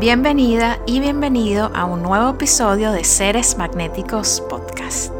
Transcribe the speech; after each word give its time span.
Bienvenida 0.00 0.78
y 0.86 1.00
bienvenido 1.00 1.72
a 1.74 1.84
un 1.84 2.04
nuevo 2.04 2.30
episodio 2.30 2.92
de 2.92 3.02
Seres 3.02 3.58
Magnéticos 3.58 4.40
Podcast. 4.48 5.12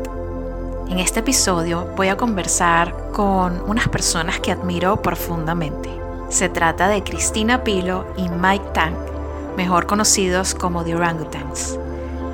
En 0.89 1.01
este 1.01 1.19
episodio 1.19 1.93
voy 1.97 2.07
a 2.07 2.17
conversar 2.17 2.95
con 3.13 3.61
unas 3.69 3.89
personas 3.89 4.39
que 4.39 4.53
admiro 4.53 5.03
profundamente. 5.03 5.91
Se 6.29 6.49
trata 6.49 6.87
de 6.87 7.03
Cristina 7.03 7.65
Pilo 7.65 8.07
y 8.17 8.29
Mike 8.29 8.67
Tang, 8.73 8.95
mejor 9.57 9.87
conocidos 9.87 10.55
como 10.55 10.85
The 10.85 10.95
Orangutans. 10.95 11.77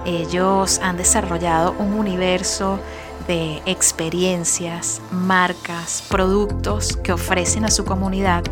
Ellos 0.04 0.80
han 0.82 0.98
desarrollado 0.98 1.74
un 1.78 1.94
universo 1.94 2.78
de 3.26 3.62
experiencias, 3.64 5.00
marcas, 5.10 6.04
productos 6.10 6.94
que 6.98 7.12
ofrecen 7.14 7.64
a 7.64 7.70
su 7.70 7.86
comunidad 7.86 8.44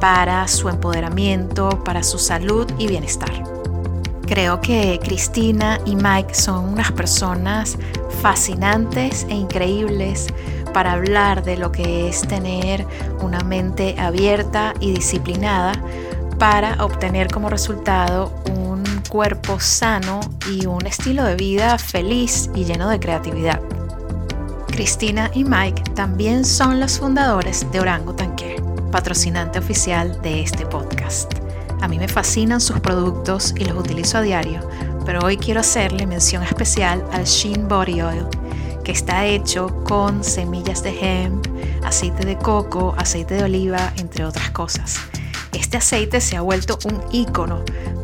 para 0.00 0.46
su 0.48 0.68
empoderamiento, 0.68 1.82
para 1.84 2.02
su 2.02 2.18
salud 2.18 2.66
y 2.78 2.86
bienestar. 2.86 3.32
Creo 4.26 4.60
que 4.60 4.98
Cristina 5.02 5.78
y 5.86 5.94
Mike 5.94 6.34
son 6.34 6.70
unas 6.70 6.90
personas 6.92 7.78
fascinantes 8.20 9.24
e 9.28 9.34
increíbles 9.34 10.26
para 10.74 10.92
hablar 10.92 11.44
de 11.44 11.56
lo 11.56 11.70
que 11.70 12.08
es 12.08 12.22
tener 12.22 12.86
una 13.22 13.40
mente 13.40 13.94
abierta 13.98 14.74
y 14.80 14.92
disciplinada 14.92 15.72
para 16.38 16.84
obtener 16.84 17.28
como 17.28 17.48
resultado 17.48 18.32
un 18.50 18.84
cuerpo 19.08 19.58
sano 19.60 20.20
y 20.50 20.66
un 20.66 20.84
estilo 20.86 21.24
de 21.24 21.36
vida 21.36 21.78
feliz 21.78 22.50
y 22.54 22.64
lleno 22.64 22.88
de 22.88 23.00
creatividad. 23.00 23.60
Cristina 24.66 25.30
y 25.32 25.44
Mike 25.44 25.82
también 25.94 26.44
son 26.44 26.80
los 26.80 26.98
fundadores 26.98 27.64
de 27.72 27.80
Orangutan 27.80 28.25
patrocinante 28.96 29.58
oficial 29.58 30.22
de 30.22 30.40
este 30.40 30.64
podcast. 30.64 31.34
A 31.82 31.86
mí 31.86 31.98
me 31.98 32.08
fascinan 32.08 32.62
sus 32.62 32.80
productos 32.80 33.52
y 33.54 33.66
los 33.66 33.76
utilizo 33.76 34.16
a 34.16 34.22
diario, 34.22 34.66
pero 35.04 35.20
hoy 35.22 35.36
quiero 35.36 35.60
hacerle 35.60 36.06
mención 36.06 36.42
especial 36.42 37.04
al 37.12 37.24
Sheen 37.24 37.68
Body 37.68 38.00
Oil, 38.00 38.24
que 38.84 38.92
está 38.92 39.26
hecho 39.26 39.84
con 39.84 40.24
semillas 40.24 40.82
de 40.82 40.98
hemp, 40.98 41.46
aceite 41.84 42.24
de 42.24 42.38
coco, 42.38 42.94
aceite 42.96 43.34
de 43.34 43.44
oliva, 43.44 43.92
entre 43.98 44.24
otras 44.24 44.50
cosas. 44.52 44.96
Este 45.52 45.76
aceite 45.76 46.22
se 46.22 46.38
ha 46.38 46.40
vuelto 46.40 46.78
un 46.86 46.98
icono 47.12 47.62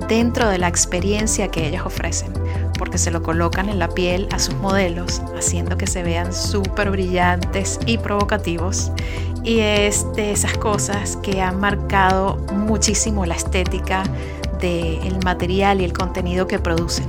dentro 0.09 0.47
de 0.51 0.59
la 0.59 0.69
experiencia 0.69 1.49
que 1.49 1.69
ellos 1.69 1.87
ofrecen, 1.87 2.35
porque 2.79 2.99
se 2.99 3.11
lo 3.11 3.23
colocan 3.23 3.71
en 3.71 3.79
la 3.79 3.89
piel 3.89 4.29
a 4.31 4.39
sus 4.39 4.57
modelos, 4.57 5.23
haciendo 5.39 5.79
que 5.79 5.87
se 5.87 6.03
vean 6.03 6.35
súper 6.35 6.91
brillantes 6.91 7.81
y 7.87 7.97
provocativos 7.97 8.93
y 9.45 9.61
es 9.61 10.07
de 10.15 10.33
esas 10.33 10.57
cosas 10.59 11.17
que 11.23 11.41
han 11.41 11.61
marcado 11.61 12.37
muchísimo 12.53 13.27
la 13.27 13.35
estética 13.35 14.05
del 14.61 15.19
material 15.25 15.81
y 15.81 15.85
el 15.85 15.93
contenido 15.93 16.47
que 16.47 16.59
producen. 16.59 17.07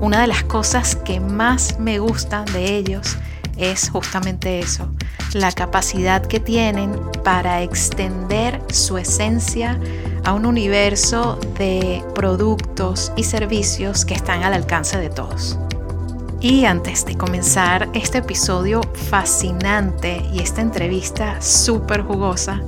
Una 0.00 0.20
de 0.20 0.26
las 0.26 0.42
cosas 0.44 0.96
que 0.96 1.20
más 1.20 1.78
me 1.78 2.00
gustan 2.00 2.44
de 2.46 2.76
ellos 2.76 3.16
es 3.56 3.90
justamente 3.90 4.58
eso, 4.58 4.88
la 5.34 5.52
capacidad 5.52 6.26
que 6.26 6.40
tienen 6.40 6.98
para 7.22 7.62
extender 7.62 8.60
su 8.72 8.98
esencia 8.98 9.78
a 10.24 10.32
un 10.32 10.46
universo 10.46 11.38
de 11.58 12.02
productos 12.14 13.12
y 13.16 13.24
servicios 13.24 14.04
que 14.04 14.14
están 14.14 14.42
al 14.42 14.54
alcance 14.54 14.98
de 14.98 15.10
todos. 15.10 15.58
Y 16.42 16.64
antes 16.64 17.06
de 17.06 17.16
comenzar 17.16 17.88
este 17.94 18.18
episodio 18.18 18.80
fascinante 19.10 20.28
y 20.32 20.40
esta 20.40 20.60
entrevista 20.60 21.40
súper 21.40 22.02
jugosa, 22.02 22.60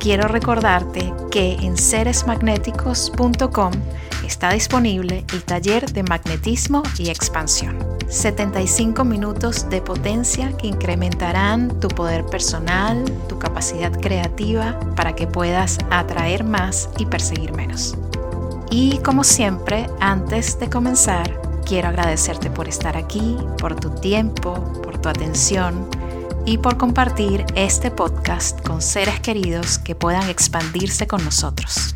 quiero 0.00 0.26
recordarte 0.26 1.14
que 1.30 1.52
en 1.52 1.76
seresmagnéticos.com 1.76 3.72
está 4.26 4.50
disponible 4.50 5.24
el 5.32 5.44
taller 5.44 5.92
de 5.92 6.02
magnetismo 6.02 6.82
y 6.98 7.10
expansión. 7.10 7.78
75 8.08 9.04
minutos 9.04 9.70
de 9.70 9.80
potencia 9.80 10.52
que 10.56 10.66
incrementarán 10.66 11.78
tu 11.78 11.86
poder 11.86 12.26
personal, 12.26 13.04
tu 13.28 13.38
capacidad 13.38 13.92
creativa 13.92 14.76
para 14.96 15.14
que 15.14 15.28
puedas 15.28 15.78
atraer 15.88 16.42
más 16.42 16.90
y 16.98 17.06
perseguir 17.06 17.52
menos. 17.52 17.96
Y 18.72 18.98
como 18.98 19.22
siempre, 19.22 19.86
antes 20.00 20.58
de 20.58 20.68
comenzar, 20.68 21.43
Quiero 21.66 21.88
agradecerte 21.88 22.50
por 22.50 22.68
estar 22.68 22.96
aquí, 22.96 23.36
por 23.58 23.74
tu 23.74 23.90
tiempo, 23.90 24.54
por 24.82 24.98
tu 24.98 25.08
atención 25.08 25.88
y 26.44 26.58
por 26.58 26.76
compartir 26.76 27.46
este 27.54 27.90
podcast 27.90 28.60
con 28.60 28.82
seres 28.82 29.18
queridos 29.20 29.78
que 29.78 29.94
puedan 29.94 30.28
expandirse 30.28 31.06
con 31.06 31.24
nosotros. 31.24 31.94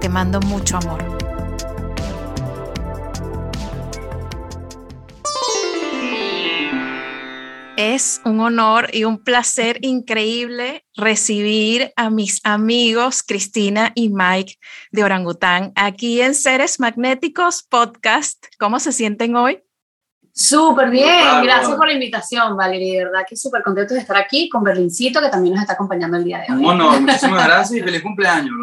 Te 0.00 0.08
mando 0.08 0.40
mucho 0.40 0.78
amor. 0.78 1.31
Es 7.84 8.20
un 8.24 8.38
honor 8.38 8.90
y 8.92 9.02
un 9.02 9.18
placer 9.18 9.78
increíble 9.80 10.86
recibir 10.94 11.92
a 11.96 12.10
mis 12.10 12.40
amigos 12.44 13.24
Cristina 13.24 13.90
y 13.96 14.08
Mike 14.08 14.54
de 14.92 15.02
Orangután 15.02 15.72
aquí 15.74 16.20
en 16.20 16.36
Seres 16.36 16.78
Magnéticos 16.78 17.64
Podcast. 17.64 18.46
¿Cómo 18.60 18.78
se 18.78 18.92
sienten 18.92 19.34
hoy? 19.34 19.64
Súper 20.32 20.90
bien, 20.90 21.42
gracias 21.42 21.74
por 21.74 21.88
la 21.88 21.94
invitación, 21.94 22.56
Valeria. 22.56 23.00
De 23.00 23.04
verdad 23.06 23.22
que 23.28 23.34
súper 23.34 23.64
contento 23.64 23.94
de 23.94 24.00
estar 24.00 24.16
aquí 24.16 24.48
con 24.48 24.62
Berlincito, 24.62 25.20
que 25.20 25.28
también 25.28 25.56
nos 25.56 25.62
está 25.62 25.72
acompañando 25.72 26.16
el 26.18 26.22
día 26.22 26.44
de 26.46 26.54
hoy. 26.54 26.62
Bueno, 26.62 26.88
muchísimas 27.00 27.44
gracias 27.44 27.80
y 27.80 27.82
feliz 27.82 28.00
cumpleaños, 28.00 28.54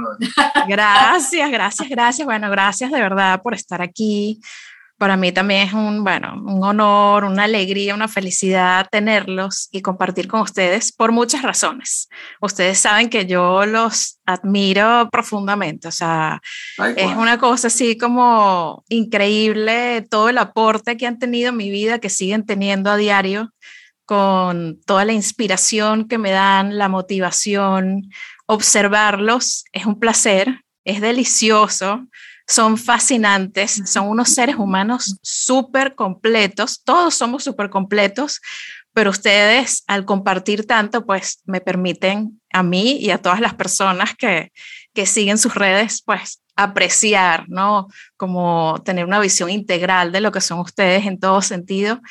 Gracias, 0.66 1.52
gracias, 1.52 1.90
gracias. 1.90 2.26
Bueno, 2.26 2.50
gracias 2.50 2.90
de 2.90 3.02
verdad 3.02 3.42
por 3.42 3.54
estar 3.54 3.82
aquí 3.82 4.40
para 5.00 5.16
mí 5.16 5.32
también 5.32 5.68
es 5.68 5.74
un, 5.74 6.04
bueno, 6.04 6.34
un 6.46 6.62
honor, 6.62 7.24
una 7.24 7.46
alegría, 7.46 7.96
una 7.96 8.10
felicidad 8.10 8.86
tenerlos 8.92 9.70
y 9.72 9.82
compartir 9.82 10.28
con 10.28 10.42
ustedes 10.42 10.92
por 10.92 11.14
muchas 11.14 11.42
razones. 11.42 12.10
Ustedes 12.42 12.80
saben 12.80 13.10
que 13.10 13.26
yo 13.26 13.66
los 13.66 14.20
admiro 14.26 15.08
profundamente, 15.10 15.88
o 15.88 15.92
sea, 15.92 16.42
es 16.98 17.16
una 17.16 17.40
cosa 17.40 17.68
así 17.68 17.98
como 17.98 18.84
increíble 18.90 20.06
todo 20.10 20.28
el 20.28 20.38
aporte 20.38 20.98
que 20.98 21.08
han 21.08 21.18
tenido 21.18 21.50
en 21.50 21.58
mi 21.58 21.72
vida, 21.72 22.00
que 22.00 22.10
siguen 22.10 22.46
teniendo 22.46 22.92
a 22.92 22.98
diario 22.98 23.54
con 24.06 24.82
toda 24.86 25.06
la 25.06 25.14
inspiración 25.14 26.10
que 26.10 26.18
me 26.18 26.32
dan, 26.32 26.78
la 26.78 26.90
motivación, 26.90 28.10
observarlos 28.48 29.64
es 29.72 29.86
un 29.86 29.98
placer, 29.98 30.66
es 30.84 31.00
delicioso 31.00 32.06
son 32.50 32.78
fascinantes, 32.78 33.84
son 33.86 34.10
unos 34.10 34.30
seres 34.30 34.56
humanos 34.56 35.18
súper 35.22 35.94
completos, 35.94 36.82
todos 36.84 37.14
somos 37.14 37.44
súper 37.44 37.70
completos, 37.70 38.42
pero 38.92 39.12
ustedes 39.12 39.84
al 39.86 40.04
compartir 40.04 40.66
tanto, 40.66 41.06
pues 41.06 41.42
me 41.46 41.62
permiten 41.62 42.42
a 42.52 42.64
mí 42.64 42.98
y 43.00 43.12
a 43.12 43.20
todas 43.20 43.40
las 43.40 43.54
personas 43.54 44.16
que, 44.16 44.52
que 44.96 45.06
siguen 45.06 45.38
sus 45.38 45.54
redes, 45.54 46.02
pues 46.04 46.42
apreciar, 46.56 47.46
¿no? 47.50 47.88
Como 48.18 48.82
tener 48.84 49.06
una 49.06 49.20
visión 49.20 49.52
integral 49.52 50.12
de 50.12 50.20
lo 50.20 50.32
que 50.32 50.42
son 50.42 50.60
ustedes 50.60 51.06
en 51.06 51.20
todo 51.20 51.44
sentido. 51.44 52.02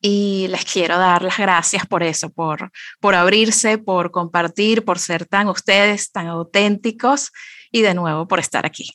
Y 0.00 0.48
les 0.48 0.64
quiero 0.64 0.98
dar 0.98 1.22
las 1.22 1.38
gracias 1.38 1.86
por 1.86 2.02
eso, 2.02 2.30
por, 2.30 2.70
por 3.00 3.14
abrirse, 3.14 3.78
por 3.78 4.10
compartir, 4.10 4.84
por 4.84 4.98
ser 4.98 5.24
tan 5.24 5.48
ustedes, 5.48 6.10
tan 6.10 6.26
auténticos 6.26 7.30
y 7.70 7.82
de 7.82 7.94
nuevo 7.94 8.26
por 8.26 8.40
estar 8.40 8.66
aquí. 8.66 8.90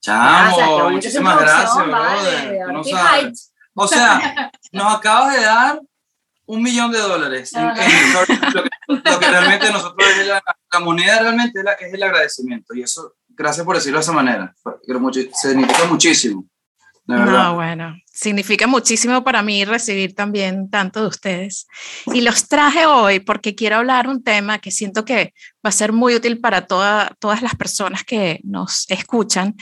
Chamo, 0.00 0.90
muchísimas 0.90 1.40
gracias, 1.40 1.86
brother. 1.86 2.66
O 3.74 3.86
sea, 3.86 4.50
nos 4.72 4.94
acabas 4.94 5.34
de 5.34 5.42
dar 5.42 5.80
un 6.46 6.62
millón 6.62 6.90
de 6.90 6.98
dólares. 6.98 7.52
lo, 7.52 9.20
que, 9.20 9.30
realmente 9.30 9.70
nosotros 9.70 10.08
es 10.18 10.26
la, 10.26 10.42
moneda 10.80 11.20
realmente 11.20 11.60
es, 11.80 11.94
el 11.94 12.02
agradecimiento. 12.02 12.74
Y 12.74 12.82
eso, 12.82 13.14
gracias 13.28 13.64
por 13.64 13.76
decirlo 13.76 13.98
de 13.98 14.02
esa 14.02 14.12
manera. 14.12 14.54
Significa 15.34 15.84
muchísimo. 15.84 16.44
No, 17.06 17.54
bueno, 17.54 17.96
significa 18.20 18.66
muchísimo 18.66 19.22
para 19.22 19.42
mí 19.42 19.64
recibir 19.64 20.12
también 20.12 20.70
tanto 20.70 21.02
de 21.02 21.06
ustedes. 21.06 21.68
Y 22.12 22.22
los 22.22 22.48
traje 22.48 22.84
hoy 22.84 23.20
porque 23.20 23.54
quiero 23.54 23.76
hablar 23.76 24.08
un 24.08 24.24
tema 24.24 24.58
que 24.58 24.72
siento 24.72 25.04
que 25.04 25.34
va 25.64 25.68
a 25.68 25.72
ser 25.72 25.92
muy 25.92 26.16
útil 26.16 26.40
para 26.40 26.66
todas 26.66 27.42
las 27.42 27.54
personas 27.54 28.02
que 28.02 28.40
nos 28.42 28.90
escuchan 28.90 29.54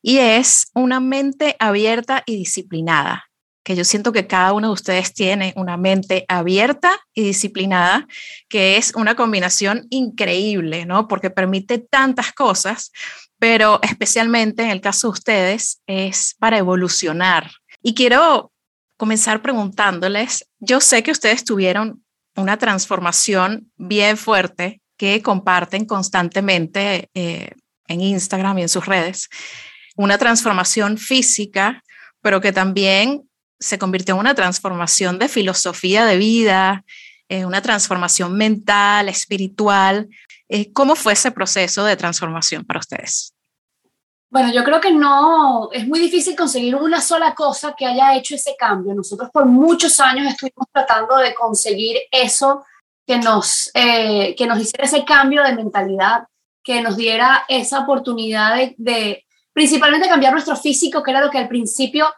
y 0.00 0.18
es 0.18 0.68
una 0.74 1.00
mente 1.00 1.56
abierta 1.58 2.22
y 2.24 2.36
disciplinada 2.36 3.24
que 3.64 3.74
yo 3.74 3.84
siento 3.84 4.12
que 4.12 4.26
cada 4.26 4.52
uno 4.52 4.68
de 4.68 4.74
ustedes 4.74 5.14
tiene 5.14 5.54
una 5.56 5.78
mente 5.78 6.26
abierta 6.28 7.00
y 7.14 7.22
disciplinada, 7.22 8.06
que 8.46 8.76
es 8.76 8.92
una 8.94 9.16
combinación 9.16 9.86
increíble, 9.88 10.84
¿no? 10.84 11.08
Porque 11.08 11.30
permite 11.30 11.78
tantas 11.78 12.34
cosas, 12.34 12.92
pero 13.38 13.80
especialmente 13.82 14.62
en 14.62 14.68
el 14.68 14.82
caso 14.82 15.06
de 15.06 15.12
ustedes 15.12 15.80
es 15.86 16.36
para 16.38 16.58
evolucionar. 16.58 17.50
Y 17.86 17.92
quiero 17.92 18.50
comenzar 18.96 19.42
preguntándoles, 19.42 20.48
yo 20.58 20.80
sé 20.80 21.02
que 21.02 21.10
ustedes 21.10 21.44
tuvieron 21.44 22.02
una 22.34 22.56
transformación 22.56 23.70
bien 23.76 24.16
fuerte 24.16 24.80
que 24.96 25.20
comparten 25.20 25.84
constantemente 25.84 27.10
eh, 27.12 27.50
en 27.86 28.00
Instagram 28.00 28.58
y 28.58 28.62
en 28.62 28.68
sus 28.70 28.86
redes, 28.86 29.28
una 29.96 30.16
transformación 30.16 30.96
física, 30.96 31.84
pero 32.22 32.40
que 32.40 32.52
también 32.52 33.28
se 33.60 33.78
convirtió 33.78 34.14
en 34.14 34.20
una 34.20 34.34
transformación 34.34 35.18
de 35.18 35.28
filosofía 35.28 36.06
de 36.06 36.16
vida, 36.16 36.86
en 37.28 37.44
una 37.44 37.60
transformación 37.60 38.34
mental, 38.34 39.10
espiritual. 39.10 40.08
Eh, 40.48 40.72
¿Cómo 40.72 40.96
fue 40.96 41.12
ese 41.12 41.32
proceso 41.32 41.84
de 41.84 41.96
transformación 41.96 42.64
para 42.64 42.80
ustedes? 42.80 43.33
Bueno, 44.34 44.52
yo 44.52 44.64
creo 44.64 44.80
que 44.80 44.90
no, 44.90 45.70
es 45.70 45.86
muy 45.86 46.00
difícil 46.00 46.34
conseguir 46.34 46.74
una 46.74 47.00
sola 47.00 47.36
cosa 47.36 47.72
que 47.78 47.86
haya 47.86 48.16
hecho 48.16 48.34
ese 48.34 48.56
cambio. 48.58 48.92
Nosotros 48.92 49.30
por 49.32 49.46
muchos 49.46 50.00
años 50.00 50.26
estuvimos 50.26 50.66
tratando 50.72 51.18
de 51.18 51.32
conseguir 51.32 51.98
eso 52.10 52.64
que 53.06 53.16
nos, 53.18 53.70
eh, 53.74 54.34
que 54.34 54.48
nos 54.48 54.58
hiciera 54.58 54.86
ese 54.86 55.04
cambio 55.04 55.44
de 55.44 55.54
mentalidad, 55.54 56.24
que 56.64 56.82
nos 56.82 56.96
diera 56.96 57.44
esa 57.46 57.78
oportunidad 57.78 58.56
de, 58.56 58.74
de, 58.76 59.24
principalmente 59.52 60.08
cambiar 60.08 60.32
nuestro 60.32 60.56
físico, 60.56 61.04
que 61.04 61.12
era 61.12 61.20
lo 61.20 61.30
que 61.30 61.38
al 61.38 61.46
principio 61.46 62.12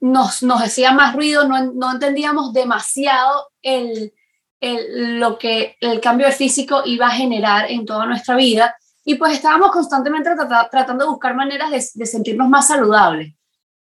nos, 0.00 0.42
nos 0.42 0.62
hacía 0.62 0.92
más 0.92 1.14
ruido, 1.14 1.46
no, 1.46 1.74
no 1.74 1.92
entendíamos 1.92 2.54
demasiado 2.54 3.50
el, 3.60 4.14
el, 4.62 5.20
lo 5.20 5.36
que 5.36 5.76
el 5.80 6.00
cambio 6.00 6.26
de 6.26 6.32
físico 6.32 6.80
iba 6.86 7.08
a 7.08 7.10
generar 7.10 7.70
en 7.70 7.84
toda 7.84 8.06
nuestra 8.06 8.34
vida. 8.34 8.78
Y 9.04 9.16
pues 9.16 9.34
estábamos 9.34 9.70
constantemente 9.70 10.30
tratando 10.70 11.04
de 11.04 11.10
buscar 11.10 11.34
maneras 11.34 11.70
de, 11.70 11.84
de 11.94 12.06
sentirnos 12.06 12.48
más 12.48 12.68
saludables. 12.68 13.34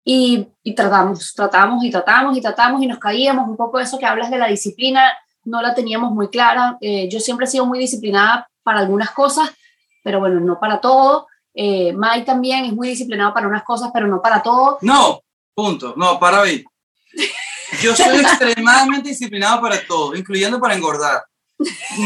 Y, 0.03 0.47
y, 0.63 0.73
tratamos, 0.73 1.33
tratamos 1.35 1.83
y 1.83 1.91
tratamos 1.91 2.35
y 2.35 2.41
tratamos 2.41 2.81
y 2.81 2.87
nos 2.87 2.97
caíamos. 2.97 3.47
Un 3.47 3.55
poco 3.55 3.79
eso 3.79 3.99
que 3.99 4.05
hablas 4.05 4.31
de 4.31 4.39
la 4.39 4.47
disciplina, 4.47 5.15
no 5.43 5.61
la 5.61 5.75
teníamos 5.75 6.11
muy 6.11 6.29
clara. 6.29 6.77
Eh, 6.81 7.07
yo 7.09 7.19
siempre 7.19 7.45
he 7.45 7.49
sido 7.49 7.65
muy 7.65 7.77
disciplinada 7.77 8.49
para 8.63 8.79
algunas 8.79 9.11
cosas, 9.11 9.51
pero 10.03 10.19
bueno, 10.19 10.39
no 10.39 10.59
para 10.59 10.81
todo. 10.81 11.27
Eh, 11.53 11.93
Mike 11.95 12.25
también 12.25 12.65
es 12.65 12.73
muy 12.73 12.89
disciplinado 12.89 13.33
para 13.33 13.47
unas 13.47 13.63
cosas, 13.63 13.91
pero 13.93 14.07
no 14.07 14.21
para 14.21 14.41
todo. 14.41 14.79
No, 14.81 15.21
Punto. 15.53 15.93
No, 15.97 16.19
para 16.19 16.43
mí. 16.43 16.63
Yo 17.81 17.95
soy 17.95 18.19
extremadamente 18.21 19.09
disciplinado 19.09 19.61
para 19.61 19.85
todo, 19.85 20.15
incluyendo 20.15 20.59
para 20.59 20.75
engordar. 20.75 21.23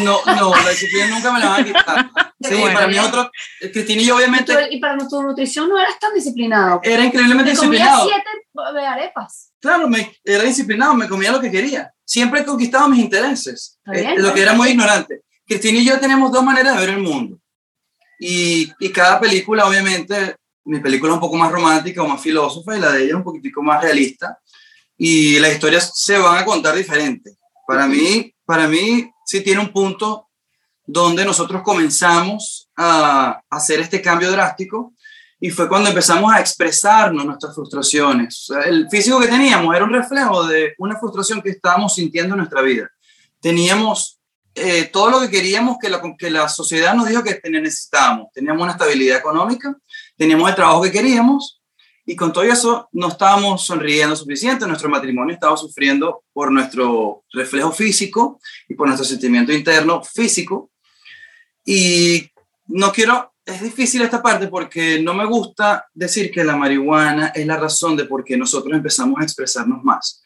No, 0.04 0.20
no, 0.26 0.56
la 0.56 0.70
disciplina 0.70 1.08
nunca 1.08 1.32
me 1.32 1.40
la 1.40 1.50
van 1.50 1.62
a 1.62 1.66
quitar. 1.66 2.12
Sí, 2.42 2.56
para 2.74 2.88
mí 2.88 3.00
otro, 3.00 3.32
Cristina 3.74 4.02
y 4.02 4.06
yo 4.06 4.18
obviamente... 4.18 4.54
Y 4.72 4.80
para 4.80 4.98
tu 5.08 5.22
nutrición 5.22 5.70
no 5.70 5.80
eras 5.80 6.00
tan 6.00 6.14
disciplinado. 6.14 6.80
Era 6.84 7.04
increíblemente 7.04 7.52
disciplinado. 7.52 8.04
Comía 8.04 8.24
siete 8.54 8.88
arepas. 8.88 9.52
Claro, 9.60 9.88
me, 9.88 10.16
era 10.24 10.44
disciplinado, 10.44 10.94
me 10.94 11.08
comía 11.08 11.32
lo 11.32 11.42
que 11.42 11.52
quería. 11.52 11.92
Siempre 12.04 12.42
he 12.42 12.46
conquistado 12.46 12.88
mis 12.88 13.00
intereses, 13.00 13.80
eh, 13.92 14.16
lo 14.18 14.34
que 14.34 14.42
era 14.42 14.54
muy 14.54 14.70
ignorante. 14.70 15.22
Cristina 15.48 15.80
y 15.80 15.86
yo 15.86 16.00
tenemos 16.00 16.32
dos 16.32 16.44
maneras 16.44 16.76
de 16.76 16.86
ver 16.86 16.96
el 16.96 17.02
mundo. 17.02 17.40
Y, 18.20 18.72
y 18.80 18.90
cada 18.90 19.20
película, 19.20 19.66
obviamente, 19.66 20.36
mi 20.66 20.80
película 20.80 21.12
es 21.12 21.16
un 21.16 21.22
poco 21.22 21.36
más 21.36 21.52
romántica 21.52 22.04
o 22.04 22.08
más 22.08 22.22
filósofa 22.22 22.76
y 22.76 22.80
la 22.80 22.92
de 22.92 23.04
ella 23.04 23.10
es 23.10 23.16
un 23.16 23.24
poquitico 23.24 23.62
más 23.62 23.82
realista. 23.82 24.40
Y 24.98 25.40
las 25.40 25.54
historias 25.54 25.92
se 25.96 26.18
van 26.18 26.38
a 26.38 26.46
contar 26.46 26.76
diferente. 26.76 27.38
Para 27.68 27.88
mí, 27.88 28.34
para 28.46 28.68
mí 28.68 29.12
sí 29.26 29.42
tiene 29.42 29.60
un 29.60 29.74
punto 29.74 30.30
donde 30.86 31.26
nosotros 31.26 31.64
comenzamos 31.64 32.70
a 32.78 33.42
hacer 33.50 33.80
este 33.82 34.02
cambio 34.02 34.32
drástico 34.32 34.94
y 35.40 35.50
fue 35.50 35.68
cuando 35.68 35.90
empezamos 35.90 36.32
a 36.32 36.40
expresarnos 36.40 37.26
nuestras 37.26 37.54
frustraciones. 37.54 38.48
el 38.66 38.88
físico 38.90 39.20
que 39.20 39.28
teníamos 39.28 39.76
era 39.76 39.84
un 39.84 39.92
reflejo 39.92 40.46
de 40.46 40.74
una 40.78 40.98
frustración 40.98 41.42
que 41.42 41.50
estábamos 41.50 41.96
sintiendo 41.96 42.36
en 42.36 42.40
nuestra 42.40 42.62
vida. 42.62 42.90
Teníamos 43.42 44.20
eh, 44.54 44.86
todo 44.86 45.10
lo 45.10 45.20
que 45.20 45.30
queríamos 45.30 45.78
que 45.82 45.90
la, 45.90 46.02
que 46.18 46.30
la 46.30 46.48
sociedad 46.48 46.94
nos 46.94 47.10
dijo 47.10 47.24
que 47.24 47.42
necesitábamos. 47.50 48.28
Teníamos 48.32 48.62
una 48.62 48.72
estabilidad 48.72 49.18
económica, 49.18 49.76
teníamos 50.16 50.50
el 50.50 50.56
trabajo 50.56 50.84
que 50.84 50.92
queríamos 50.92 51.55
y 52.06 52.16
con 52.16 52.32
todo 52.32 52.44
eso 52.44 52.88
no 52.92 53.08
estábamos 53.08 53.66
sonriendo 53.66 54.16
suficiente, 54.16 54.68
nuestro 54.68 54.90
matrimonio 54.90 55.34
estaba 55.34 55.58
sufriendo 55.58 56.24
por 56.32 56.52
nuestro 56.52 57.24
reflejo 57.34 57.72
físico 57.72 58.40
y 58.70 58.76
por 58.76 58.88
nuestro 58.88 59.06
sentimiento 59.06 59.52
interno 59.52 60.04
físico. 60.04 60.70
Y 61.66 62.30
no 62.68 62.92
quiero, 62.92 63.34
es 63.44 63.62
difícil 63.62 64.04
esta 64.04 64.22
parte 64.22 64.48
porque 64.48 65.02
no 65.02 65.16
me 65.16 65.26
gusta 65.26 65.88
decir 65.94 66.30
que 66.30 66.44
la 66.44 66.56
marihuana 66.56 67.28
es 67.30 67.48
la 67.48 67.58
razón 67.58 67.96
de 67.96 68.06
por 68.06 68.24
qué 68.24 68.38
nosotros 68.38 68.76
empezamos 68.76 69.20
a 69.20 69.24
expresarnos 69.24 69.84
más. 69.84 70.22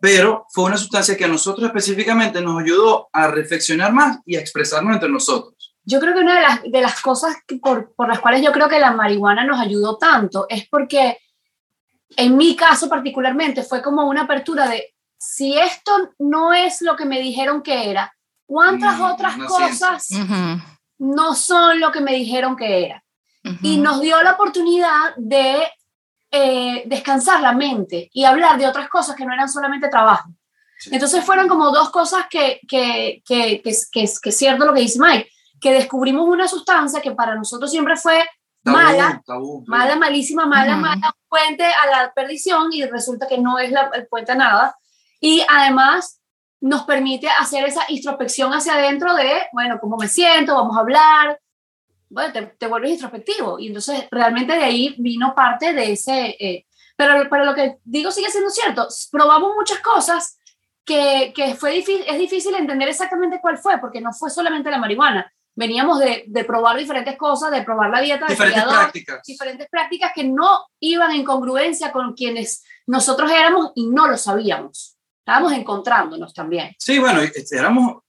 Pero 0.00 0.46
fue 0.50 0.64
una 0.64 0.78
sustancia 0.78 1.16
que 1.16 1.24
a 1.24 1.28
nosotros 1.28 1.66
específicamente 1.66 2.40
nos 2.40 2.62
ayudó 2.62 3.10
a 3.12 3.28
reflexionar 3.28 3.92
más 3.92 4.18
y 4.24 4.36
a 4.36 4.40
expresarnos 4.40 4.94
entre 4.94 5.10
nosotros 5.10 5.57
yo 5.88 6.00
creo 6.00 6.12
que 6.12 6.20
una 6.20 6.34
de 6.34 6.42
las, 6.42 6.62
de 6.64 6.80
las 6.82 7.00
cosas 7.00 7.34
por, 7.62 7.94
por, 7.94 8.08
las 8.08 8.20
cuales 8.20 8.42
yo 8.42 8.52
creo 8.52 8.68
que 8.68 8.78
la 8.78 8.92
marihuana 8.92 9.44
nos 9.44 9.58
ayudó 9.58 9.96
tanto 9.96 10.44
es 10.50 10.68
porque 10.68 11.18
en 12.14 12.36
mi 12.36 12.54
caso 12.54 12.90
particularmente 12.90 13.62
fue 13.62 13.80
como 13.80 14.06
una 14.06 14.22
apertura 14.22 14.68
de 14.68 14.94
si 15.16 15.58
esto 15.58 16.10
no 16.18 16.52
es 16.52 16.82
lo 16.82 16.94
que 16.94 17.06
me 17.06 17.18
dijeron 17.20 17.62
que 17.62 17.88
era, 17.90 18.14
¿cuántas 18.44 18.98
mm, 18.98 19.02
otras 19.02 19.36
cosas 19.38 20.08
no 20.98 21.34
son 21.34 21.80
lo 21.80 21.90
que 21.90 22.02
me 22.02 22.12
dijeron 22.12 22.54
que 22.54 22.84
era? 22.84 23.02
Y 23.62 23.78
nos 23.78 24.02
dio 24.02 24.22
la 24.22 24.32
oportunidad 24.32 25.16
de 25.16 25.62
eh, 26.30 26.82
descansar 26.84 27.40
la 27.40 27.52
mente 27.52 28.10
y 28.12 28.26
hablar 28.26 28.58
de 28.58 28.66
otras 28.66 28.90
cosas 28.90 29.16
que 29.16 29.24
no 29.24 29.32
eran 29.32 29.48
solamente 29.48 29.88
trabajo. 29.88 30.28
Entonces 30.90 31.24
fueron 31.24 31.48
como 31.48 31.70
dos 31.70 31.88
cosas 31.88 32.26
que, 32.28 32.60
que, 32.68 33.22
que, 33.26 33.62
que, 33.62 33.80
que, 33.90 34.06
que 34.22 34.28
es 34.28 34.36
cierto 34.36 34.66
lo 34.66 34.74
que 34.74 34.82
dice 34.82 34.98
Mike 35.00 35.30
que 35.60 35.72
descubrimos 35.72 36.28
una 36.28 36.48
sustancia 36.48 37.00
que 37.00 37.12
para 37.12 37.34
nosotros 37.34 37.70
siempre 37.70 37.96
fue 37.96 38.24
mala, 38.64 39.22
mala, 39.66 39.96
malísima, 39.96 40.46
mala, 40.46 40.76
mala, 40.76 41.14
puente 41.28 41.64
a 41.64 41.86
la 41.90 42.12
perdición 42.12 42.72
y 42.72 42.84
resulta 42.84 43.26
que 43.26 43.38
no 43.38 43.58
es 43.58 43.70
la, 43.70 43.90
el 43.94 44.06
puente 44.06 44.32
a 44.32 44.36
nada. 44.36 44.76
Y 45.20 45.42
además 45.48 46.20
nos 46.60 46.82
permite 46.82 47.28
hacer 47.28 47.64
esa 47.64 47.82
introspección 47.88 48.52
hacia 48.52 48.74
adentro 48.74 49.14
de, 49.14 49.42
bueno, 49.52 49.78
cómo 49.80 49.96
me 49.96 50.08
siento, 50.08 50.54
vamos 50.54 50.76
a 50.76 50.80
hablar, 50.80 51.40
bueno, 52.10 52.32
te, 52.32 52.42
te 52.42 52.66
vuelves 52.66 52.92
introspectivo. 52.92 53.58
Y 53.58 53.68
entonces 53.68 54.06
realmente 54.10 54.54
de 54.54 54.64
ahí 54.64 54.94
vino 54.98 55.34
parte 55.34 55.72
de 55.72 55.92
ese... 55.92 56.36
Eh, 56.38 56.66
pero, 56.96 57.28
pero 57.30 57.44
lo 57.44 57.54
que 57.54 57.76
digo 57.84 58.10
sigue 58.10 58.28
siendo 58.28 58.50
cierto, 58.50 58.88
probamos 59.12 59.54
muchas 59.54 59.78
cosas 59.78 60.40
que, 60.84 61.32
que 61.32 61.54
fue 61.54 61.70
difícil, 61.70 62.04
es 62.08 62.18
difícil 62.18 62.54
entender 62.56 62.88
exactamente 62.88 63.38
cuál 63.40 63.56
fue, 63.56 63.78
porque 63.78 64.00
no 64.00 64.12
fue 64.12 64.30
solamente 64.30 64.68
la 64.68 64.78
marihuana 64.78 65.32
veníamos 65.58 65.98
de, 65.98 66.22
de, 66.28 66.44
probar 66.44 66.78
diferentes 66.78 67.16
cosas, 67.16 67.50
de 67.50 67.62
probar 67.62 67.90
la 67.90 68.00
dieta, 68.00 68.26
diferentes 68.26 68.62
prácticas. 68.62 69.22
diferentes 69.26 69.68
prácticas 69.68 70.12
que 70.14 70.22
no 70.22 70.60
iban 70.78 71.10
en 71.10 71.24
congruencia 71.24 71.90
con 71.90 72.14
quienes 72.14 72.62
nosotros 72.86 73.28
éramos 73.28 73.72
y 73.74 73.88
no 73.88 74.06
lo 74.06 74.16
sabíamos. 74.16 74.96
Estábamos 75.18 75.52
encontrándonos 75.52 76.32
también. 76.32 76.76
Sí, 76.78 77.00
bueno, 77.00 77.20
este, 77.22 77.58
éramos, 77.58 78.04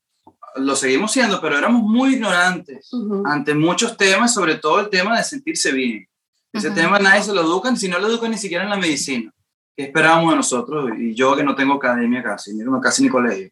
lo 0.58 0.76
seguimos 0.76 1.12
siendo, 1.12 1.42
pero 1.42 1.58
éramos 1.58 1.82
muy 1.82 2.14
ignorantes 2.14 2.92
ante 3.26 3.56
muchos 3.56 3.98
temas, 3.98 4.32
sobre 4.32 4.56
todo 4.56 4.82
el 4.82 4.90
tema 4.90 5.18
de 5.18 5.24
sentirse 5.24 5.72
bien. 5.72 6.08
Ese 6.54 6.70
tema 6.70 7.00
nadie 7.00 7.24
se 7.24 7.34
lo 7.34 7.42
educa, 7.42 7.76
si 7.76 7.88
no 7.88 7.98
lo 7.98 8.08
educan 8.08 8.30
ni 8.30 8.38
siquiera 8.38 8.64
en 8.64 8.70
la 8.70 8.78
medicina. 8.78 9.34
¿Qué 9.76 9.86
esperábamos 9.86 10.32
de 10.32 10.38
nosotros? 10.38 10.92
Y 11.00 11.16
yo 11.16 11.36
que 11.36 11.44
no 11.44 11.56
tengo 11.56 11.74
academia 11.74 12.22
casi, 12.22 12.52
casi 12.82 13.04
ni 13.04 13.10
colegio. 13.10 13.50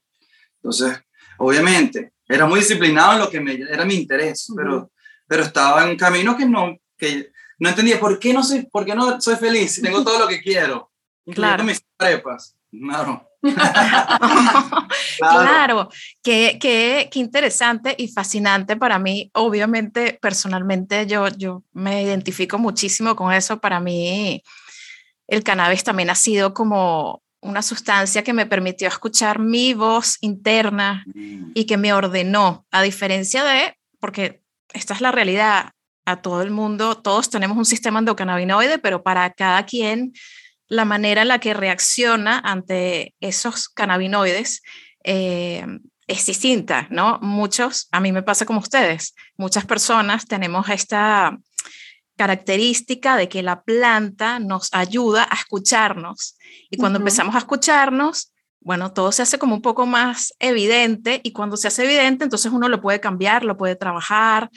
Entonces, 0.57 0.99
obviamente, 1.39 2.13
era 2.27 2.45
muy 2.45 2.59
disciplinado 2.59 3.13
en 3.13 3.19
lo 3.19 3.29
que 3.29 3.39
me, 3.39 3.53
era 3.53 3.85
mi 3.85 3.95
interés, 3.95 4.51
pero, 4.55 4.91
pero 5.27 5.43
estaba 5.43 5.83
en 5.83 5.91
un 5.91 5.97
camino 5.97 6.35
que 6.35 6.45
no, 6.45 6.77
que 6.97 7.31
no 7.59 7.69
entendía 7.69 7.99
por 7.99 8.19
qué 8.19 8.33
no 8.33 8.43
soy, 8.43 8.65
por 8.65 8.85
qué 8.85 8.95
no 8.95 9.19
soy 9.21 9.35
feliz 9.35 9.75
si 9.75 9.81
tengo 9.81 10.03
todo 10.03 10.19
lo 10.19 10.27
que 10.27 10.41
quiero, 10.41 10.91
claro. 11.33 11.63
mis 11.63 11.81
trepas. 11.95 12.55
Claro. 12.69 13.23
claro, 13.41 14.89
claro. 15.19 15.89
Qué, 16.21 16.57
qué, 16.59 17.07
qué, 17.11 17.19
interesante 17.19 17.95
y 17.97 18.09
fascinante 18.09 18.75
para 18.75 18.99
mí. 18.99 19.31
Obviamente, 19.33 20.17
personalmente, 20.21 21.05
yo, 21.07 21.27
yo 21.29 21.63
me 21.71 22.03
identifico 22.03 22.57
muchísimo 22.57 23.15
con 23.15 23.31
eso. 23.31 23.59
Para 23.59 23.79
mí, 23.79 24.43
el 25.27 25.43
cannabis 25.43 25.83
también 25.83 26.09
ha 26.09 26.15
sido 26.15 26.53
como 26.53 27.23
una 27.47 27.61
sustancia 27.61 28.23
que 28.23 28.33
me 28.33 28.45
permitió 28.45 28.87
escuchar 28.87 29.39
mi 29.39 29.73
voz 29.73 30.17
interna 30.21 31.05
y 31.53 31.65
que 31.65 31.77
me 31.77 31.93
ordenó, 31.93 32.65
a 32.71 32.81
diferencia 32.81 33.43
de, 33.43 33.77
porque 33.99 34.41
esta 34.73 34.93
es 34.93 35.01
la 35.01 35.11
realidad, 35.11 35.71
a 36.05 36.21
todo 36.21 36.41
el 36.41 36.51
mundo, 36.51 36.95
todos 36.95 37.29
tenemos 37.29 37.57
un 37.57 37.65
sistema 37.65 37.99
endocannabinoide, 37.99 38.79
pero 38.79 39.03
para 39.03 39.29
cada 39.31 39.65
quien 39.65 40.13
la 40.67 40.85
manera 40.85 41.21
en 41.21 41.27
la 41.27 41.39
que 41.39 41.53
reacciona 41.53 42.39
ante 42.39 43.13
esos 43.19 43.67
cannabinoides 43.67 44.61
eh, 45.03 45.65
es 46.07 46.25
distinta, 46.25 46.87
¿no? 46.89 47.19
Muchos, 47.21 47.89
a 47.91 47.99
mí 47.99 48.13
me 48.13 48.23
pasa 48.23 48.45
como 48.45 48.59
ustedes, 48.59 49.15
muchas 49.35 49.65
personas 49.65 50.25
tenemos 50.25 50.69
esta 50.69 51.37
característica 52.17 53.15
de 53.15 53.29
que 53.29 53.43
la 53.43 53.61
planta 53.61 54.39
nos 54.39 54.69
ayuda 54.73 55.27
a 55.29 55.35
escucharnos. 55.35 56.37
Y 56.69 56.77
cuando 56.77 56.99
empezamos 56.99 57.35
a 57.35 57.39
escucharnos, 57.39 58.33
bueno, 58.59 58.91
todo 58.91 59.13
se 59.13 59.21
hace 59.21 59.39
como 59.39 59.55
un 59.55 59.61
poco 59.61 59.85
más 59.85 60.33
evidente 60.39 61.21
y 61.23 61.31
cuando 61.31 61.55
se 61.55 61.69
hace 61.69 61.85
evidente, 61.85 62.25
entonces 62.25 62.51
uno 62.51 62.67
lo 62.67 62.81
puede 62.81 62.99
cambiar, 62.99 63.45
lo 63.45 63.55
puede 63.55 63.75
trabajar, 63.75 64.49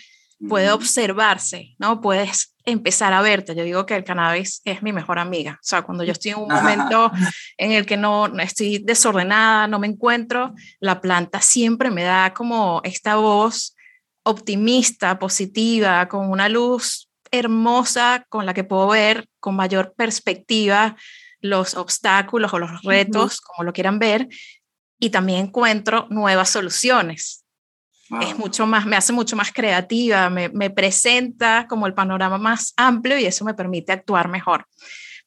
puede 0.48 0.72
observarse, 0.72 1.76
¿no? 1.78 2.00
Puedes 2.00 2.54
empezar 2.64 3.12
a 3.12 3.20
verte. 3.20 3.54
Yo 3.54 3.62
digo 3.62 3.84
que 3.86 3.94
el 3.94 4.04
cannabis 4.04 4.62
es 4.64 4.82
mi 4.82 4.92
mejor 4.92 5.18
amiga. 5.18 5.58
O 5.60 5.62
sea, 5.62 5.82
cuando 5.82 6.02
yo 6.02 6.12
estoy 6.12 6.32
en 6.32 6.38
un 6.38 6.48
momento 6.48 7.12
en 7.58 7.72
el 7.72 7.84
que 7.84 7.96
no, 7.96 8.26
estoy 8.38 8.78
desordenada, 8.78 9.66
no 9.66 9.78
me 9.78 9.86
encuentro, 9.86 10.54
la 10.80 11.00
planta 11.00 11.40
siempre 11.40 11.90
me 11.90 12.04
da 12.04 12.32
como 12.32 12.80
esta 12.84 13.16
voz 13.16 13.76
optimista, 14.22 15.18
positiva, 15.18 16.08
con 16.08 16.30
una 16.30 16.48
luz 16.48 17.09
hermosa 17.30 18.26
con 18.28 18.46
la 18.46 18.54
que 18.54 18.64
puedo 18.64 18.88
ver 18.88 19.28
con 19.38 19.56
mayor 19.56 19.94
perspectiva 19.96 20.96
los 21.40 21.74
obstáculos 21.74 22.52
o 22.52 22.58
los 22.58 22.82
retos, 22.82 23.40
como 23.40 23.64
lo 23.64 23.72
quieran 23.72 23.98
ver, 23.98 24.28
y 24.98 25.10
también 25.10 25.46
encuentro 25.46 26.06
nuevas 26.10 26.50
soluciones 26.50 27.40
es 28.20 28.36
mucho 28.36 28.66
más, 28.66 28.86
me 28.86 28.96
hace 28.96 29.12
mucho 29.12 29.36
más 29.36 29.52
creativa, 29.52 30.28
me, 30.30 30.48
me, 30.48 30.70
presenta 30.70 31.66
como 31.68 31.86
el 31.86 31.94
panorama 31.94 32.38
más 32.38 32.72
amplio 32.76 33.18
y 33.18 33.26
eso 33.26 33.44
me 33.44 33.54
permite 33.54 33.92
actuar 33.92 34.28
mejor. 34.28 34.66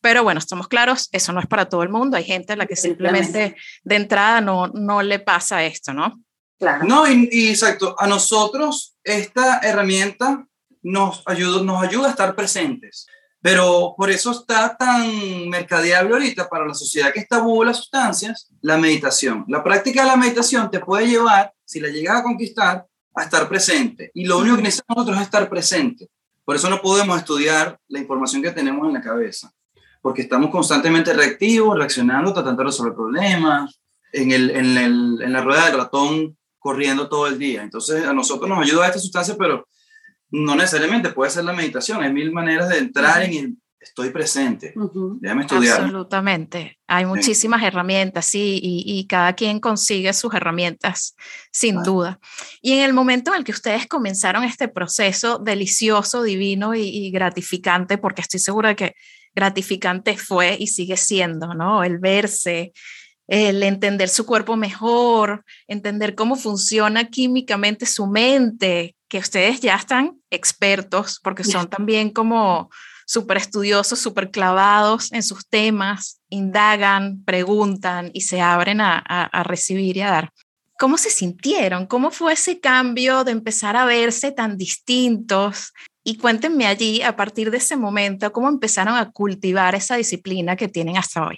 Pero 0.01 0.23
bueno, 0.23 0.39
estamos 0.39 0.67
claros, 0.67 1.07
eso 1.13 1.31
no 1.31 1.39
es 1.39 1.47
para 1.47 1.69
todo 1.69 1.81
el 1.83 1.89
mundo. 1.89 2.17
Hay 2.17 2.25
gente 2.25 2.53
a 2.53 2.55
la 2.57 2.65
que 2.65 2.75
simplemente 2.75 3.55
de 3.83 3.95
entrada 3.95 4.41
no, 4.41 4.67
no 4.67 5.01
le 5.01 5.19
pasa 5.19 5.63
esto, 5.63 5.93
¿no? 5.93 6.21
Claro. 6.59 6.83
No, 6.83 7.07
y, 7.07 7.29
y 7.31 7.49
exacto, 7.49 7.95
a 7.97 8.05
nosotros 8.07 8.97
esta 9.03 9.59
herramienta 9.59 10.45
nos 10.83 11.23
ayuda, 11.25 11.63
nos 11.63 11.81
ayuda 11.81 12.07
a 12.07 12.11
estar 12.11 12.35
presentes. 12.35 13.07
Pero 13.41 13.93
por 13.97 14.09
eso 14.09 14.31
está 14.31 14.75
tan 14.77 15.49
mercadeable 15.49 16.13
ahorita 16.13 16.47
para 16.47 16.65
la 16.65 16.73
sociedad 16.73 17.11
que 17.11 17.19
está 17.19 17.41
de 17.41 17.65
las 17.65 17.77
sustancias, 17.77 18.49
la 18.61 18.77
meditación. 18.77 19.43
La 19.49 19.63
práctica 19.63 20.03
de 20.03 20.07
la 20.07 20.15
meditación 20.15 20.71
te 20.71 20.79
puede 20.79 21.07
llevar, 21.07 21.53
si 21.65 21.81
la 21.81 21.89
llegas 21.89 22.19
a 22.19 22.23
conquistar, 22.23 22.85
a 23.15 23.23
estar 23.23 23.49
presente. 23.49 24.11
Y 24.13 24.25
lo 24.25 24.37
único 24.37 24.55
que 24.55 24.63
necesitamos 24.63 24.97
nosotros 24.97 25.17
es 25.17 25.23
estar 25.25 25.49
presente. 25.49 26.09
Por 26.45 26.55
eso 26.55 26.69
no 26.69 26.81
podemos 26.81 27.17
estudiar 27.17 27.77
la 27.87 27.99
información 27.99 28.41
que 28.41 28.51
tenemos 28.51 28.87
en 28.87 28.93
la 28.93 29.01
cabeza, 29.01 29.51
porque 30.01 30.21
estamos 30.21 30.49
constantemente 30.49 31.13
reactivos, 31.13 31.77
reaccionando, 31.77 32.33
tratando 32.33 32.61
de 32.61 32.67
resolver 32.67 32.93
problemas, 32.93 33.79
en, 34.13 34.31
el, 34.31 34.51
en, 34.51 34.77
el, 34.77 35.21
en 35.21 35.33
la 35.33 35.41
rueda 35.41 35.65
del 35.65 35.77
ratón 35.77 36.37
corriendo 36.59 37.09
todo 37.09 37.27
el 37.27 37.37
día. 37.37 37.61
Entonces 37.61 38.05
a 38.05 38.13
nosotros 38.13 38.47
nos 38.49 38.59
ayuda 38.59 38.87
esta 38.87 38.99
sustancia, 38.99 39.35
pero 39.37 39.67
no 40.33 40.55
necesariamente 40.55 41.11
puede 41.11 41.29
ser 41.29 41.45
la 41.45 41.53
meditación, 41.53 42.01
hay 42.01 42.11
mil 42.11 42.31
maneras 42.31 42.67
de 42.69 42.79
entrar 42.79 43.21
en 43.21 43.33
el 43.33 43.57
estoy 43.79 44.09
presente, 44.11 44.73
déjame 45.19 45.41
estudiar. 45.41 45.81
Absolutamente, 45.81 46.79
hay 46.87 47.05
muchísimas 47.05 47.61
herramientas, 47.63 48.25
sí, 48.25 48.59
y, 48.63 49.05
cada 49.07 49.33
quien 49.33 49.59
consigue 49.59 50.13
sus 50.13 50.33
herramientas, 50.33 51.15
sin 51.51 51.83
duda. 51.83 52.19
Y 52.61 52.71
en 52.73 52.83
el 52.83 52.93
momento 52.93 53.31
en 53.31 53.39
el 53.39 53.43
que 53.43 53.51
ustedes 53.51 53.85
comenzaron 53.87 54.45
este 54.45 54.69
proceso 54.69 55.37
delicioso, 55.37 56.23
divino 56.23 56.73
y, 56.73 57.11
gratificante, 57.11 57.97
porque 57.97 58.21
estoy 58.21 58.39
segura 58.39 58.69
de 58.69 58.75
que 58.75 58.95
gratificante 59.35 60.17
fue 60.17 60.55
y 60.57 60.67
sigue 60.67 60.95
siendo, 60.95 61.53
¿no? 61.53 61.83
El 61.83 61.99
verse, 61.99 62.71
el 63.27 63.63
entender 63.63 64.09
su 64.09 64.25
cuerpo 64.25 64.55
mejor, 64.55 65.43
entender 65.67 66.15
cómo 66.15 66.35
funciona 66.35 67.09
químicamente 67.09 67.85
su 67.85 68.07
mente, 68.07 68.95
que 69.13 69.19
ustedes 69.19 69.59
ya 69.59 69.75
están 69.75 70.19
expertos 70.31 71.19
porque 71.21 71.43
son 71.43 71.69
también 71.69 72.09
como 72.09 72.71
súper 73.05 73.37
estudiosos, 73.37 73.99
súper 73.99 74.31
clavados 74.31 75.13
en 75.13 75.21
sus 75.21 75.47
temas, 75.47 76.19
indagan, 76.29 77.23
preguntan 77.23 78.09
y 78.15 78.21
se 78.21 78.41
abren 78.41 78.81
a, 78.81 78.97
a, 78.97 79.43
recibir 79.43 79.97
y 79.97 80.01
a 80.01 80.09
dar. 80.09 80.31
¿Cómo 80.79 80.97
se 80.97 81.11
sintieron? 81.11 81.85
¿Cómo 81.85 82.09
fue 82.09 82.33
ese 82.33 82.59
cambio 82.59 83.23
de 83.23 83.33
empezar 83.33 83.75
a 83.75 83.85
verse 83.85 84.31
tan 84.31 84.57
distintos? 84.57 85.73
Y 86.03 86.17
cuéntenme 86.17 86.65
allí, 86.65 87.03
a 87.03 87.15
partir 87.15 87.51
de 87.51 87.57
ese 87.57 87.77
momento, 87.77 88.33
cómo 88.33 88.49
empezaron 88.49 88.95
a 88.95 89.11
cultivar 89.11 89.75
esa 89.75 89.95
disciplina 89.95 90.55
que 90.55 90.69
tienen 90.69 90.97
hasta 90.97 91.27
hoy. 91.27 91.37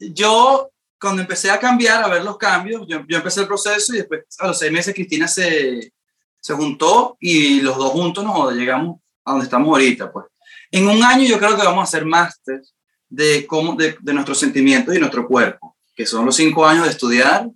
Yo, 0.00 0.72
cuando 1.00 1.22
empecé 1.22 1.52
a 1.52 1.60
cambiar, 1.60 2.02
a 2.02 2.08
ver 2.08 2.24
los 2.24 2.36
cambios, 2.36 2.84
yo, 2.88 3.06
yo 3.06 3.18
empecé 3.18 3.42
el 3.42 3.46
proceso 3.46 3.94
y 3.94 3.98
después 3.98 4.22
a 4.40 4.48
los 4.48 4.58
seis 4.58 4.72
meses 4.72 4.92
Cristina 4.92 5.28
se, 5.28 5.92
se 6.42 6.54
juntó 6.54 7.16
y 7.20 7.60
los 7.60 7.76
dos 7.78 7.92
juntos 7.92 8.24
nos 8.24 8.52
llegamos 8.52 9.00
a 9.24 9.30
donde 9.30 9.44
estamos 9.44 9.68
ahorita, 9.68 10.12
pues. 10.12 10.26
En 10.70 10.88
un 10.88 11.02
año 11.02 11.24
yo 11.24 11.38
creo 11.38 11.56
que 11.56 11.64
vamos 11.64 11.80
a 11.80 11.84
hacer 11.84 12.04
máster 12.04 12.60
de, 13.08 13.46
cómo, 13.46 13.74
de, 13.74 13.96
de, 14.00 14.12
nuestros 14.12 14.38
sentimientos 14.38 14.94
y 14.94 14.98
nuestro 14.98 15.28
cuerpo, 15.28 15.76
que 15.94 16.04
son 16.06 16.26
los 16.26 16.34
cinco 16.34 16.66
años 16.66 16.84
de 16.84 16.90
estudiar 16.90 17.48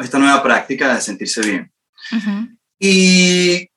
esta 0.00 0.18
nueva 0.18 0.42
práctica 0.42 0.94
de 0.94 1.00
sentirse 1.00 1.40
bien. 1.42 1.72
Y 2.78 3.68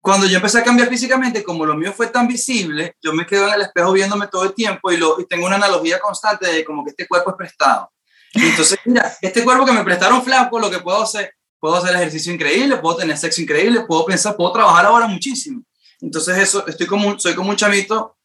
cuando 0.00 0.26
yo 0.26 0.36
empecé 0.36 0.58
a 0.58 0.64
cambiar 0.64 0.88
físicamente, 0.88 1.42
como 1.42 1.66
lo 1.66 1.74
mío 1.74 1.92
fue 1.92 2.08
tan 2.08 2.26
visible, 2.26 2.96
yo 3.02 3.12
me 3.12 3.26
quedo 3.26 3.48
en 3.48 3.54
el 3.54 3.62
espejo 3.62 3.92
viéndome 3.92 4.28
todo 4.28 4.44
el 4.44 4.54
tiempo 4.54 4.90
y, 4.90 4.96
lo, 4.96 5.20
y 5.20 5.26
tengo 5.26 5.46
una 5.46 5.56
analogía 5.56 5.98
constante 5.98 6.46
de 6.46 6.64
como 6.64 6.84
que 6.84 6.90
este 6.90 7.06
cuerpo 7.06 7.30
es 7.30 7.36
prestado. 7.36 7.92
entonces, 8.32 8.78
mira, 8.84 9.12
este 9.20 9.44
cuerpo 9.44 9.64
que 9.64 9.72
me 9.72 9.84
prestaron 9.84 10.22
flaco, 10.22 10.58
lo 10.58 10.70
que 10.70 10.78
puedo 10.78 11.02
hacer, 11.02 11.34
puedo 11.60 11.76
hacer 11.76 11.94
ejercicio 11.94 12.32
increíble, 12.32 12.78
puedo 12.78 12.96
tener 12.96 13.16
sexo 13.16 13.42
increíble, 13.42 13.84
puedo 13.86 14.04
pensar, 14.06 14.36
puedo 14.36 14.52
trabajar 14.52 14.86
ahora 14.86 15.06
muchísimo. 15.06 15.62
Entonces 16.00 16.38
eso, 16.38 16.66
estoy 16.66 16.86
como, 16.86 17.18
soy 17.18 17.34
como 17.34 17.50
un 17.50 17.56
chamito 17.56 18.16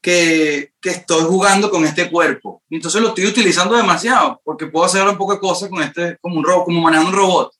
que, 0.00 0.72
que 0.80 0.90
estoy 0.90 1.24
jugando 1.24 1.70
con 1.70 1.84
este 1.84 2.08
cuerpo. 2.08 2.62
Y 2.68 2.76
entonces 2.76 3.02
lo 3.02 3.08
estoy 3.08 3.26
utilizando 3.26 3.76
demasiado, 3.76 4.40
porque 4.44 4.66
puedo 4.66 4.86
hacer 4.86 5.06
un 5.06 5.18
poco 5.18 5.34
de 5.34 5.40
cosas 5.40 5.68
con 5.68 5.82
este, 5.82 6.16
como 6.20 6.36
un 6.36 6.44
robot, 6.44 6.66
como 6.66 6.80
manejando 6.80 7.10
un 7.10 7.16
robot. 7.16 7.52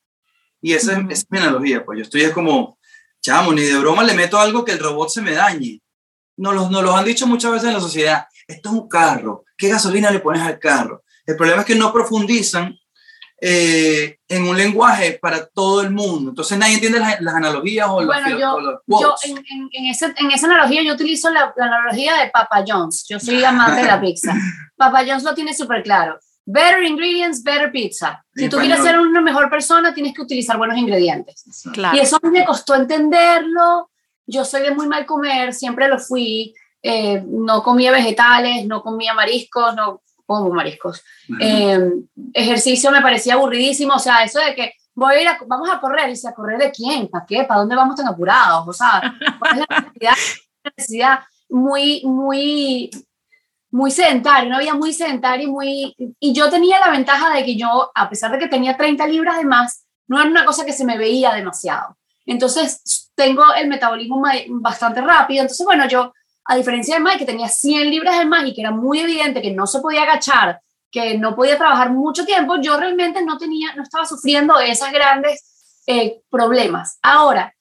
Y 0.62 0.72
esa, 0.72 1.04
es, 1.10 1.26
mi 1.30 1.38
analogía, 1.38 1.84
pues 1.84 1.98
yo 1.98 2.02
estoy 2.04 2.22
es 2.22 2.32
como, 2.32 2.78
chamo, 3.20 3.52
ni 3.52 3.62
de 3.62 3.78
broma 3.78 4.04
le 4.04 4.14
meto 4.14 4.38
algo 4.38 4.64
que 4.64 4.72
el 4.72 4.78
robot 4.78 5.10
se 5.10 5.22
me 5.22 5.32
dañe. 5.32 5.80
Nos 6.36 6.54
lo, 6.54 6.70
nos 6.70 6.82
lo 6.84 6.96
han 6.96 7.04
dicho 7.04 7.26
muchas 7.26 7.50
veces 7.50 7.68
en 7.68 7.74
la 7.74 7.80
sociedad, 7.80 8.26
esto 8.46 8.68
es 8.68 8.74
un 8.74 8.88
carro, 8.88 9.44
¿qué 9.56 9.68
gasolina 9.68 10.10
le 10.10 10.20
pones 10.20 10.42
al 10.42 10.58
carro? 10.58 11.02
El 11.26 11.36
problema 11.36 11.60
es 11.60 11.66
que 11.66 11.74
no 11.74 11.92
profundizan 11.92 12.78
eh, 13.40 14.18
en 14.26 14.48
un 14.48 14.56
lenguaje 14.56 15.18
para 15.22 15.46
todo 15.46 15.82
el 15.82 15.90
mundo. 15.90 16.30
Entonces 16.30 16.58
nadie 16.58 16.74
entiende 16.74 16.98
las, 16.98 17.34
analogías 17.34 17.88
o 17.88 18.04
bueno, 18.04 18.30
yo, 18.30 18.80
yo 18.86 19.14
en, 19.24 19.36
en, 19.36 19.68
en, 19.72 19.86
ese, 19.86 20.12
en, 20.16 20.32
esa 20.32 20.46
analogía 20.46 20.82
yo 20.82 20.94
utilizo 20.94 21.30
la, 21.30 21.54
analogía 21.56 22.16
de 22.16 22.30
Papa 22.30 22.64
John's. 22.66 23.06
Yo 23.08 23.20
soy 23.20 23.44
amante 23.44 23.82
de 23.82 23.86
la 23.86 24.00
pizza. 24.00 24.34
Papa 24.76 25.04
John's 25.06 25.22
lo 25.22 25.34
tiene 25.34 25.54
súper 25.54 25.84
claro. 25.84 26.18
Better 26.46 26.82
ingredients, 26.82 27.42
better 27.42 27.70
pizza. 27.70 28.24
Si 28.34 28.48
tú 28.48 28.56
quieres 28.56 28.82
ser 28.82 28.98
una 28.98 29.20
mejor 29.20 29.48
persona, 29.50 29.94
tienes 29.94 30.14
que 30.14 30.22
utilizar 30.22 30.56
buenos 30.56 30.78
ingredientes. 30.78 31.44
Claro. 31.72 31.96
Y 31.96 32.00
eso 32.00 32.18
me 32.22 32.44
costó 32.44 32.74
entenderlo. 32.74 33.90
Yo 34.26 34.44
soy 34.44 34.62
de 34.62 34.74
muy 34.74 34.88
mal 34.88 35.06
comer, 35.06 35.54
siempre 35.54 35.88
lo 35.88 35.98
fui. 35.98 36.54
Eh, 36.82 37.22
no 37.26 37.62
comía 37.62 37.92
vegetales, 37.92 38.66
no 38.66 38.82
comía 38.82 39.12
mariscos, 39.14 39.74
no 39.76 40.00
como 40.36 40.54
mariscos. 40.54 41.02
Em, 41.40 42.06
ejercicio 42.34 42.90
me 42.90 43.00
parecía 43.00 43.34
aburridísimo, 43.34 43.94
o 43.94 43.98
sea, 43.98 44.22
eso 44.22 44.38
de 44.40 44.54
que 44.54 44.72
voy 44.94 45.14
a 45.14 45.22
ir 45.22 45.28
a, 45.28 45.38
vamos 45.46 45.70
a 45.72 45.80
correr, 45.80 46.08
y 46.08 46.10
dice, 46.10 46.28
¿a 46.28 46.34
correr 46.34 46.58
de 46.58 46.70
quién? 46.70 47.08
¿Para 47.08 47.24
qué? 47.24 47.44
¿Para 47.44 47.60
dónde 47.60 47.74
vamos 47.74 47.96
tan 47.96 48.08
apurados? 48.08 48.68
O 48.68 48.72
sea, 48.72 49.00
es 49.52 49.58
la 50.00 50.14
necesidad? 50.76 51.18
muy, 51.48 52.02
muy, 52.04 52.90
muy 53.70 53.90
sedentaria, 53.90 54.48
una 54.48 54.58
vida 54.58 54.74
muy 54.74 54.92
sedentaria 54.92 55.44
y 55.44 55.50
muy... 55.50 55.94
Y 56.20 56.34
yo 56.34 56.50
tenía 56.50 56.78
la 56.78 56.90
ventaja 56.90 57.34
de 57.34 57.44
que 57.44 57.56
yo, 57.56 57.90
a 57.94 58.08
pesar 58.10 58.30
de 58.30 58.38
que 58.38 58.48
tenía 58.48 58.76
30 58.76 59.06
libras 59.06 59.38
de 59.38 59.46
más, 59.46 59.86
no 60.08 60.20
era 60.20 60.28
una 60.28 60.44
cosa 60.44 60.66
que 60.66 60.74
se 60.74 60.84
me 60.84 60.98
veía 60.98 61.32
demasiado. 61.32 61.96
Entonces, 62.26 63.10
tengo 63.14 63.42
el 63.54 63.68
metabolismo 63.68 64.22
bastante 64.60 65.00
rápido. 65.00 65.40
Entonces, 65.40 65.64
bueno, 65.64 65.88
yo 65.88 66.12
a 66.48 66.56
diferencia 66.56 66.94
de 66.94 67.02
Mike, 67.02 67.18
que 67.18 67.24
tenía 67.26 67.46
100 67.46 67.90
libras 67.90 68.18
de 68.18 68.24
más 68.24 68.46
y 68.46 68.54
que 68.54 68.62
era 68.62 68.70
muy 68.70 69.00
evidente 69.00 69.42
que 69.42 69.52
no 69.52 69.66
se 69.66 69.80
podía 69.80 70.02
agachar, 70.02 70.60
que 70.90 71.18
no 71.18 71.36
podía 71.36 71.58
trabajar 71.58 71.92
mucho 71.92 72.24
tiempo, 72.24 72.56
yo 72.56 72.78
realmente 72.78 73.22
no 73.22 73.36
tenía, 73.36 73.74
no 73.74 73.82
estaba 73.82 74.06
sufriendo 74.06 74.58
esos 74.58 74.90
grandes 74.90 75.82
eh, 75.86 76.22
problemas. 76.30 76.98
Ahora, 77.02 77.54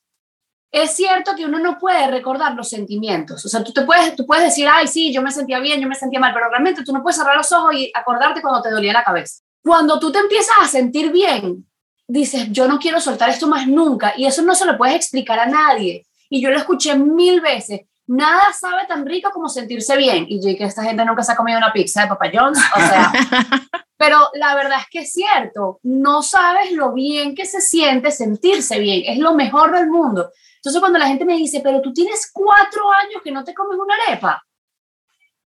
es 0.71 0.91
cierto 0.95 1.35
que 1.35 1.43
uno 1.43 1.59
no 1.59 1.77
puede 1.77 2.09
recordar 2.09 2.55
los 2.55 2.69
sentimientos. 2.69 3.43
O 3.45 3.49
sea, 3.49 3.61
tú, 3.61 3.73
te 3.73 3.81
puedes, 3.81 4.15
tú 4.15 4.25
puedes 4.25 4.45
decir, 4.45 4.69
ay, 4.71 4.87
sí, 4.87 5.11
yo 5.11 5.21
me 5.21 5.31
sentía 5.31 5.59
bien, 5.59 5.81
yo 5.81 5.87
me 5.89 5.95
sentía 5.95 6.21
mal, 6.21 6.33
pero 6.33 6.49
realmente 6.49 6.85
tú 6.85 6.93
no 6.93 7.03
puedes 7.03 7.17
cerrar 7.17 7.35
los 7.35 7.51
ojos 7.51 7.73
y 7.73 7.91
acordarte 7.93 8.41
cuando 8.41 8.61
te 8.61 8.71
dolía 8.71 8.93
la 8.93 9.03
cabeza. 9.03 9.43
Cuando 9.61 9.99
tú 9.99 10.13
te 10.13 10.19
empiezas 10.19 10.55
a 10.61 10.67
sentir 10.67 11.11
bien, 11.11 11.67
dices, 12.07 12.47
yo 12.51 12.69
no 12.69 12.79
quiero 12.79 13.01
soltar 13.01 13.29
esto 13.29 13.47
más 13.47 13.67
nunca. 13.67 14.13
Y 14.15 14.25
eso 14.25 14.43
no 14.43 14.55
se 14.55 14.65
lo 14.65 14.77
puedes 14.77 14.95
explicar 14.95 15.39
a 15.39 15.45
nadie. 15.45 16.05
Y 16.29 16.41
yo 16.41 16.49
lo 16.51 16.57
escuché 16.57 16.95
mil 16.95 17.41
veces. 17.41 17.81
Nada 18.07 18.53
sabe 18.53 18.85
tan 18.87 19.05
rico 19.05 19.31
como 19.31 19.49
sentirse 19.49 19.97
bien. 19.97 20.25
Y 20.29 20.41
yo 20.41 20.57
que 20.57 20.63
esta 20.63 20.83
gente 20.83 21.03
nunca 21.03 21.23
se 21.23 21.33
ha 21.33 21.35
comido 21.35 21.57
una 21.57 21.73
pizza 21.73 22.01
de 22.01 22.07
Papa 22.07 22.29
John's. 22.33 22.59
O 22.75 22.79
sea, 22.79 23.11
pero 23.97 24.29
la 24.33 24.55
verdad 24.55 24.79
es 24.79 24.87
que 24.89 24.99
es 24.99 25.11
cierto. 25.11 25.79
No 25.83 26.23
sabes 26.23 26.71
lo 26.71 26.93
bien 26.93 27.35
que 27.35 27.45
se 27.45 27.59
siente 27.59 28.11
sentirse 28.11 28.79
bien. 28.79 29.03
Es 29.05 29.19
lo 29.19 29.33
mejor 29.33 29.71
del 29.75 29.87
mundo. 29.87 30.31
Entonces 30.55 30.79
cuando 30.79 30.99
la 30.99 31.07
gente 31.07 31.25
me 31.25 31.35
dice, 31.35 31.59
pero 31.61 31.81
tú 31.81 31.93
tienes 31.93 32.31
cuatro 32.33 32.91
años 32.91 33.21
que 33.23 33.31
no 33.31 33.43
te 33.43 33.53
comes 33.53 33.77
una 33.77 33.95
arepa. 34.07 34.43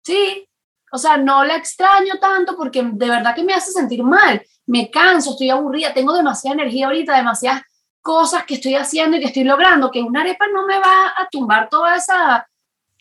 Sí, 0.03 0.47
o 0.91 0.97
sea, 0.97 1.17
no 1.17 1.43
la 1.43 1.55
extraño 1.55 2.15
tanto 2.19 2.55
porque 2.55 2.83
de 2.83 3.09
verdad 3.09 3.33
que 3.33 3.43
me 3.43 3.53
hace 3.53 3.71
sentir 3.71 4.03
mal. 4.03 4.41
Me 4.67 4.91
canso, 4.91 5.31
estoy 5.31 5.49
aburrida, 5.49 5.93
tengo 5.93 6.13
demasiada 6.13 6.55
energía 6.55 6.85
ahorita, 6.87 7.15
demasiadas 7.15 7.63
cosas 8.01 8.45
que 8.45 8.55
estoy 8.55 8.75
haciendo 8.75 9.17
y 9.17 9.19
que 9.19 9.27
estoy 9.27 9.43
logrando, 9.43 9.91
que 9.91 10.01
una 10.01 10.21
arepa 10.21 10.47
no 10.47 10.65
me 10.65 10.79
va 10.79 11.13
a 11.15 11.27
tumbar 11.29 11.69
toda 11.69 11.95
esa, 11.95 12.47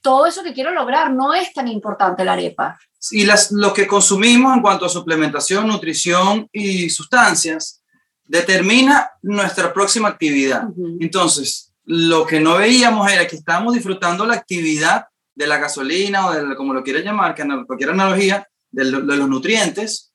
todo 0.00 0.26
eso 0.26 0.42
que 0.42 0.52
quiero 0.52 0.72
lograr. 0.72 1.12
No 1.12 1.34
es 1.34 1.52
tan 1.52 1.68
importante 1.68 2.24
la 2.24 2.34
arepa. 2.34 2.78
Y 3.10 3.24
las, 3.24 3.50
lo 3.52 3.72
que 3.72 3.86
consumimos 3.86 4.54
en 4.54 4.62
cuanto 4.62 4.84
a 4.84 4.88
suplementación, 4.88 5.66
nutrición 5.66 6.48
y 6.52 6.90
sustancias 6.90 7.82
determina 8.24 9.10
nuestra 9.22 9.72
próxima 9.72 10.08
actividad. 10.08 10.64
Entonces, 11.00 11.72
lo 11.84 12.26
que 12.26 12.38
no 12.38 12.58
veíamos 12.58 13.10
era 13.10 13.26
que 13.26 13.36
estábamos 13.36 13.74
disfrutando 13.74 14.24
la 14.24 14.34
actividad 14.34 15.06
de 15.34 15.46
la 15.46 15.58
gasolina 15.58 16.26
o 16.26 16.32
de 16.32 16.54
como 16.54 16.74
lo 16.74 16.84
quieras 16.84 17.02
llamar, 17.02 17.34
que 17.34 17.44
cualquier 17.66 17.90
analogía, 17.90 18.46
de, 18.70 18.84
de, 18.84 19.16
los 19.16 19.28
nutrientes, 19.28 20.12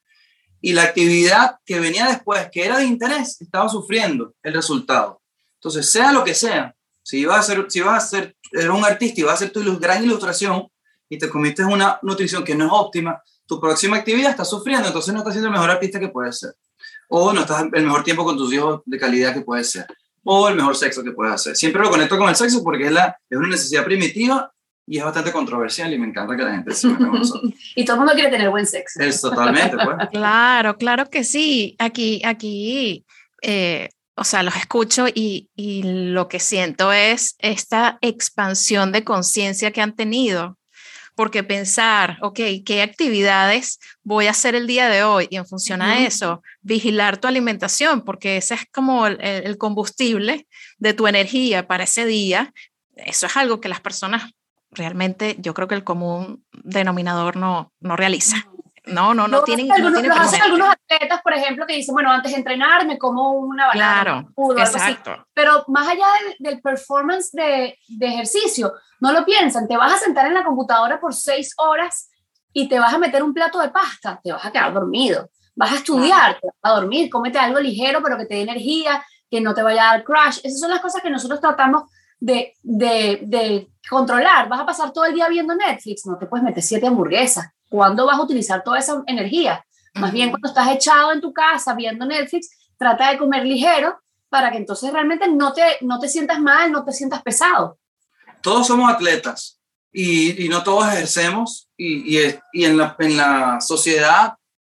y 0.62 0.74
la 0.74 0.84
actividad 0.84 1.58
que 1.65 1.80
venía 1.80 2.08
después, 2.08 2.48
que 2.51 2.65
era 2.65 2.77
de 2.77 2.86
interés, 2.86 3.42
estaba 3.42 3.68
sufriendo 3.68 4.34
el 4.42 4.54
resultado. 4.54 5.22
Entonces, 5.56 5.92
sea 5.92 6.12
lo 6.12 6.24
que 6.24 6.34
sea, 6.34 6.74
si 7.04 7.20
ibas 7.20 7.39
a 7.39 7.44
ser, 7.44 7.65
si 7.70 7.82
vas 7.82 8.04
a 8.04 8.08
ser, 8.08 8.36
eres 8.59 8.69
un 8.69 8.85
artista 8.85 9.21
y 9.21 9.24
vas 9.24 9.33
a 9.33 9.35
hacer 9.35 9.51
tu 9.51 9.79
gran 9.79 10.03
ilustración 10.03 10.67
y 11.09 11.17
te 11.17 11.29
comiste 11.29 11.63
una 11.63 12.00
nutrición 12.01 12.43
que 12.43 12.55
no 12.55 12.65
es 12.65 12.71
óptima, 12.74 13.21
tu 13.45 13.59
próxima 13.59 13.97
actividad 13.97 14.31
está 14.31 14.43
sufriendo, 14.43 14.88
entonces 14.88 15.13
no 15.13 15.19
estás 15.19 15.33
siendo 15.33 15.47
el 15.50 15.53
mejor 15.53 15.69
artista 15.69 16.00
que 16.00 16.09
puedes 16.09 16.39
ser. 16.39 16.55
O 17.09 17.31
no 17.31 17.41
estás 17.41 17.65
el 17.71 17.83
mejor 17.83 18.03
tiempo 18.03 18.24
con 18.24 18.35
tus 18.35 18.51
hijos 18.51 18.81
de 18.85 18.97
calidad 18.97 19.33
que 19.33 19.41
puedes 19.41 19.69
ser 19.71 19.85
o 20.25 20.50
el 20.50 20.55
mejor 20.55 20.75
sexo 20.75 21.03
que 21.03 21.12
puedes 21.12 21.35
hacer. 21.35 21.55
Siempre 21.55 21.81
lo 21.81 21.89
conecto 21.89 22.17
con 22.17 22.27
el 22.27 22.35
sexo 22.35 22.63
porque 22.63 22.88
es, 22.88 22.91
la, 22.91 23.17
es 23.29 23.38
una 23.38 23.47
necesidad 23.47 23.85
primitiva 23.85 24.51
y 24.88 24.97
es 24.97 25.03
bastante 25.03 25.31
controversial 25.31 25.93
y 25.93 26.00
me 26.00 26.07
encanta 26.07 26.35
que 26.35 26.43
la 26.43 26.51
gente 26.51 26.74
se 26.74 26.88
meta 26.88 27.07
con 27.07 27.19
nosotros. 27.19 27.53
y 27.75 27.85
todo 27.85 27.95
el 27.95 28.00
mundo 28.00 28.13
quiere 28.13 28.31
tener 28.31 28.50
buen 28.50 28.65
sexo. 28.65 29.00
Es 29.01 29.21
totalmente, 29.21 29.77
pues. 29.77 29.97
Claro, 30.12 30.77
claro 30.77 31.09
que 31.09 31.24
sí. 31.24 31.75
Aquí, 31.77 32.21
aquí, 32.25 33.05
eh, 33.43 33.89
o 34.15 34.24
sea, 34.24 34.43
los 34.43 34.55
escucho 34.55 35.07
y, 35.07 35.50
y 35.55 35.84
lo 35.84 36.27
que 36.27 36.39
siento 36.39 36.91
es 36.91 37.36
esta 37.39 37.98
expansión 38.01 38.91
de 38.91 39.03
conciencia 39.03 39.72
que 39.72 39.81
han 39.81 39.95
tenido 39.95 40.57
porque 41.15 41.43
pensar, 41.43 42.17
ok, 42.22 42.39
¿qué 42.65 42.81
actividades 42.81 43.79
voy 44.03 44.27
a 44.27 44.31
hacer 44.31 44.53
el 44.53 44.67
día 44.67 44.89
de 44.89 45.03
hoy? 45.03 45.27
Y 45.29 45.38
en 45.38 45.45
función 45.45 45.81
a 45.81 46.05
eso, 46.05 46.43
vigilar 46.62 47.17
tu 47.17 47.27
alimentación, 47.27 48.03
porque 48.03 48.38
ese 48.38 48.55
es 48.55 48.65
como 48.72 49.07
el, 49.07 49.57
combustible 49.57 50.45
de 50.77 50.93
tu 50.93 51.07
energía 51.07 51.67
para 51.67 51.86
ese 51.86 52.05
día. 52.05 52.53
Eso 52.98 53.27
es 53.27 53.38
algo 53.38 53.62
que 53.62 53.69
las 53.69 53.79
personas 53.79 54.34
realmente, 54.72 55.38
yo 55.39 55.53
creo 55.53 55.69
que 55.69 55.75
el 55.75 55.86
común 55.86 56.43
denominador 56.51 57.38
no, 57.38 57.72
no 57.79 57.95
realiza. 57.95 58.45
No, 58.88 59.13
no, 59.13 59.27
no, 59.27 59.44
tienen. 59.44 59.72
Algunos, 59.72 60.04
no 60.04 60.15
hacen 60.15 60.42
algunos 60.42 60.70
atletas, 60.70 61.22
por 61.22 61.34
ejemplo, 61.34 61.65
que 61.65 61.75
dicen, 61.75 61.94
bueno, 61.94 62.12
antes 62.12 62.32
de 62.32 62.38
entrenar 62.38 62.86
me 62.86 62.98
como 62.98 63.32
una 63.32 63.68
banana. 63.68 64.32
Claro, 64.36 64.60
exacto. 64.60 65.27
Pero 65.34 65.63
más 65.68 65.88
allá 65.88 66.06
del, 66.39 66.62
performance 66.62 67.32
de, 67.32 67.77
de, 67.88 68.08
ejercicio, 68.08 68.74
no 69.00 69.12
lo 69.12 69.25
piensan. 69.25 69.68
Te 69.68 69.77
vas 69.77 69.94
a 69.94 69.98
sentar 69.98 70.27
en 70.27 70.34
la 70.34 70.44
computadora 70.44 71.00
por 71.00 71.13
seis 71.13 71.54
horas 71.58 72.10
y 72.54 72.68
te 72.68 72.80
vas 72.80 72.94
a 72.94 72.98
meter 72.98 73.24
un 73.24 73.34
plato 73.34 73.60
de 73.60 73.70
pasta, 73.70 74.20
te 74.24 74.31
vas 74.31 74.46
a 74.46 74.51
quedar 74.51 74.74
dormido. 74.74 75.29
Vas 75.55 75.72
a 75.72 75.75
estudiar, 75.75 76.40
te 76.40 76.48
vas 76.48 76.74
a 76.74 76.79
dormir, 76.79 77.09
cómete 77.09 77.40
algo 77.40 77.59
ligero, 77.59 78.01
pero 78.03 78.18
que 78.18 78.25
te 78.25 78.36
dé 78.36 78.42
energía, 78.42 79.03
que 79.29 79.42
no 79.42 79.53
te 79.53 79.64
vaya 79.64 79.90
a 79.90 79.94
dar 79.94 80.03
crash. 80.03 80.40
Esas 80.44 80.59
son 80.59 80.70
las 80.70 80.81
cosas 80.81 81.01
que 81.01 81.09
nosotros 81.09 81.40
tratamos 81.40 81.83
de, 82.20 82.53
de, 82.62 83.20
de 83.24 83.70
controlar. 83.90 84.48
Vas 84.50 84.62
a 84.62 84.66
pasar 84.66 84.92
todo 84.92 85.05
el 85.05 85.16
día 85.16 85.27
viendo 85.27 85.55
Netflix, 85.55 86.05
no 86.05 86.18
te 86.18 86.27
puedes 86.27 86.44
meter 86.44 86.62
siete 86.62 86.88
hamburguesas 86.88 87.46
¿Cuándo 87.75 88.05
vas 88.05 88.18
a 88.18 88.22
utilizar 88.22 88.64
toda 88.64 88.79
esa 88.79 89.03
energía? 89.05 89.66
Más 89.96 90.14
bien 90.14 90.29
cuando 90.29 90.48
estás 90.48 90.70
echado 90.70 91.11
en 91.11 91.20
tu 91.20 91.33
casa 91.33 91.74
viendo 91.74 92.05
Netflix, 92.05 92.50
trata 92.77 93.11
de 93.11 93.18
comer 93.18 93.46
ligero 93.46 94.00
para 94.29 94.50
que 94.50 94.55
entonces 94.55 94.94
realmente 94.94 95.27
no 95.27 95.51
te, 95.51 95.61
no 95.81 96.00
te 96.00 96.07
sientas 96.07 96.40
mal, 96.40 96.72
no 96.72 96.85
te 96.85 96.94
sientas 96.94 97.22
pesado. 97.22 97.77
Todos 98.42 98.68
somos 98.68 98.90
atletas 98.90 99.59
y, 99.92 100.46
y 100.46 100.48
no 100.48 100.64
todos 100.64 100.88
ejercemos 100.88 101.68
y, 101.75 102.18
y, 102.18 102.40
y 102.53 102.64
en, 102.64 102.77
la, 102.77 102.96
en, 102.98 103.18
la, 103.18 103.59
sociedad 103.59 104.35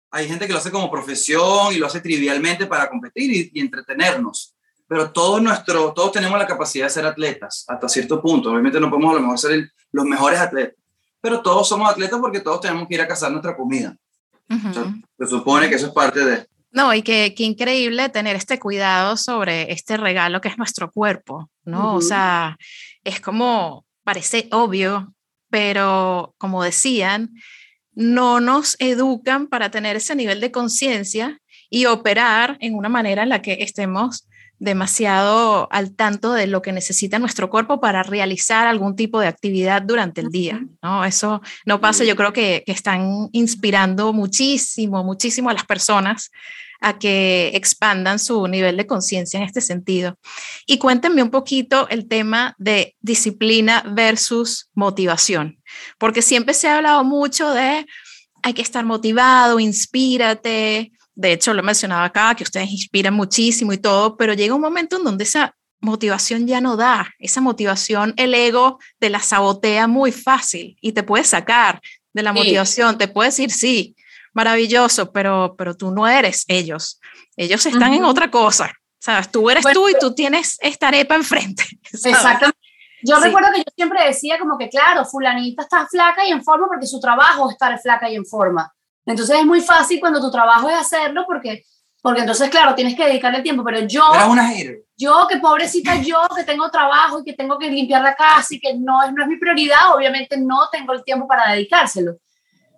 hay 0.09 0.27
gente 0.27 0.47
que 0.47 0.53
lo 0.53 0.57
hace 0.57 0.71
como 0.71 0.89
profesión 0.89 1.75
y 1.75 1.77
lo 1.77 1.85
hace 1.85 2.01
trivialmente 2.01 2.65
para 2.65 2.89
competir 2.89 3.51
y, 3.53 3.59
entretenernos. 3.59 4.55
Pero 4.87 5.11
todos, 5.11 5.39
nuestro, 5.39 5.93
todos 5.93 6.13
tenemos 6.13 6.39
la 6.39 6.47
capacidad 6.47 6.87
de 6.87 6.89
ser 6.89 7.05
atletas 7.05 7.63
hasta 7.67 7.87
cierto 7.87 8.19
punto. 8.19 8.49
Obviamente 8.49 8.79
no 8.79 8.89
podemos 8.89 9.11
a 9.11 9.15
lo 9.17 9.21
mejor 9.21 9.37
ser 9.37 9.71
los 9.91 10.05
mejores 10.05 10.39
atletas, 10.39 10.79
pero 11.21 11.41
todos 11.41 11.67
somos 11.67 11.89
atletas 11.89 12.19
porque 12.19 12.39
todos 12.39 12.61
tenemos 12.61 12.87
que 12.87 12.95
ir 12.95 13.01
a 13.01 13.07
cazar 13.07 13.31
nuestra 13.31 13.55
comida. 13.55 13.95
se 14.49 15.27
supone 15.27 15.69
que 15.69 15.75
eso 15.75 15.87
es 15.87 15.93
parte 15.93 16.23
de... 16.23 16.47
No, 16.71 16.93
y 16.93 17.01
qué, 17.01 17.33
qué 17.35 17.43
increíble 17.43 18.09
tener 18.09 18.35
este 18.35 18.59
cuidado 18.59 19.17
sobre 19.17 19.71
este 19.71 19.97
regalo 19.97 20.41
que 20.41 20.49
es 20.49 20.57
nuestro 20.57 20.91
cuerpo, 20.91 21.49
¿no? 21.63 21.95
O 21.95 22.01
sea, 22.01 22.57
es 23.03 23.19
como, 23.19 23.85
parece 24.03 24.47
obvio, 24.51 25.13
pero 25.49 26.35
como 26.37 26.63
decían, 26.63 27.33
no 27.93 28.39
nos 28.39 28.75
educan 28.79 29.47
para 29.47 29.71
tener 29.71 29.95
ese 29.95 30.15
nivel 30.15 30.39
de 30.39 30.51
conciencia 30.51 31.39
y 31.69 31.85
operar 31.85 32.57
en 32.59 32.75
una 32.75 32.89
manera 32.89 33.23
en 33.23 33.29
la 33.29 33.41
que 33.41 33.57
estemos 33.61 34.27
demasiado 34.59 35.67
al 35.71 35.95
tanto 35.95 36.33
de 36.33 36.47
lo 36.47 36.61
que 36.61 36.71
necesita 36.71 37.19
nuestro 37.19 37.49
cuerpo 37.49 37.79
para 37.79 38.03
realizar 38.03 38.67
algún 38.67 38.95
tipo 38.95 39.19
de 39.19 39.27
actividad 39.27 39.81
durante 39.81 40.21
el 40.21 40.29
día, 40.29 40.65
¿no? 40.81 41.05
Eso 41.05 41.41
no 41.65 41.79
pasa, 41.79 42.03
yo 42.03 42.15
creo 42.15 42.33
que, 42.33 42.63
que 42.65 42.71
están 42.71 43.29
inspirando 43.31 44.13
muchísimo, 44.13 45.03
muchísimo 45.03 45.49
a 45.49 45.53
las 45.53 45.65
personas 45.65 46.31
a 46.79 46.99
que 46.99 47.51
expandan 47.53 48.19
su 48.19 48.47
nivel 48.47 48.77
de 48.77 48.87
conciencia 48.87 49.37
en 49.37 49.43
este 49.43 49.61
sentido. 49.61 50.17
Y 50.65 50.77
cuéntenme 50.77 51.23
un 51.23 51.31
poquito 51.31 51.87
el 51.89 52.07
tema 52.07 52.55
de 52.57 52.95
disciplina 53.01 53.83
versus 53.87 54.69
motivación, 54.73 55.59
porque 55.97 56.21
siempre 56.21 56.53
se 56.53 56.67
ha 56.67 56.77
hablado 56.77 57.03
mucho 57.03 57.51
de 57.51 57.85
hay 58.43 58.53
que 58.53 58.61
estar 58.61 58.85
motivado, 58.85 59.59
inspírate, 59.59 60.91
de 61.17 61.33
hecho 61.33 61.53
lo 61.53 61.61
he 61.61 61.65
mencionado 61.65 62.03
acá, 62.03 62.35
que 62.35 62.43
ustedes 62.43 62.69
inspiran 62.69 63.13
muchísimo 63.13 63.73
y 63.73 63.79
todo, 63.79 64.15
pero 64.15 64.33
llega 64.33 64.53
un 64.53 64.61
momento 64.61 64.97
en 64.97 65.03
donde 65.03 65.23
esa 65.23 65.55
motivación 65.79 66.45
ya 66.45 66.61
no 66.61 66.77
da, 66.77 67.11
esa 67.17 67.41
motivación 67.41 68.13
el 68.17 68.35
ego 68.35 68.79
te 68.99 69.09
la 69.09 69.19
sabotea 69.19 69.87
muy 69.87 70.11
fácil 70.11 70.77
y 70.79 70.91
te 70.91 71.01
puede 71.01 71.23
sacar 71.23 71.81
de 72.13 72.21
la 72.21 72.33
motivación, 72.33 72.99
te 72.99 73.07
puede 73.07 73.29
decir 73.29 73.49
sí, 73.51 73.95
maravilloso, 74.33 75.11
pero, 75.11 75.55
pero 75.57 75.75
tú 75.75 75.91
no 75.91 76.07
eres 76.07 76.45
ellos, 76.47 77.01
ellos 77.35 77.65
están 77.65 77.95
en 77.95 78.05
otra 78.05 78.29
cosa, 78.29 78.71
¿sabes? 78.99 79.31
Tú 79.31 79.49
eres 79.49 79.65
tú 79.73 79.89
y 79.89 79.95
tú 79.99 80.13
tienes 80.13 80.57
esta 80.61 80.89
arepa 80.89 81.15
enfrente. 81.15 81.63
Exactamente. 81.91 82.59
Yo 83.01 83.19
recuerdo 83.19 83.49
que 83.53 83.59
yo 83.59 83.71
siempre 83.75 84.05
decía 84.05 84.37
como 84.37 84.57
que, 84.57 84.69
claro, 84.69 85.05
fulanita 85.05 85.63
está 85.63 85.87
flaca 85.87 86.25
y 86.25 86.31
en 86.31 86.43
forma 86.43 86.67
porque 86.67 86.85
su 86.85 86.99
trabajo 86.99 87.47
es 87.47 87.53
estar 87.53 87.79
flaca 87.79 88.09
y 88.09 88.15
en 88.15 88.25
forma. 88.25 88.71
Entonces 89.07 89.39
es 89.39 89.45
muy 89.45 89.61
fácil 89.61 89.99
cuando 89.99 90.19
tu 90.19 90.29
trabajo 90.29 90.69
es 90.69 90.75
hacerlo 90.75 91.23
porque, 91.25 91.63
porque 92.01 92.21
entonces, 92.21 92.49
claro, 92.49 92.75
tienes 92.75 92.95
que 92.95 93.05
dedicarle 93.05 93.41
tiempo, 93.41 93.63
pero 93.63 93.79
yo... 93.87 94.03
una 94.29 94.53
yo, 94.99 95.27
que 95.29 95.37
pobrecita 95.37 95.95
yo, 96.01 96.17
que 96.35 96.43
tengo 96.43 96.69
trabajo 96.69 97.19
y 97.19 97.23
que 97.23 97.33
tengo 97.33 97.57
que 97.57 97.69
limpiar 97.69 98.01
la 98.01 98.15
casa 98.15 98.55
y 98.55 98.59
que 98.59 98.73
no 98.73 99.03
es, 99.03 99.13
no 99.13 99.23
es 99.23 99.29
mi 99.29 99.37
prioridad, 99.37 99.95
obviamente 99.95 100.37
no 100.37 100.69
tengo 100.71 100.91
el 100.93 101.03
tiempo 101.03 101.27
para 101.27 101.51
dedicárselo. 101.51 102.17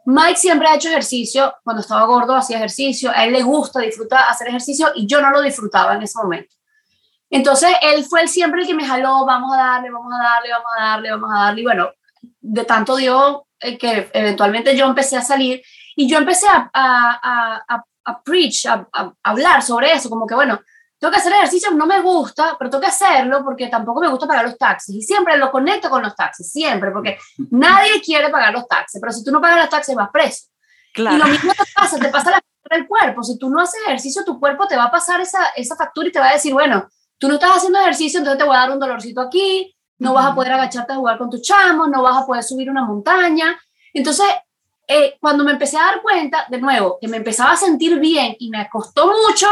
Mike 0.06 0.36
siempre 0.36 0.68
ha 0.68 0.76
hecho 0.76 0.90
ejercicio, 0.90 1.56
cuando 1.64 1.82
estaba 1.82 2.06
gordo 2.06 2.36
hacía 2.36 2.58
ejercicio, 2.58 3.10
a 3.10 3.26
él 3.26 3.34
le 3.34 3.42
gusta, 3.42 3.80
disfruta 3.80 4.30
hacer 4.30 4.50
ejercicio 4.50 4.92
y 4.96 5.08
yo 5.08 5.22
no 5.22 5.32
lo 5.32 5.42
disfrutaba 5.42 5.96
en 5.96 6.04
ese 6.04 6.18
momento. 6.22 6.54
Entonces 7.30 7.70
él 7.82 8.04
fue 8.04 8.22
el 8.22 8.30
siempre 8.30 8.62
el 8.62 8.68
que 8.68 8.74
me 8.74 8.86
jaló, 8.86 9.26
vamos 9.26 9.54
a 9.54 9.58
darle, 9.58 9.90
vamos 9.90 10.12
a 10.14 10.24
darle, 10.24 10.52
vamos 10.52 10.72
a 10.78 10.84
darle, 10.84 11.12
vamos 11.12 11.30
a 11.32 11.40
darle. 11.40 11.62
Y 11.62 11.64
bueno, 11.64 11.90
de 12.42 12.66
tanto 12.66 12.96
dio 12.98 13.48
eh, 13.60 13.78
que 13.78 14.10
eventualmente 14.14 14.76
yo 14.76 14.86
empecé 14.86 15.16
a 15.16 15.22
salir 15.22 15.62
y 16.00 16.08
yo 16.08 16.18
empecé 16.18 16.48
a, 16.48 16.70
a, 16.74 17.62
a, 17.68 17.84
a 18.06 18.24
preach, 18.24 18.66
a, 18.68 18.88
hablar 19.22 19.62
sobre 19.62 19.92
eso, 19.92 20.10
como 20.10 20.26
que, 20.26 20.34
bueno, 20.34 20.62
tengo 20.98 21.12
que 21.12 21.20
hacer 21.20 21.34
ejercicio, 21.34 21.72
no 21.72 21.86
me 21.86 22.00
gusta, 22.00 22.56
pero 22.58 22.70
tengo 22.70 22.82
que 22.82 22.88
hacerlo 22.88 23.44
porque 23.44 23.68
tampoco 23.68 24.00
me 24.00 24.08
gusta 24.08 24.26
pagar 24.26 24.46
los 24.46 24.58
taxis. 24.58 24.96
Y 24.96 25.02
siempre 25.02 25.38
lo 25.38 25.52
conecto 25.52 25.90
con 25.90 26.02
los 26.02 26.16
taxis, 26.16 26.50
siempre, 26.50 26.92
porque 26.92 27.20
nadie 27.52 28.00
quiere 28.02 28.30
pagar 28.30 28.54
los 28.54 28.66
taxis, 28.66 29.02
pero 29.02 29.12
si 29.12 29.26
tú 29.26 29.32
no 29.32 29.42
pagas 29.42 29.58
los 29.60 29.70
taxis 29.70 29.94
vas 29.94 30.10
preso. 30.10 30.48
Claro. 30.94 31.18
Y 31.18 31.20
lo 31.20 31.28
mismo 31.28 31.52
te 31.52 31.64
pasa, 31.76 32.00
te 32.00 32.08
pasa 32.08 32.32
la 32.32 32.38
factura 32.38 32.78
del 32.78 32.88
cuerpo. 32.88 33.22
Si 33.22 33.38
tú 33.38 33.50
no 33.50 33.60
haces 33.60 33.82
ejercicio, 33.86 34.24
tu 34.24 34.40
cuerpo 34.40 34.68
te 34.68 34.78
va 34.78 34.86
a 34.86 34.92
pasar 34.92 35.20
esa, 35.20 35.48
esa 35.58 35.76
factura 35.76 36.08
y 36.08 36.14
te 36.14 36.20
va 36.22 36.30
a 36.30 36.34
decir, 36.34 36.54
bueno, 36.54 36.88
tú 37.18 37.28
no 37.28 37.34
estás 37.34 37.58
haciendo 37.58 37.82
ejercicio, 37.82 38.20
entonces 38.20 38.40
te 38.40 38.46
voy 38.46 38.56
a 38.56 38.62
dar 38.62 38.72
un 38.72 38.80
dolorcito 38.80 39.20
aquí, 39.20 39.76
no 39.98 40.14
vas 40.14 40.28
a 40.28 40.34
poder 40.34 40.54
agacharte 40.54 40.94
a 40.94 40.96
jugar 40.96 41.18
con 41.18 41.30
tus 41.30 41.42
chamos, 41.42 41.90
no 41.90 42.02
vas 42.02 42.24
a 42.24 42.26
poder 42.26 42.42
subir 42.42 42.70
una 42.70 42.86
montaña. 42.86 43.60
Entonces, 43.94 44.26
eh, 44.92 45.18
cuando 45.22 45.44
me 45.44 45.52
empecé 45.52 45.78
a 45.78 45.86
dar 45.86 46.02
cuenta, 46.02 46.48
de 46.50 46.60
nuevo, 46.60 46.98
que 47.00 47.08
me 47.08 47.18
empezaba 47.18 47.52
a 47.52 47.58
sentir 47.58 48.00
bien 48.00 48.36
y 48.40 48.50
me 48.50 48.68
costó 48.70 49.08
mucho 49.08 49.48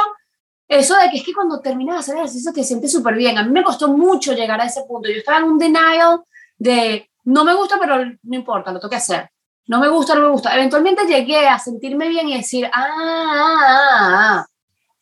eso 0.68 0.98
de 0.98 1.12
que 1.12 1.18
es 1.18 1.24
que 1.24 1.34
cuando 1.34 1.62
terminas 1.62 1.96
de 1.96 2.00
hacer 2.00 2.16
ejercicio 2.18 2.52
te 2.52 2.64
sientes 2.64 2.92
súper 2.92 3.14
bien. 3.14 3.38
A 3.38 3.44
mí 3.44 3.52
me 3.52 3.64
costó 3.64 3.88
mucho 3.88 4.34
llegar 4.34 4.60
a 4.60 4.66
ese 4.66 4.82
punto. 4.88 5.08
Yo 5.08 5.20
estaba 5.20 5.38
en 5.38 5.44
un 5.44 5.60
denial 5.60 6.22
de 6.58 7.10
no 7.26 7.44
me 7.46 7.54
gusta, 7.54 7.78
pero 7.80 8.04
no 8.04 8.36
importa, 8.36 8.72
lo 8.72 8.80
tengo 8.80 8.90
que 8.90 8.96
hacer. 8.96 9.30
No 9.68 9.80
me 9.80 9.88
gusta, 9.90 10.16
no 10.16 10.22
me 10.22 10.30
gusta. 10.30 10.56
Eventualmente 10.56 11.06
llegué 11.06 11.48
a 11.48 11.60
sentirme 11.60 12.10
bien 12.10 12.28
y 12.30 12.38
decir, 12.38 12.66
ah, 12.74 12.88
ah, 12.90 13.36
ah, 13.36 14.38
ah 14.40 14.48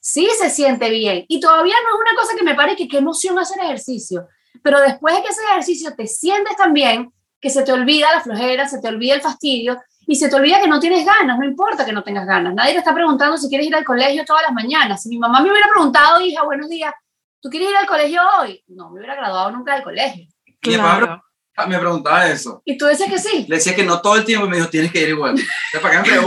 sí 0.06 0.28
se 0.38 0.52
siente 0.52 0.90
bien. 0.92 1.26
Y 1.28 1.40
todavía 1.40 1.76
no 1.84 1.96
es 1.96 2.02
una 2.02 2.22
cosa 2.22 2.36
que 2.38 2.44
me 2.44 2.54
pare 2.54 2.76
que 2.76 2.88
qué 2.88 2.98
emoción 2.98 3.40
hacer 3.40 3.58
ejercicio. 3.64 4.28
Pero 4.62 4.80
después 4.80 5.16
de 5.16 5.24
que 5.24 5.30
ese 5.30 5.42
ejercicio 5.44 5.96
te 5.96 6.06
sientes 6.06 6.56
tan 6.56 6.74
bien 6.74 7.12
que 7.42 7.50
se 7.50 7.64
te 7.64 7.72
olvida 7.72 8.12
la 8.14 8.22
flojera, 8.22 8.68
se 8.68 8.80
te 8.80 8.88
olvida 8.88 9.16
el 9.16 9.22
fastidio 9.22 9.82
y 10.08 10.16
se 10.16 10.30
te 10.30 10.36
olvida 10.36 10.62
que 10.62 10.68
no 10.68 10.80
tienes 10.80 11.06
ganas, 11.06 11.38
no 11.40 11.46
importa 11.46 11.86
que 11.86 11.94
no 11.94 12.04
tengas 12.04 12.28
ganas. 12.28 12.54
Nadie 12.54 12.74
te 12.74 12.80
está 12.80 12.94
preguntando 12.94 13.38
si 13.38 13.50
quieres 13.50 13.68
ir 13.68 13.76
al 13.76 13.84
colegio 13.84 14.24
todas 14.26 14.44
las 14.44 14.54
mañanas. 14.54 15.02
Si 15.02 15.10
mi 15.10 15.18
mamá 15.18 15.42
me 15.42 15.50
hubiera 15.50 15.68
preguntado, 15.74 16.22
hija, 16.22 16.44
buenos 16.44 16.70
días, 16.70 16.94
¿tú 17.42 17.50
quieres 17.50 17.70
ir 17.70 17.78
al 17.78 17.88
colegio 17.88 18.22
hoy? 18.40 18.64
No, 18.68 18.90
me 18.90 19.00
hubiera 19.00 19.16
graduado 19.16 19.52
nunca 19.52 19.74
del 19.74 19.84
colegio. 19.84 20.28
Claro. 20.62 21.22
Me 21.68 21.80
preguntaba 21.80 22.28
eso. 22.28 22.62
¿Y 22.66 22.78
tú 22.78 22.86
dices 22.88 23.10
que 23.10 23.18
sí? 23.18 23.46
Le 23.48 23.56
decía 23.56 23.76
que 23.76 23.86
no 23.86 24.02
todo 24.02 24.18
el 24.18 24.26
tiempo, 24.26 24.48
me 24.48 24.58
dijo, 24.58 24.70
tienes 24.70 24.92
que 24.92 25.02
ir 25.02 25.10
igual. 25.10 25.36
¿Para 25.82 26.04
qué 26.04 26.12
me 26.12 26.18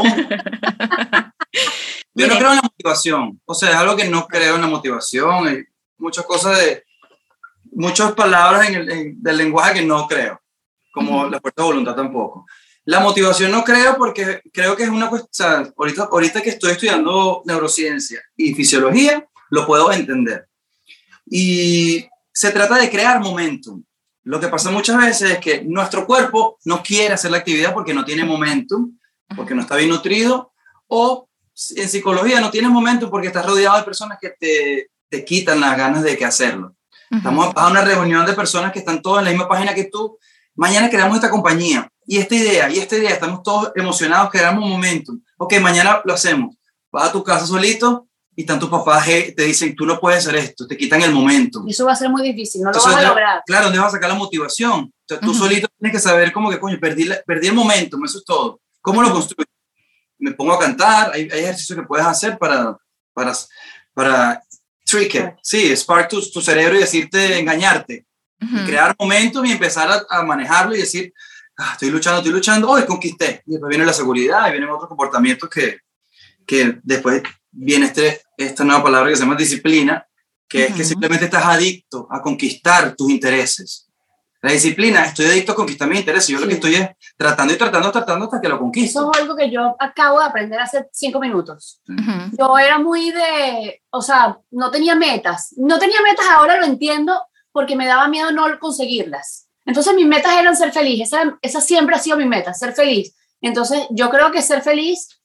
Yo 2.14 2.26
no 2.26 2.38
creo 2.38 2.50
en 2.50 2.56
la 2.56 2.62
motivación. 2.62 3.40
O 3.44 3.54
sea, 3.54 3.70
es 3.70 3.76
algo 3.76 3.94
que 3.94 4.08
no 4.08 4.26
creo 4.26 4.54
en 4.54 4.62
la 4.62 4.66
motivación. 4.66 5.46
Hay 5.46 5.64
muchas 5.98 6.24
cosas 6.24 6.58
de... 6.58 6.84
Muchas 7.70 8.12
palabras 8.12 8.70
en 8.70 8.74
el, 8.76 9.22
del 9.22 9.36
lenguaje 9.36 9.74
que 9.74 9.86
no 9.86 10.08
creo. 10.08 10.40
Como 10.90 11.26
la 11.26 11.38
fuerza 11.38 11.62
de 11.62 11.68
voluntad 11.68 11.94
tampoco. 11.94 12.46
La 12.88 13.00
motivación 13.00 13.52
no 13.52 13.64
creo 13.64 13.98
porque 13.98 14.40
creo 14.50 14.74
que 14.74 14.84
es 14.84 14.88
una 14.88 15.10
cuestión, 15.10 15.74
ahorita, 15.76 16.08
ahorita 16.10 16.40
que 16.40 16.48
estoy 16.48 16.70
estudiando 16.70 17.42
neurociencia 17.44 18.22
y 18.34 18.54
fisiología, 18.54 19.28
lo 19.50 19.66
puedo 19.66 19.92
entender. 19.92 20.48
Y 21.26 22.08
se 22.32 22.50
trata 22.50 22.76
de 22.78 22.88
crear 22.88 23.20
momentum. 23.20 23.84
Lo 24.22 24.40
que 24.40 24.48
pasa 24.48 24.70
muchas 24.70 24.96
veces 24.96 25.32
es 25.32 25.38
que 25.38 25.62
nuestro 25.64 26.06
cuerpo 26.06 26.56
no 26.64 26.82
quiere 26.82 27.12
hacer 27.12 27.30
la 27.30 27.36
actividad 27.36 27.74
porque 27.74 27.92
no 27.92 28.06
tiene 28.06 28.24
momentum, 28.24 28.98
porque 29.36 29.54
no 29.54 29.60
está 29.60 29.76
bien 29.76 29.90
nutrido, 29.90 30.54
o 30.86 31.28
en 31.76 31.88
psicología 31.90 32.40
no 32.40 32.50
tienes 32.50 32.70
momentum 32.70 33.10
porque 33.10 33.26
estás 33.26 33.44
rodeado 33.44 33.76
de 33.76 33.82
personas 33.84 34.16
que 34.18 34.30
te, 34.30 34.90
te 35.10 35.26
quitan 35.26 35.60
las 35.60 35.76
ganas 35.76 36.02
de 36.02 36.16
que 36.16 36.24
hacerlo. 36.24 36.74
Estamos 37.10 37.52
a 37.54 37.68
una 37.68 37.82
reunión 37.82 38.24
de 38.24 38.32
personas 38.32 38.72
que 38.72 38.78
están 38.78 39.02
todas 39.02 39.18
en 39.18 39.24
la 39.26 39.30
misma 39.32 39.46
página 39.46 39.74
que 39.74 39.84
tú. 39.84 40.18
Mañana 40.54 40.88
creamos 40.88 41.16
esta 41.16 41.30
compañía 41.30 41.92
y 42.10 42.16
esta 42.16 42.34
idea, 42.34 42.70
y 42.70 42.78
esta 42.78 42.96
idea, 42.96 43.10
estamos 43.10 43.42
todos 43.42 43.70
emocionados, 43.76 44.30
creamos 44.30 44.64
un 44.64 44.70
momento. 44.70 45.12
Ok, 45.36 45.60
mañana 45.60 46.00
lo 46.02 46.14
hacemos. 46.14 46.56
Vas 46.90 47.10
a 47.10 47.12
tu 47.12 47.22
casa 47.22 47.46
solito 47.46 48.08
y 48.34 48.40
están 48.40 48.58
tus 48.58 48.70
papás 48.70 49.04
te 49.04 49.42
dicen, 49.42 49.76
tú 49.76 49.84
no 49.84 50.00
puedes 50.00 50.26
hacer 50.26 50.36
esto, 50.36 50.66
te 50.66 50.78
quitan 50.78 51.02
el 51.02 51.12
momento. 51.12 51.62
Y 51.66 51.72
eso 51.72 51.84
va 51.84 51.92
a 51.92 51.96
ser 51.96 52.08
muy 52.08 52.22
difícil, 52.22 52.62
no 52.62 52.72
lo 52.72 52.82
vas 52.82 52.96
a 52.96 53.02
lograr. 53.02 53.42
Claro, 53.44 53.64
¿dónde 53.64 53.78
vas 53.78 53.88
a 53.88 53.96
sacar 53.96 54.08
la 54.08 54.16
motivación? 54.16 54.84
O 54.84 55.04
sea, 55.06 55.20
tú 55.20 55.34
solito 55.34 55.68
tienes 55.78 55.94
que 55.94 56.00
saber 56.00 56.32
cómo 56.32 56.48
que, 56.48 56.58
coño, 56.58 56.78
perdí, 56.80 57.10
perdí 57.26 57.48
el 57.48 57.54
momento, 57.54 57.98
eso 58.02 58.18
es 58.18 58.24
todo. 58.24 58.58
¿Cómo 58.80 59.02
lo 59.02 59.12
construyo? 59.12 59.44
Me 60.18 60.32
pongo 60.32 60.54
a 60.54 60.58
cantar, 60.58 61.10
hay, 61.12 61.28
hay 61.30 61.40
ejercicios 61.40 61.78
que 61.78 61.84
puedes 61.84 62.06
hacer 62.06 62.38
para, 62.38 62.74
para, 63.12 63.34
para 63.92 64.42
trick 64.86 65.14
it, 65.14 65.26
sí, 65.42 65.76
spark 65.76 66.08
tu, 66.08 66.22
tu 66.30 66.40
cerebro 66.40 66.74
y 66.74 66.80
decirte, 66.80 67.38
engañarte. 67.38 68.06
crear 68.64 68.96
momentos 68.98 69.44
y 69.46 69.52
empezar 69.52 69.90
a, 69.90 70.06
a 70.08 70.22
manejarlo 70.22 70.74
y 70.74 70.78
decir, 70.78 71.12
Ah, 71.60 71.72
estoy 71.72 71.90
luchando, 71.90 72.18
estoy 72.18 72.32
luchando, 72.32 72.70
hoy 72.70 72.86
conquisté. 72.86 73.42
Y 73.46 73.52
después 73.52 73.68
viene 73.68 73.84
la 73.84 73.92
seguridad 73.92 74.46
y 74.46 74.52
vienen 74.52 74.70
otros 74.70 74.88
comportamientos 74.88 75.50
que, 75.50 75.80
que 76.46 76.78
después 76.84 77.20
viene 77.50 77.86
este, 77.86 78.22
esta 78.36 78.62
nueva 78.62 78.84
palabra 78.84 79.10
que 79.10 79.16
se 79.16 79.22
llama 79.22 79.34
disciplina, 79.34 80.06
que 80.48 80.66
es 80.66 80.74
que 80.74 80.84
simplemente 80.84 81.24
estás 81.24 81.44
adicto 81.44 82.06
a 82.10 82.22
conquistar 82.22 82.94
tus 82.94 83.10
intereses. 83.10 83.88
La 84.40 84.52
disciplina, 84.52 85.04
estoy 85.04 85.26
adicto 85.26 85.50
a 85.50 85.56
conquistar 85.56 85.88
mis 85.88 85.98
intereses. 85.98 86.28
Yo 86.28 86.38
lo 86.38 86.46
que 86.46 86.54
estoy 86.54 86.76
es 86.76 86.90
tratando 87.16 87.52
y 87.52 87.56
tratando, 87.56 87.90
tratando 87.90 88.26
hasta 88.26 88.40
que 88.40 88.48
lo 88.48 88.60
conquisto. 88.60 89.00
Eso 89.00 89.10
es 89.12 89.20
algo 89.20 89.34
que 89.34 89.50
yo 89.50 89.74
acabo 89.80 90.20
de 90.20 90.26
aprender 90.26 90.60
hace 90.60 90.86
cinco 90.92 91.18
minutos. 91.18 91.82
Yo 92.38 92.56
era 92.56 92.78
muy 92.78 93.10
de, 93.10 93.82
o 93.90 94.00
sea, 94.00 94.38
no 94.52 94.70
tenía 94.70 94.94
metas. 94.94 95.54
No 95.56 95.80
tenía 95.80 96.00
metas, 96.02 96.26
ahora 96.30 96.56
lo 96.56 96.66
entiendo 96.66 97.20
porque 97.50 97.74
me 97.74 97.86
daba 97.86 98.06
miedo 98.06 98.30
no 98.30 98.46
conseguirlas. 98.60 99.47
Entonces 99.68 99.94
mis 99.94 100.06
metas 100.06 100.32
eran 100.34 100.56
ser 100.56 100.72
feliz, 100.72 101.02
esa, 101.02 101.38
esa 101.42 101.60
siempre 101.60 101.94
ha 101.94 101.98
sido 101.98 102.16
mi 102.16 102.24
meta, 102.24 102.54
ser 102.54 102.72
feliz. 102.72 103.14
Entonces 103.42 103.86
yo 103.90 104.08
creo 104.08 104.32
que 104.32 104.40
ser 104.40 104.62
feliz, 104.62 105.20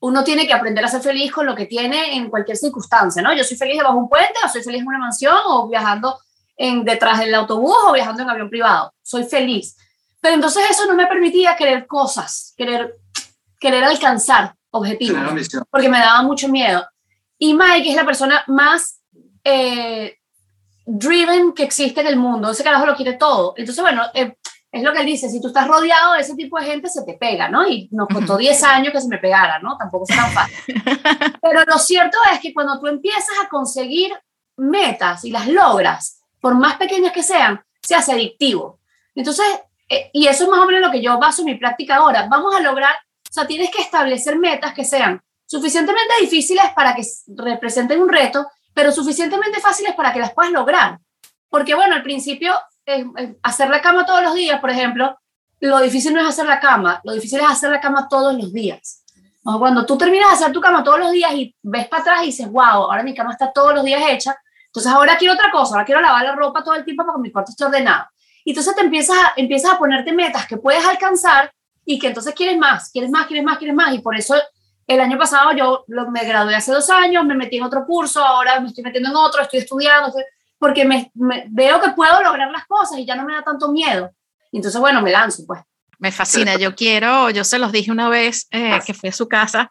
uno 0.00 0.24
tiene 0.24 0.48
que 0.48 0.52
aprender 0.52 0.84
a 0.84 0.88
ser 0.88 1.00
feliz 1.00 1.30
con 1.30 1.46
lo 1.46 1.54
que 1.54 1.66
tiene 1.66 2.16
en 2.16 2.28
cualquier 2.28 2.56
circunstancia, 2.56 3.22
¿no? 3.22 3.32
Yo 3.32 3.44
soy 3.44 3.56
feliz 3.56 3.76
debajo 3.76 3.94
de 3.94 4.00
un 4.00 4.08
puente, 4.08 4.34
o 4.44 4.48
soy 4.48 4.64
feliz 4.64 4.80
en 4.80 4.88
una 4.88 4.98
mansión, 4.98 5.36
o 5.46 5.68
viajando 5.68 6.18
en, 6.56 6.82
detrás 6.84 7.20
del 7.20 7.32
autobús, 7.36 7.76
o 7.86 7.92
viajando 7.92 8.24
en 8.24 8.30
avión 8.30 8.50
privado. 8.50 8.92
Soy 9.00 9.22
feliz. 9.22 9.76
Pero 10.20 10.34
entonces 10.34 10.64
eso 10.68 10.84
no 10.86 10.94
me 10.94 11.06
permitía 11.06 11.54
querer 11.54 11.86
cosas, 11.86 12.54
querer, 12.56 12.96
querer 13.60 13.84
alcanzar 13.84 14.56
objetivos, 14.72 15.22
porque 15.70 15.88
me 15.88 16.00
daba 16.00 16.22
mucho 16.22 16.48
miedo. 16.48 16.84
Y 17.38 17.54
Mike 17.54 17.90
es 17.90 17.94
la 17.94 18.04
persona 18.04 18.42
más 18.48 19.00
eh, 19.44 20.18
driven 20.86 21.52
que 21.52 21.64
existe 21.64 22.00
en 22.00 22.06
el 22.06 22.16
mundo. 22.16 22.50
Ese 22.50 22.64
carajo 22.64 22.86
lo 22.86 22.96
quiere 22.96 23.14
todo. 23.14 23.54
Entonces, 23.56 23.82
bueno, 23.82 24.02
eh, 24.14 24.36
es 24.72 24.82
lo 24.82 24.92
que 24.92 25.00
él 25.00 25.06
dice, 25.06 25.28
si 25.28 25.40
tú 25.40 25.48
estás 25.48 25.68
rodeado 25.68 26.14
de 26.14 26.20
ese 26.20 26.34
tipo 26.34 26.58
de 26.58 26.64
gente, 26.64 26.88
se 26.88 27.04
te 27.04 27.14
pega, 27.14 27.48
¿no? 27.48 27.66
Y 27.66 27.88
nos 27.92 28.08
costó 28.08 28.38
10 28.38 28.62
años 28.64 28.92
que 28.92 29.00
se 29.00 29.08
me 29.08 29.18
pegara, 29.18 29.58
¿no? 29.58 29.76
Tampoco 29.76 30.06
es 30.08 30.16
tan 30.16 30.30
fácil. 30.30 30.82
Pero 31.42 31.64
lo 31.66 31.78
cierto 31.78 32.16
es 32.32 32.40
que 32.40 32.54
cuando 32.54 32.80
tú 32.80 32.86
empiezas 32.86 33.36
a 33.44 33.48
conseguir 33.48 34.12
metas 34.56 35.24
y 35.24 35.30
las 35.30 35.46
logras, 35.46 36.22
por 36.40 36.54
más 36.54 36.76
pequeñas 36.76 37.12
que 37.12 37.22
sean, 37.22 37.62
se 37.82 37.94
hace 37.94 38.12
adictivo. 38.12 38.80
Entonces, 39.14 39.44
eh, 39.90 40.10
y 40.14 40.26
eso 40.26 40.44
es 40.44 40.50
más 40.50 40.60
o 40.60 40.66
menos 40.66 40.80
lo 40.80 40.90
que 40.90 41.02
yo 41.02 41.18
baso 41.18 41.42
en 41.42 41.46
mi 41.46 41.54
práctica 41.56 41.96
ahora. 41.96 42.26
Vamos 42.30 42.54
a 42.54 42.60
lograr, 42.60 42.94
o 42.94 43.32
sea, 43.32 43.46
tienes 43.46 43.70
que 43.70 43.82
establecer 43.82 44.38
metas 44.38 44.72
que 44.72 44.86
sean 44.86 45.22
suficientemente 45.44 46.14
difíciles 46.22 46.64
para 46.74 46.94
que 46.94 47.02
representen 47.36 48.00
un 48.00 48.08
reto, 48.08 48.48
pero 48.74 48.92
suficientemente 48.92 49.60
fáciles 49.60 49.94
para 49.94 50.12
que 50.12 50.20
las 50.20 50.32
puedas 50.32 50.52
lograr. 50.52 50.98
Porque 51.48 51.74
bueno, 51.74 51.94
al 51.94 52.02
principio, 52.02 52.54
hacer 53.42 53.68
la 53.68 53.80
cama 53.80 54.06
todos 54.06 54.22
los 54.22 54.34
días, 54.34 54.60
por 54.60 54.70
ejemplo, 54.70 55.18
lo 55.60 55.80
difícil 55.80 56.12
no 56.12 56.20
es 56.20 56.26
hacer 56.26 56.46
la 56.46 56.58
cama, 56.58 57.00
lo 57.04 57.12
difícil 57.12 57.38
es 57.40 57.46
hacer 57.46 57.70
la 57.70 57.80
cama 57.80 58.08
todos 58.08 58.34
los 58.34 58.52
días. 58.52 59.04
O 59.44 59.58
cuando 59.58 59.84
tú 59.84 59.98
terminas 59.98 60.30
de 60.30 60.36
hacer 60.36 60.52
tu 60.52 60.60
cama 60.60 60.82
todos 60.82 60.98
los 60.98 61.12
días 61.12 61.32
y 61.34 61.54
ves 61.62 61.88
para 61.88 62.02
atrás 62.02 62.22
y 62.22 62.26
dices, 62.26 62.50
wow, 62.50 62.62
ahora 62.62 63.02
mi 63.02 63.14
cama 63.14 63.32
está 63.32 63.52
todos 63.52 63.74
los 63.74 63.84
días 63.84 64.02
hecha, 64.08 64.36
entonces 64.66 64.90
ahora 64.90 65.16
quiero 65.18 65.34
otra 65.34 65.50
cosa, 65.50 65.74
ahora 65.74 65.84
quiero 65.84 66.00
lavar 66.00 66.24
la 66.24 66.34
ropa 66.34 66.64
todo 66.64 66.74
el 66.74 66.84
tiempo 66.84 67.04
para 67.04 67.16
que 67.16 67.22
mi 67.22 67.30
cuarto 67.30 67.50
esté 67.50 67.64
ordenado. 67.64 68.06
Y 68.44 68.50
entonces 68.50 68.74
te 68.74 68.80
empiezas 68.80 69.16
a, 69.16 69.32
empiezas 69.36 69.72
a 69.72 69.78
ponerte 69.78 70.12
metas 70.12 70.46
que 70.46 70.56
puedes 70.56 70.84
alcanzar 70.84 71.52
y 71.84 71.98
que 71.98 72.08
entonces 72.08 72.34
quieres 72.34 72.58
más, 72.58 72.90
quieres 72.90 73.10
más, 73.10 73.26
quieres 73.26 73.44
más, 73.44 73.58
quieres 73.58 73.76
más. 73.76 73.94
Y 73.94 73.98
por 73.98 74.16
eso 74.16 74.34
el 74.86 75.00
año 75.00 75.18
pasado 75.18 75.52
yo 75.56 75.84
me 75.86 76.24
gradué 76.24 76.54
hace 76.54 76.72
dos 76.72 76.88
años, 76.90 77.24
me 77.24 77.34
metí 77.34 77.56
en 77.56 77.64
otro 77.64 77.84
curso, 77.86 78.24
ahora 78.24 78.60
me 78.60 78.68
estoy 78.68 78.84
metiendo 78.84 79.10
en 79.10 79.16
otro, 79.16 79.42
estoy 79.42 79.60
estudiando, 79.60 80.12
porque 80.58 80.84
me, 80.84 81.10
veo 81.14 81.80
que 81.80 81.90
puedo 81.90 82.22
lograr 82.22 82.50
las 82.50 82.66
cosas 82.66 82.98
y 82.98 83.06
ya 83.06 83.14
no 83.14 83.24
me 83.24 83.34
da 83.34 83.42
tanto 83.42 83.70
miedo. 83.70 84.10
entonces, 84.50 84.80
bueno, 84.80 85.02
me 85.02 85.10
lanzo, 85.10 85.44
pues. 85.46 85.60
Me 85.98 86.10
fascina, 86.10 86.56
yo 86.56 86.74
quiero, 86.74 87.30
yo 87.30 87.44
se 87.44 87.60
los 87.60 87.70
dije 87.70 87.92
una 87.92 88.08
vez 88.08 88.48
eh, 88.50 88.80
que 88.84 88.92
fui 88.92 89.08
a 89.08 89.12
su 89.12 89.28
casa, 89.28 89.70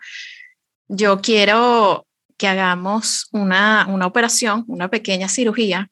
yo 0.87 1.19
quiero 1.21 2.07
que 2.37 2.47
hagamos 2.47 3.27
una, 3.31 3.85
una 3.89 4.07
operación, 4.07 4.63
una 4.67 4.89
pequeña 4.89 5.27
cirugía 5.27 5.89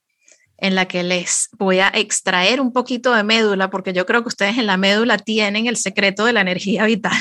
en 0.61 0.75
la 0.75 0.87
que 0.87 1.03
les 1.03 1.49
voy 1.57 1.79
a 1.79 1.87
extraer 1.87 2.59
un 2.59 2.73
poquito 2.73 3.13
de 3.13 3.23
médula, 3.23 3.69
porque 3.69 3.93
yo 3.93 4.05
creo 4.05 4.21
que 4.21 4.29
ustedes 4.29 4.57
en 4.57 4.67
la 4.67 4.77
médula 4.77 5.17
tienen 5.17 5.67
el 5.67 5.77
secreto 5.77 6.25
de 6.25 6.33
la 6.33 6.41
energía 6.41 6.85
vital. 6.85 7.17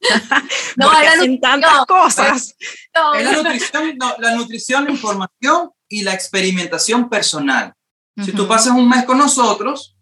no, 0.76 0.90
porque 0.90 1.06
hacen 1.06 1.40
tantas 1.40 1.86
cosas. 1.86 2.54
No, 2.94 3.14
la, 3.14 3.32
nutrición, 3.32 3.98
la 4.18 4.34
nutrición, 4.34 4.84
la 4.84 4.90
información 4.90 5.70
y 5.88 6.02
la 6.02 6.14
experimentación 6.14 7.08
personal. 7.08 7.72
Si 8.22 8.32
tú 8.32 8.46
pasas 8.46 8.74
un 8.74 8.88
mes 8.88 9.04
con 9.04 9.18
nosotros, 9.18 9.96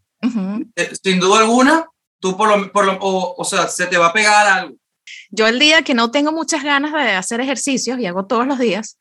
eh, 0.75 0.93
sin 1.03 1.21
duda 1.21 1.41
alguna, 1.41 1.87
tú 2.19 2.37
por 2.37 2.49
lo, 2.49 2.73
por 2.73 2.85
lo 2.85 2.99
o, 3.01 3.35
o 3.37 3.45
sea, 3.45 3.69
se 3.69 3.87
te 3.87 3.99
va 3.99 4.07
a 4.09 4.13
pegar 4.13 4.47
algo. 4.47 4.77
Yo 5.31 5.47
el 5.47 5.59
día 5.59 5.83
que 5.83 5.95
no 5.95 6.11
tengo 6.11 6.33
muchas 6.33 6.63
ganas 6.63 6.93
de 6.93 7.13
hacer 7.13 7.41
ejercicios 7.41 7.99
y 7.99 8.07
hago 8.07 8.27
todos 8.27 8.47
los 8.47 8.59
días, 8.59 8.99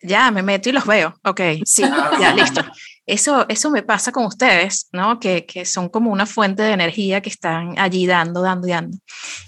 Ya, 0.00 0.30
me 0.30 0.42
meto 0.42 0.68
y 0.68 0.72
los 0.72 0.86
veo. 0.86 1.18
Ok, 1.24 1.40
sí, 1.64 1.82
ya, 2.20 2.32
listo. 2.32 2.64
Eso, 3.08 3.46
eso 3.48 3.70
me 3.70 3.82
pasa 3.82 4.12
con 4.12 4.26
ustedes, 4.26 4.88
¿no? 4.92 5.18
Que, 5.18 5.46
que, 5.46 5.64
son 5.64 5.88
como 5.88 6.12
una 6.12 6.26
fuente 6.26 6.62
de 6.62 6.72
energía 6.72 7.22
que 7.22 7.30
están 7.30 7.78
allí 7.78 8.06
dando, 8.06 8.42
dando 8.42 8.68
y 8.68 8.70
dando. 8.70 8.98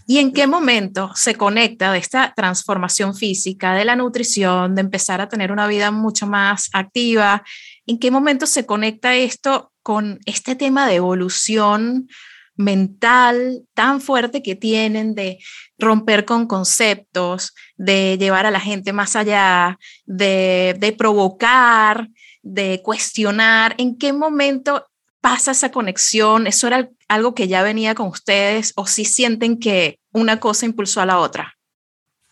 ¿Y 0.07 0.17
en 0.17 0.33
qué 0.33 0.47
momento 0.47 1.11
se 1.15 1.35
conecta 1.35 1.93
de 1.93 1.99
esta 1.99 2.33
transformación 2.35 3.15
física, 3.15 3.75
de 3.75 3.85
la 3.85 3.97
nutrición, 3.97 4.75
de 4.75 4.81
empezar 4.81 5.21
a 5.21 5.29
tener 5.29 5.53
una 5.53 5.67
vida 5.67 5.91
mucho 5.91 6.27
más 6.27 6.71
activa? 6.73 7.43
¿En 7.87 7.99
qué 7.99 8.11
momento 8.11 8.47
se 8.47 8.65
conecta 8.65 9.15
esto 9.15 9.73
con 9.83 10.21
este 10.25 10.55
tema 10.55 10.89
de 10.89 10.95
evolución 10.95 12.09
mental 12.57 13.63
tan 13.75 14.01
fuerte 14.01 14.43
que 14.43 14.55
tienen 14.55 15.15
de 15.15 15.39
romper 15.79 16.25
con 16.25 16.47
conceptos, 16.47 17.55
de 17.77 18.17
llevar 18.19 18.47
a 18.47 18.51
la 18.51 18.61
gente 18.61 18.93
más 18.93 19.17
allá, 19.17 19.79
de, 20.07 20.77
de 20.79 20.93
provocar, 20.93 22.09
de 22.43 22.83
cuestionar, 22.83 23.75
¿en 23.79 23.99
qué 23.99 24.13
momento 24.13 24.87
pasa 25.21 25.51
esa 25.51 25.71
conexión? 25.71 26.47
¿Eso 26.47 26.67
era 26.67 26.89
algo 27.09 27.35
que 27.35 27.49
ya 27.49 27.63
venía 27.63 27.95
con 27.95 28.09
ustedes 28.09 28.73
o 28.77 28.87
si 28.87 29.05
sienten 29.05 29.59
que 29.59 29.99
una 30.13 30.41
cosa 30.41 30.67
impulsó 30.67 31.01
a 31.01 31.07
la 31.07 31.19
otra? 31.19 31.57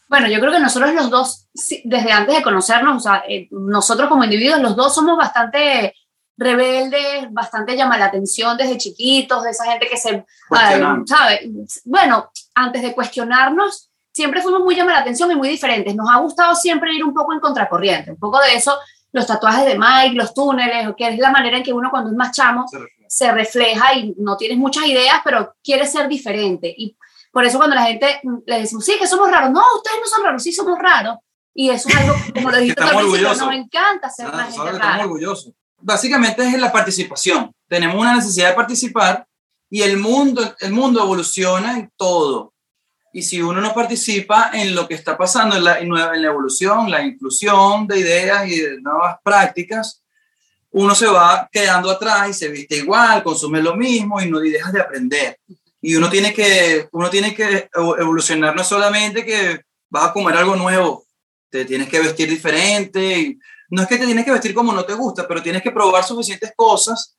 Bueno, 0.08 0.26
yo 0.28 0.40
creo 0.40 0.52
que 0.52 0.60
nosotros 0.60 0.94
los 0.94 1.10
dos, 1.10 1.48
desde 1.84 2.12
antes 2.12 2.34
de 2.34 2.42
conocernos, 2.42 2.96
o 2.96 3.00
sea, 3.00 3.22
eh, 3.28 3.46
nosotros 3.50 4.08
como 4.08 4.24
individuos, 4.24 4.60
los 4.60 4.74
dos 4.74 4.94
somos 4.94 5.18
bastante 5.18 5.94
rebeldes, 6.38 7.30
bastante 7.30 7.76
llama 7.76 7.98
la 7.98 8.06
atención 8.06 8.56
desde 8.56 8.78
chiquitos, 8.78 9.42
de 9.42 9.50
esa 9.50 9.64
gente 9.64 9.86
que 9.88 9.96
se, 9.98 10.24
¿sabe? 11.04 11.50
Bueno, 11.84 12.30
antes 12.54 12.80
de 12.80 12.94
cuestionarnos, 12.94 13.90
siempre 14.12 14.40
fuimos 14.40 14.62
muy 14.62 14.74
llama 14.74 14.92
la 14.92 15.00
atención 15.00 15.30
y 15.30 15.36
muy 15.36 15.48
diferentes. 15.48 15.94
Nos 15.94 16.08
ha 16.08 16.18
gustado 16.18 16.54
siempre 16.54 16.94
ir 16.94 17.04
un 17.04 17.12
poco 17.12 17.34
en 17.34 17.40
contracorriente, 17.40 18.12
un 18.12 18.18
poco 18.18 18.40
de 18.40 18.54
eso, 18.54 18.78
los 19.12 19.26
tatuajes 19.26 19.66
de 19.66 19.78
Mike, 19.78 20.14
los 20.14 20.34
túneles, 20.34 20.88
que 20.96 21.08
es 21.08 21.18
la 21.18 21.30
manera 21.30 21.58
en 21.58 21.62
que 21.62 21.72
uno 21.72 21.90
cuando 21.90 22.10
es 22.10 22.16
más 22.16 22.36
chamo 22.36 22.66
se 23.08 23.32
refleja, 23.32 23.94
y 23.94 24.14
no 24.18 24.36
tienes 24.36 24.58
muchas 24.58 24.86
ideas, 24.86 25.20
pero 25.24 25.54
quiere 25.64 25.86
ser 25.86 26.08
diferente. 26.08 26.74
Y 26.76 26.96
por 27.32 27.44
eso 27.44 27.56
cuando 27.56 27.74
la 27.74 27.84
gente 27.84 28.20
le 28.46 28.60
decimos, 28.60 28.84
sí, 28.84 28.96
que 28.98 29.06
somos 29.06 29.30
raros, 29.30 29.50
no, 29.50 29.62
ustedes 29.76 29.98
no 30.00 30.06
son 30.06 30.24
raros, 30.24 30.42
sí 30.42 30.52
somos 30.52 30.78
raros. 30.78 31.16
Y 31.54 31.70
eso 31.70 31.88
es 31.88 31.96
algo, 31.96 32.14
como 32.34 32.50
lo 32.50 32.56
dijiste 32.60 32.84
nos 32.84 33.54
encanta 33.54 34.10
ser 34.10 34.28
ah, 34.32 34.48
gente 34.50 34.72
rara. 34.72 35.04
Orgullosos 35.04 35.54
básicamente 35.80 36.46
es 36.46 36.58
la 36.58 36.72
participación. 36.72 37.52
Tenemos 37.68 37.96
una 37.96 38.14
necesidad 38.14 38.50
de 38.50 38.54
participar 38.54 39.26
y 39.70 39.82
el 39.82 39.98
mundo, 39.98 40.54
el 40.60 40.72
mundo 40.72 41.02
evoluciona 41.02 41.78
en 41.78 41.90
todo. 41.96 42.52
Y 43.18 43.22
si 43.22 43.42
uno 43.42 43.60
no 43.60 43.74
participa 43.74 44.52
en 44.54 44.76
lo 44.76 44.86
que 44.86 44.94
está 44.94 45.18
pasando 45.18 45.56
en 45.56 45.64
la, 45.64 45.80
en 45.80 45.92
la 45.92 46.28
evolución, 46.28 46.88
la 46.88 47.02
inclusión 47.02 47.84
de 47.88 47.98
ideas 47.98 48.46
y 48.46 48.60
de 48.60 48.80
nuevas 48.80 49.16
prácticas, 49.24 50.04
uno 50.70 50.94
se 50.94 51.08
va 51.08 51.48
quedando 51.50 51.90
atrás 51.90 52.30
y 52.30 52.32
se 52.32 52.46
viste 52.46 52.76
igual, 52.76 53.24
consume 53.24 53.60
lo 53.60 53.74
mismo 53.74 54.20
y 54.20 54.30
no 54.30 54.40
y 54.44 54.50
dejas 54.50 54.72
de 54.72 54.80
aprender. 54.80 55.36
Y 55.82 55.96
uno 55.96 56.08
tiene 56.08 56.32
que, 56.32 56.86
uno 56.92 57.10
tiene 57.10 57.34
que 57.34 57.68
evolucionar 57.74 58.54
no 58.54 58.62
solamente 58.62 59.24
que 59.24 59.62
vas 59.90 60.10
a 60.10 60.12
comer 60.12 60.36
algo 60.36 60.54
nuevo, 60.54 61.04
te 61.50 61.64
tienes 61.64 61.88
que 61.88 61.98
vestir 61.98 62.30
diferente, 62.30 63.18
y 63.18 63.38
no 63.70 63.82
es 63.82 63.88
que 63.88 63.98
te 63.98 64.06
tienes 64.06 64.24
que 64.24 64.30
vestir 64.30 64.54
como 64.54 64.72
no 64.72 64.84
te 64.84 64.94
gusta, 64.94 65.26
pero 65.26 65.42
tienes 65.42 65.62
que 65.62 65.72
probar 65.72 66.04
suficientes 66.04 66.52
cosas 66.54 67.16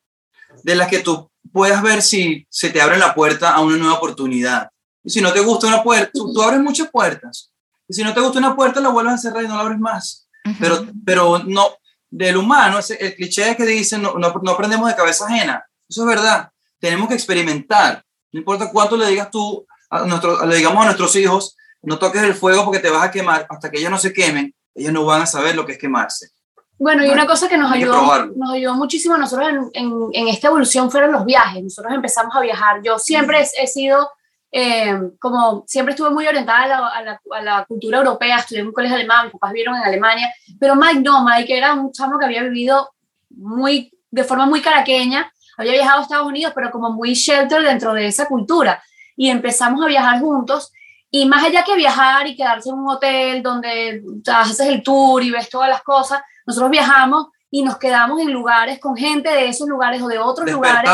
de 0.64 0.76
las 0.76 0.88
que 0.88 1.00
tú 1.00 1.30
puedas 1.52 1.84
ver 1.84 2.02
si 2.02 2.48
se 2.50 2.70
te 2.70 2.80
abre 2.80 2.98
la 2.98 3.14
puerta 3.14 3.52
a 3.52 3.60
una 3.60 3.76
nueva 3.76 3.96
oportunidad. 3.96 4.70
Y 5.04 5.10
si 5.10 5.22
no 5.22 5.32
te 5.32 5.40
gusta 5.40 5.68
una 5.68 5.84
puerta, 5.84 6.12
tú, 6.14 6.42
abres 6.42 6.60
muchas 6.60 6.90
puertas. 6.90 7.52
Y 7.88 7.94
si 7.94 8.04
no 8.04 8.14
te 8.14 8.22
gusta 8.22 8.40
una 8.40 8.56
puerta, 8.56 8.80
la 8.80 8.90
vuelves 8.90 9.14
a 9.14 9.18
cerrar 9.18 9.44
y 9.44 9.48
no 9.48 9.56
la 9.56 9.62
abres 9.62 9.80
más. 9.80 10.28
Pero, 10.60 10.88
pero 11.06 11.40
no, 11.40 11.68
del 12.10 12.38
humano, 12.38 12.80
el 13.00 13.16
cliché 13.16 13.56
que 13.56 13.66
dicen, 13.66 14.02
no, 14.02 14.16
no, 14.16 14.34
no 14.42 14.52
aprendemos 14.52 14.88
de 14.88 14.96
cabeza 14.96 15.26
ajena. 15.26 15.64
Eso 15.88 16.02
es 16.02 16.08
verdad. 16.08 16.50
Tenemos 16.80 17.08
que 17.08 17.16
experimentar. 17.16 18.04
No 18.32 18.40
importa 18.40 18.72
cuánto 18.72 18.96
le 18.96 19.08
digas 19.08 19.32
tú, 19.32 19.66
a 19.90 20.06
nuestro, 20.06 20.46
le 20.46 20.56
digamos 20.56 20.82
a 20.82 20.86
nuestros 20.86 21.16
hijos, 21.16 21.56
no 21.82 21.98
toques 21.98 22.22
el 22.24 22.36
fuego 22.36 22.66
porque 22.66 22.80
te 22.80 22.90
vas 22.90 23.04
a 23.04 23.12
quemar, 23.12 23.48
hasta 23.50 23.70
que 23.70 23.80
ellos 23.80 23.92
no 23.92 23.98
se 23.98 24.14
quemen, 24.14 24.54
ellos 24.76 24.94
no 24.94 25.06
van 25.06 25.24
a 25.24 25.26
saber 25.26 25.56
lo 25.56 25.66
que 25.66 25.74
es 25.74 25.78
quemarse. 25.78 26.30
Bueno, 26.78 27.06
y 27.06 27.10
una 27.10 27.28
cosa 27.28 27.50
que 27.50 27.58
nos 27.58 27.72
ayudó, 27.72 28.26
nos 28.28 28.52
ayudó 28.52 28.74
muchísimo 28.74 29.16
a 29.16 29.18
nosotros 29.18 29.50
en, 29.74 30.10
en, 30.14 30.28
esta 30.30 30.48
evolución 30.48 30.90
fueron 30.90 31.12
los 31.12 31.26
viajes. 31.26 31.62
Nosotros 31.62 31.94
empezamos 31.94 32.34
a 32.34 32.40
viajar. 32.40 32.82
Yo 32.82 32.98
siempre 32.98 33.46
he, 33.62 33.68
sido, 33.68 34.10
eh, 34.52 34.98
como 35.20 35.64
siempre 35.68 35.94
estuve 35.94 36.10
muy 36.10 36.26
orientada 36.28 36.64
a 36.64 36.68
la, 36.68 36.88
a, 36.88 37.02
la, 37.04 37.22
a 37.32 37.42
la, 37.42 37.66
cultura 37.66 38.00
europea, 38.00 38.38
estudié 38.38 38.62
en 38.62 38.68
un 38.68 38.74
colegio 38.74 38.96
alemán, 38.96 39.26
mis 39.26 39.34
papás 39.34 39.54
vieron 39.54 39.76
en 39.76 39.84
Alemania, 39.84 40.34
pero 40.60 40.76
Mike 40.76 41.02
no, 41.02 41.24
Mike 41.24 41.56
era 41.56 41.74
un 41.74 41.92
chamo 41.92 42.18
que 42.18 42.26
había 42.26 42.44
vivido 42.44 42.90
muy, 43.30 43.92
de 44.10 44.24
forma 44.24 44.46
muy 44.46 44.62
caraqueña, 44.62 45.32
había 45.58 45.74
viajado 45.74 46.00
a 46.00 46.02
Estados 46.04 46.28
Unidos, 46.28 46.54
pero 46.56 46.72
como 46.72 46.92
muy 46.92 47.14
shelter 47.14 47.62
dentro 47.62 47.94
de 47.94 48.08
esa 48.08 48.26
cultura. 48.28 48.82
Y 49.16 49.30
empezamos 49.30 49.84
a 49.84 49.88
viajar 49.88 50.20
juntos 50.20 50.72
y 51.12 51.26
más 51.26 51.44
allá 51.44 51.64
que 51.64 51.76
viajar 51.76 52.26
y 52.28 52.36
quedarse 52.36 52.70
en 52.70 52.76
un 52.76 52.90
hotel 52.90 53.44
donde 53.44 54.02
haces 54.32 54.68
el 54.68 54.82
tour 54.82 55.22
y 55.22 55.32
ves 55.32 55.50
todas 55.50 55.70
las 55.70 55.82
cosas, 55.82 56.22
nosotros 56.46 56.72
viajamos 56.72 57.28
y 57.52 57.64
nos 57.64 57.78
quedamos 57.78 58.22
en 58.22 58.32
lugares 58.32 58.80
con 58.80 58.96
gente 58.96 59.30
de 59.30 59.48
esos 59.48 59.68
lugares 59.68 60.02
o 60.02 60.08
de 60.08 60.20
otros 60.20 60.50
lugares. 60.52 60.92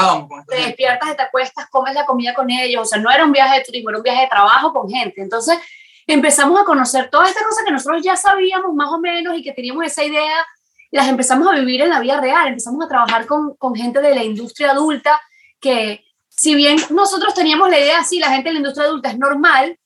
Te 0.47 0.55
despiertas, 0.55 1.15
te 1.15 1.21
acuestas, 1.21 1.69
comes 1.69 1.93
la 1.93 2.05
comida 2.05 2.33
con 2.33 2.49
ellos. 2.49 2.81
O 2.81 2.85
sea, 2.85 2.99
no 2.99 3.11
era 3.11 3.25
un 3.25 3.31
viaje 3.31 3.59
de 3.59 3.65
turismo, 3.65 3.89
era 3.89 3.97
un 3.97 4.03
viaje 4.03 4.21
de 4.21 4.27
trabajo 4.27 4.71
con 4.73 4.89
gente. 4.89 5.21
Entonces 5.21 5.59
empezamos 6.07 6.59
a 6.59 6.63
conocer 6.63 7.09
todas 7.09 7.29
estas 7.29 7.43
cosas 7.43 7.65
que 7.65 7.71
nosotros 7.71 8.01
ya 8.03 8.15
sabíamos 8.15 8.73
más 8.73 8.89
o 8.89 8.99
menos 8.99 9.37
y 9.37 9.43
que 9.43 9.51
teníamos 9.51 9.85
esa 9.85 10.03
idea, 10.03 10.45
y 10.91 10.97
las 10.97 11.07
empezamos 11.07 11.47
a 11.47 11.55
vivir 11.59 11.81
en 11.81 11.89
la 11.89 11.99
vida 11.99 12.21
real. 12.21 12.47
Empezamos 12.47 12.85
a 12.85 12.87
trabajar 12.87 13.25
con, 13.25 13.55
con 13.55 13.75
gente 13.75 13.99
de 14.01 14.15
la 14.15 14.23
industria 14.23 14.71
adulta 14.71 15.21
que, 15.59 16.05
si 16.29 16.55
bien 16.55 16.77
nosotros 16.89 17.33
teníamos 17.33 17.69
la 17.69 17.79
idea, 17.79 18.03
sí, 18.03 18.19
la 18.19 18.29
gente 18.29 18.49
de 18.49 18.53
la 18.53 18.59
industria 18.59 18.85
adulta 18.85 19.09
es 19.09 19.17
normal, 19.17 19.77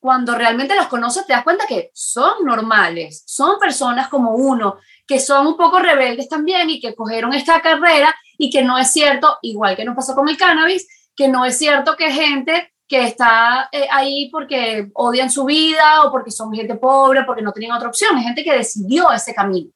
cuando 0.00 0.34
realmente 0.34 0.74
los 0.74 0.88
conoces 0.88 1.26
te 1.26 1.34
das 1.34 1.44
cuenta 1.44 1.66
que 1.66 1.90
son 1.92 2.44
normales, 2.44 3.22
son 3.26 3.58
personas 3.58 4.08
como 4.08 4.34
uno, 4.34 4.78
que 5.06 5.20
son 5.20 5.46
un 5.46 5.56
poco 5.56 5.78
rebeldes 5.78 6.28
también 6.28 6.70
y 6.70 6.80
que 6.80 6.94
cogieron 6.94 7.34
esta 7.34 7.60
carrera 7.60 8.14
y 8.38 8.50
que 8.50 8.62
no 8.62 8.78
es 8.78 8.90
cierto, 8.90 9.38
igual 9.42 9.76
que 9.76 9.84
nos 9.84 9.94
pasó 9.94 10.14
con 10.14 10.28
el 10.28 10.38
cannabis, 10.38 10.88
que 11.14 11.28
no 11.28 11.44
es 11.44 11.58
cierto 11.58 11.96
que 11.96 12.10
gente 12.10 12.72
que 12.88 13.04
está 13.04 13.68
eh, 13.70 13.86
ahí 13.90 14.30
porque 14.32 14.90
odian 14.94 15.30
su 15.30 15.44
vida 15.44 16.02
o 16.04 16.10
porque 16.10 16.30
son 16.30 16.52
gente 16.52 16.74
pobre, 16.76 17.24
porque 17.24 17.42
no 17.42 17.52
tienen 17.52 17.72
otra 17.72 17.88
opción, 17.88 18.16
es 18.16 18.24
gente 18.24 18.42
que 18.42 18.56
decidió 18.56 19.12
ese 19.12 19.34
camino. 19.34 19.70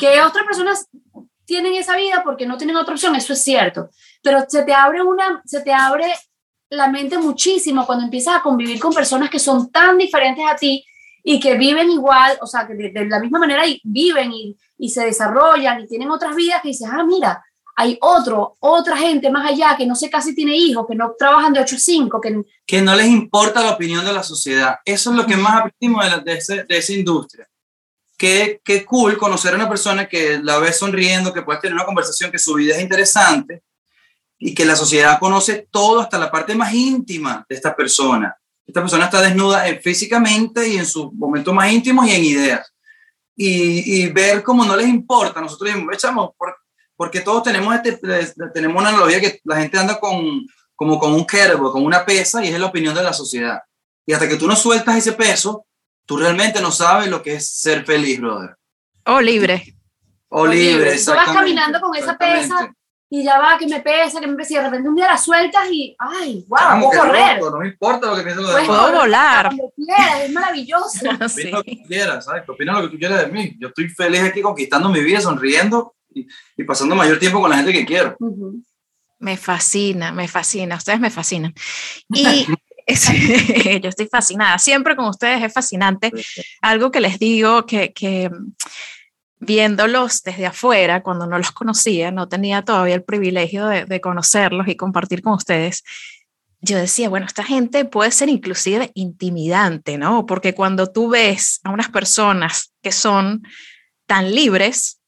Que 0.00 0.20
otras 0.22 0.44
personas 0.44 0.88
tienen 1.44 1.74
esa 1.74 1.94
vida 1.94 2.22
porque 2.24 2.46
no 2.46 2.56
tienen 2.56 2.76
otra 2.76 2.94
opción, 2.94 3.14
eso 3.14 3.34
es 3.34 3.42
cierto, 3.44 3.90
pero 4.22 4.44
se 4.48 4.62
te 4.64 4.72
abre 4.72 5.02
una, 5.02 5.42
se 5.44 5.60
te 5.60 5.72
abre 5.72 6.12
la 6.70 6.88
mente 6.88 7.18
muchísimo 7.18 7.86
cuando 7.86 8.04
empiezas 8.04 8.36
a 8.36 8.42
convivir 8.42 8.78
con 8.78 8.92
personas 8.92 9.30
que 9.30 9.38
son 9.38 9.70
tan 9.70 9.96
diferentes 9.96 10.44
a 10.46 10.56
ti 10.56 10.84
y 11.22 11.40
que 11.40 11.56
viven 11.56 11.90
igual, 11.90 12.38
o 12.40 12.46
sea, 12.46 12.66
que 12.66 12.74
de, 12.74 13.06
la 13.06 13.20
misma 13.20 13.38
manera 13.38 13.66
y 13.66 13.80
viven 13.84 14.32
y, 14.32 14.56
se 14.88 15.04
desarrollan 15.04 15.80
y 15.80 15.88
tienen 15.88 16.10
otras 16.10 16.34
vidas 16.36 16.62
que 16.62 16.68
dices, 16.68 16.88
ah, 16.90 17.04
mira, 17.04 17.44
hay 17.76 17.98
otro, 18.00 18.56
otra 18.60 18.96
gente 18.96 19.30
más 19.30 19.50
allá 19.50 19.76
que 19.76 19.86
no 19.86 19.94
sé 19.94 20.10
casi 20.10 20.34
tiene 20.34 20.56
hijos, 20.56 20.86
que 20.88 20.94
no 20.94 21.12
trabajan 21.18 21.52
de 21.52 21.60
8 21.60 21.76
a 21.76 21.78
5, 21.78 22.20
que... 22.20 22.42
Que 22.66 22.82
no 22.82 22.94
les 22.94 23.06
importa 23.06 23.62
la 23.62 23.72
opinión 23.72 24.04
de 24.04 24.12
la 24.12 24.22
sociedad. 24.22 24.76
Eso 24.84 25.10
es 25.10 25.16
lo 25.16 25.26
que 25.26 25.36
más 25.36 25.60
aprendimos 25.60 26.04
de, 26.24 26.32
de, 26.32 26.64
de 26.64 26.78
esa 26.78 26.92
industria. 26.92 27.48
Qué, 28.16 28.60
qué 28.64 28.84
cool 28.84 29.16
conocer 29.16 29.52
a 29.52 29.56
una 29.56 29.68
persona 29.68 30.08
que 30.08 30.38
la 30.42 30.58
ves 30.58 30.78
sonriendo, 30.78 31.32
que 31.32 31.42
puedes 31.42 31.60
tener 31.60 31.74
una 31.74 31.84
conversación, 31.84 32.32
que 32.32 32.38
su 32.38 32.54
vida 32.54 32.74
es 32.74 32.82
interesante 32.82 33.62
y 34.38 34.54
que 34.54 34.64
la 34.64 34.76
sociedad 34.76 35.18
conoce 35.18 35.68
todo 35.70 36.00
hasta 36.00 36.18
la 36.18 36.30
parte 36.30 36.54
más 36.54 36.72
íntima 36.72 37.44
de 37.48 37.56
esta 37.56 37.74
persona 37.74 38.36
esta 38.68 38.82
persona 38.82 39.06
está 39.06 39.22
desnuda 39.22 39.66
eh, 39.66 39.80
físicamente 39.80 40.68
y 40.68 40.76
en 40.76 40.84
sus 40.84 41.10
momentos 41.14 41.54
más 41.54 41.72
íntimos 41.72 42.06
y 42.06 42.12
en 42.12 42.24
ideas. 42.24 42.74
Y, 43.34 44.02
y 44.02 44.08
ver 44.08 44.42
cómo 44.42 44.64
no 44.64 44.76
les 44.76 44.88
importa. 44.88 45.40
Nosotros 45.40 45.70
echamos, 45.90 46.32
porque 46.94 47.22
todos 47.22 47.44
tenemos, 47.44 47.74
este, 47.82 48.32
tenemos 48.52 48.78
una 48.78 48.90
analogía 48.90 49.20
que 49.20 49.40
la 49.44 49.56
gente 49.56 49.78
anda 49.78 49.98
con, 49.98 50.46
como 50.76 50.98
con 50.98 51.14
un 51.14 51.24
kettlebell, 51.24 51.72
con 51.72 51.84
una 51.84 52.04
pesa, 52.04 52.44
y 52.44 52.48
es 52.48 52.60
la 52.60 52.66
opinión 52.66 52.94
de 52.94 53.02
la 53.02 53.14
sociedad. 53.14 53.58
Y 54.04 54.12
hasta 54.12 54.28
que 54.28 54.36
tú 54.36 54.46
no 54.46 54.54
sueltas 54.54 54.96
ese 54.96 55.12
peso, 55.12 55.64
tú 56.04 56.18
realmente 56.18 56.60
no 56.60 56.70
sabes 56.70 57.08
lo 57.08 57.22
que 57.22 57.36
es 57.36 57.48
ser 57.48 57.86
feliz, 57.86 58.20
brother. 58.20 58.54
O 59.06 59.18
libre. 59.20 59.76
O 60.28 60.46
libre, 60.46 61.02
Tú 61.02 61.12
vas 61.12 61.32
caminando 61.32 61.80
con 61.80 61.96
esa 61.96 62.18
pesa 62.18 62.70
y 63.10 63.24
ya 63.24 63.38
va, 63.38 63.56
que 63.58 63.66
me 63.66 63.80
pesa, 63.80 64.20
que 64.20 64.26
me 64.26 64.36
pesa, 64.36 64.52
y 64.52 64.56
de 64.56 64.62
repente 64.64 64.88
un 64.88 64.94
día 64.94 65.06
la 65.06 65.16
sueltas 65.16 65.66
y, 65.70 65.96
ay, 65.98 66.44
wow, 66.46 66.90
puedo 66.90 67.02
correr. 67.02 67.40
no 67.40 67.58
me 67.58 67.68
importa 67.68 68.06
lo 68.08 68.16
que 68.16 68.22
piensen 68.22 68.44
los 68.44 68.54
demás. 68.54 68.66
Puedo 68.66 68.92
volar. 68.92 69.50
Quieras, 69.74 70.20
es 70.24 70.32
maravilloso. 70.32 71.10
Opina 71.10 71.56
lo 71.58 71.64
que 71.64 71.82
quieras, 71.84 72.24
¿sabes? 72.24 72.48
Opina 72.48 72.72
lo 72.74 72.82
que 72.82 72.88
tú 72.88 72.98
quieras 72.98 73.20
de 73.20 73.32
mí. 73.32 73.56
Yo 73.58 73.68
estoy 73.68 73.88
feliz 73.88 74.22
aquí 74.22 74.42
conquistando 74.42 74.90
mi 74.90 75.00
vida, 75.00 75.20
sonriendo 75.20 75.94
y, 76.14 76.26
y 76.56 76.64
pasando 76.64 76.94
mayor 76.94 77.18
tiempo 77.18 77.40
con 77.40 77.50
la 77.50 77.56
gente 77.56 77.72
que 77.72 77.86
quiero. 77.86 78.16
Me 79.20 79.36
fascina, 79.36 80.12
me 80.12 80.28
fascina, 80.28 80.76
ustedes 80.76 81.00
me 81.00 81.10
fascinan. 81.10 81.54
Y 82.10 82.46
yo 83.82 83.88
estoy 83.88 84.06
fascinada, 84.06 84.58
siempre 84.58 84.96
con 84.96 85.06
ustedes 85.06 85.42
es 85.42 85.52
fascinante. 85.52 86.10
Algo 86.62 86.90
que 86.90 87.00
les 87.00 87.18
digo 87.18 87.66
que, 87.66 87.92
que 87.92 88.30
viéndolos 89.40 90.22
desde 90.22 90.46
afuera, 90.46 91.02
cuando 91.02 91.26
no 91.26 91.38
los 91.38 91.52
conocía, 91.52 92.10
no 92.10 92.28
tenía 92.28 92.62
todavía 92.62 92.94
el 92.94 93.04
privilegio 93.04 93.66
de, 93.66 94.00
conocerlos 94.00 94.68
y 94.68 94.76
compartir 94.76 95.22
con 95.22 95.34
ustedes, 95.34 95.84
yo 96.60 96.76
decía, 96.76 97.08
bueno, 97.08 97.26
esta 97.26 97.44
gente 97.44 97.84
puede 97.84 98.10
ser 98.10 98.28
inclusive 98.28 98.90
intimidante, 98.94 99.96
¿no? 99.96 100.26
Porque 100.26 100.54
cuando 100.54 100.90
tú 100.90 101.08
ves 101.08 101.60
a 101.62 101.70
unas 101.70 101.88
personas 101.88 102.72
que 102.82 102.90
son 102.90 103.42
tan 104.06 104.34
libres, 104.34 105.00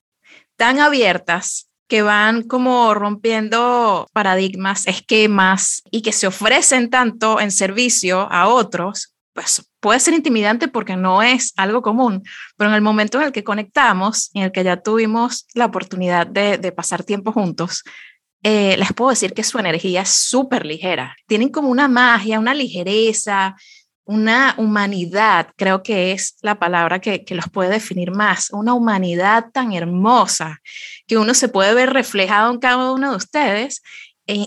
tan 0.57 0.79
abiertas, 0.79 1.71
que 1.89 2.03
van 2.03 2.45
como 2.45 2.95
rompiendo 2.95 4.07
paradigmas, 4.13 4.87
esquemas 4.87 5.83
y 5.91 6.03
que 6.03 6.13
se 6.13 6.29
ofrecen 6.29 6.89
tanto 6.89 7.41
en 7.41 7.51
servicio 7.51 8.31
a 8.31 8.47
otros, 8.47 9.13
pues 9.41 9.67
puede 9.81 10.01
ser 10.01 10.13
intimidante 10.13 10.69
porque 10.69 10.97
no 10.97 11.23
es 11.23 11.55
algo 11.57 11.81
común, 11.81 12.23
pero 12.59 12.69
en 12.69 12.77
el 12.77 12.83
momento 12.83 13.19
en 13.19 13.27
el 13.27 13.33
que 13.33 13.43
conectamos, 13.43 14.31
en 14.35 14.43
el 14.43 14.53
que 14.53 14.63
ya 14.63 14.77
tuvimos 14.77 15.47
la 15.55 15.65
oportunidad 15.65 16.27
de, 16.27 16.73
pasar 16.73 17.05
tiempo 17.05 17.33
juntos, 17.33 17.83
eh, 18.43 18.77
les 18.77 18.93
puedo 18.93 19.11
decir 19.11 19.33
que 19.33 19.43
su 19.43 19.59
energía 19.59 20.03
es 20.03 20.11
súper 20.11 20.67
ligera. 20.67 21.17
Tienen 21.27 21.49
como 21.49 21.71
una 21.71 21.89
magia, 21.89 22.39
una 22.39 22.53
ligereza, 22.53 23.57
una 24.05 24.55
humanidad, 24.59 25.49
creo 25.57 25.83
que 25.83 26.13
es 26.13 26.37
la 26.43 26.59
palabra 26.59 27.01
que, 27.01 27.25
los 27.31 27.49
puede 27.49 27.71
definir 27.71 28.11
más, 28.11 28.51
una 28.51 28.75
humanidad 28.75 29.47
tan 29.53 29.73
hermosa 29.73 30.61
que 31.07 31.17
uno 31.17 31.33
se 31.33 31.49
puede 31.49 31.73
ver 31.73 31.95
reflejado 31.95 32.53
en 32.53 32.59
cada 32.59 32.93
uno 32.93 33.11
de 33.11 33.17
ustedes, 33.17 33.83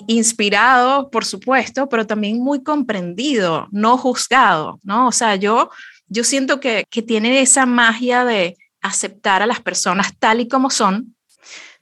inspirado, 0.07 1.09
por 1.09 1.25
supuesto, 1.25 1.89
pero 1.89 2.07
también 2.07 2.39
muy 2.39 2.63
comprendido, 2.63 3.67
no 3.71 3.97
juzgado, 3.97 4.79
¿no? 4.83 5.07
O 5.07 5.11
sea, 5.11 5.35
yo, 5.35 5.69
yo 6.07 6.23
siento 6.23 6.59
que, 6.59 6.85
que 6.89 7.01
tiene 7.01 7.41
esa 7.41 7.65
magia 7.65 8.25
de 8.25 8.57
aceptar 8.81 9.41
a 9.41 9.47
las 9.47 9.61
personas 9.61 10.13
tal 10.19 10.41
y 10.41 10.47
como 10.47 10.69
son, 10.69 11.15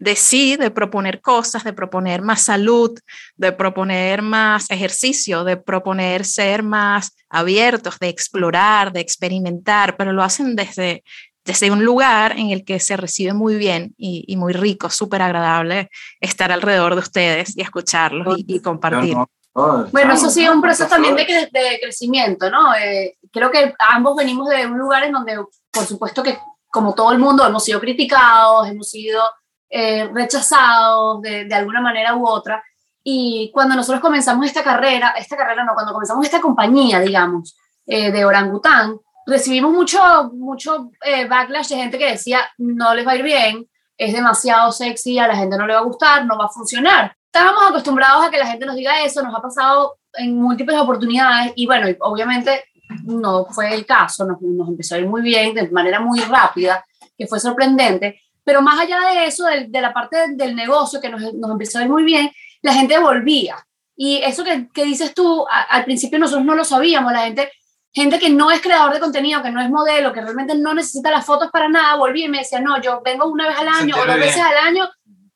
de 0.01 0.15
sí, 0.15 0.55
de 0.55 0.71
proponer 0.71 1.21
cosas, 1.21 1.63
de 1.63 1.73
proponer 1.73 2.23
más 2.23 2.41
salud, 2.41 2.97
de 3.35 3.51
proponer 3.51 4.23
más 4.23 4.69
ejercicio, 4.71 5.43
de 5.43 5.57
proponer 5.57 6.25
ser 6.25 6.63
más 6.63 7.15
abiertos, 7.29 7.99
de 7.99 8.09
explorar, 8.09 8.91
de 8.91 8.99
experimentar, 8.99 9.95
pero 9.97 10.11
lo 10.11 10.23
hacen 10.23 10.55
desde, 10.55 11.03
desde 11.45 11.71
un 11.71 11.83
lugar 11.83 12.37
en 12.37 12.51
el 12.51 12.63
que 12.63 12.79
se 12.79 12.97
recibe 12.97 13.33
muy 13.33 13.55
bien 13.55 13.93
y, 13.97 14.35
muy 14.37 14.53
rico, 14.53 14.89
súper 14.89 15.21
agradable 15.21 15.89
estar 16.19 16.51
alrededor 16.51 16.93
de 16.95 17.01
ustedes 17.01 17.57
y 17.57 17.61
escucharlos 17.61 18.37
y, 18.37 18.59
compartir. 18.59 19.17
Bueno, 19.53 20.13
eso 20.13 20.29
sí 20.29 20.43
es 20.43 20.49
un 20.49 20.61
proceso 20.61 20.87
también 20.87 21.15
de, 21.15 21.25
de 21.25 21.79
crecimiento, 21.81 22.49
¿no? 22.49 22.73
Eh, 22.75 23.17
creo 23.31 23.51
que 23.51 23.73
ambos 23.79 24.15
venimos 24.15 24.49
de 24.49 24.65
un 24.65 24.77
lugar 24.77 25.03
en 25.03 25.11
donde, 25.11 25.37
por 25.71 25.83
supuesto 25.83 26.23
que 26.23 26.37
como 26.71 26.93
todo 26.93 27.11
el 27.11 27.19
mundo, 27.19 27.45
hemos 27.45 27.63
sido 27.63 27.79
criticados, 27.81 28.69
hemos 28.69 28.89
sido 28.89 29.21
eh, 29.69 30.09
rechazados 30.13 31.21
de, 31.21 31.45
de, 31.45 31.55
alguna 31.55 31.81
manera 31.81 32.15
u 32.15 32.25
otra. 32.25 32.63
Y 33.03 33.51
cuando 33.53 33.75
nosotros 33.75 33.99
comenzamos 33.99 34.45
esta 34.45 34.63
carrera, 34.63 35.13
esta 35.17 35.35
carrera 35.35 35.65
no, 35.65 35.73
cuando 35.73 35.91
comenzamos 35.91 36.23
esta 36.23 36.39
compañía, 36.39 36.99
digamos, 37.01 37.57
eh, 37.85 38.11
de 38.11 38.23
orangután, 38.23 38.97
recibimos 39.25 39.71
mucho, 39.71 39.99
mucho 40.33 40.91
eh, 41.03 41.25
backlash 41.25 41.69
de 41.69 41.75
gente 41.75 41.97
que 41.97 42.11
decía, 42.11 42.39
no 42.57 42.93
les 42.93 43.05
va 43.05 43.11
a 43.11 43.15
ir 43.15 43.23
bien, 43.23 43.67
es 43.97 44.13
demasiado 44.13 44.71
sexy, 44.71 45.19
a 45.19 45.27
la 45.27 45.35
gente 45.35 45.57
no 45.57 45.67
le 45.67 45.73
va 45.73 45.79
a 45.79 45.83
gustar, 45.83 46.25
no 46.25 46.37
va 46.37 46.45
a 46.45 46.49
funcionar. 46.49 47.15
Estábamos 47.25 47.69
acostumbrados 47.69 48.25
a 48.25 48.29
que 48.29 48.37
la 48.37 48.47
gente 48.47 48.65
nos 48.65 48.75
diga 48.75 49.03
eso, 49.03 49.21
nos 49.21 49.35
ha 49.35 49.41
pasado 49.41 49.97
en 50.15 50.35
múltiples 50.35 50.77
oportunidades 50.77 51.53
y 51.55 51.65
bueno, 51.65 51.87
obviamente 52.01 52.65
no 53.05 53.45
fue 53.45 53.73
el 53.73 53.85
caso, 53.85 54.25
nos, 54.25 54.41
nos 54.41 54.67
empezó 54.67 54.95
a 54.95 54.99
ir 54.99 55.07
muy 55.07 55.21
bien, 55.21 55.53
de 55.53 55.69
manera 55.69 55.99
muy 55.99 56.19
rápida, 56.19 56.83
que 57.17 57.27
fue 57.27 57.39
sorprendente, 57.39 58.21
pero 58.43 58.61
más 58.61 58.79
allá 58.79 58.99
de 59.13 59.25
eso, 59.25 59.45
de, 59.45 59.67
de 59.67 59.81
la 59.81 59.93
parte 59.93 60.35
del 60.35 60.55
negocio 60.55 60.99
que 60.99 61.09
nos, 61.09 61.33
nos, 61.33 61.51
empezó 61.51 61.79
a 61.79 61.83
ir 61.83 61.89
muy 61.89 62.03
bien, 62.03 62.31
la 62.61 62.73
gente 62.73 62.97
volvía. 62.97 63.55
Y 63.95 64.17
eso 64.23 64.43
que, 64.43 64.67
que 64.73 64.83
dices 64.83 65.13
tú, 65.13 65.45
al 65.47 65.85
principio 65.85 66.17
nosotros 66.17 66.45
no 66.45 66.55
lo 66.55 66.63
sabíamos, 66.63 67.13
la 67.13 67.25
gente, 67.25 67.51
gente 67.93 68.19
que 68.19 68.29
no 68.29 68.51
es 68.51 68.61
creador 68.61 68.93
de 68.93 68.99
contenido, 68.99 69.41
que 69.43 69.51
no 69.51 69.61
es 69.61 69.69
modelo, 69.69 70.13
que 70.13 70.21
realmente 70.21 70.55
no 70.55 70.73
necesita 70.73 71.11
las 71.11 71.25
fotos 71.25 71.49
para 71.51 71.67
nada, 71.67 71.95
volvía 71.95 72.25
y 72.25 72.29
me 72.29 72.39
decía, 72.39 72.61
no, 72.61 72.81
yo 72.81 73.01
vengo 73.03 73.25
una 73.25 73.47
vez 73.47 73.57
al 73.57 73.67
año 73.67 73.95
o 73.95 74.05
dos 74.05 74.15
veces 74.15 74.41
al 74.41 74.57
año 74.57 74.89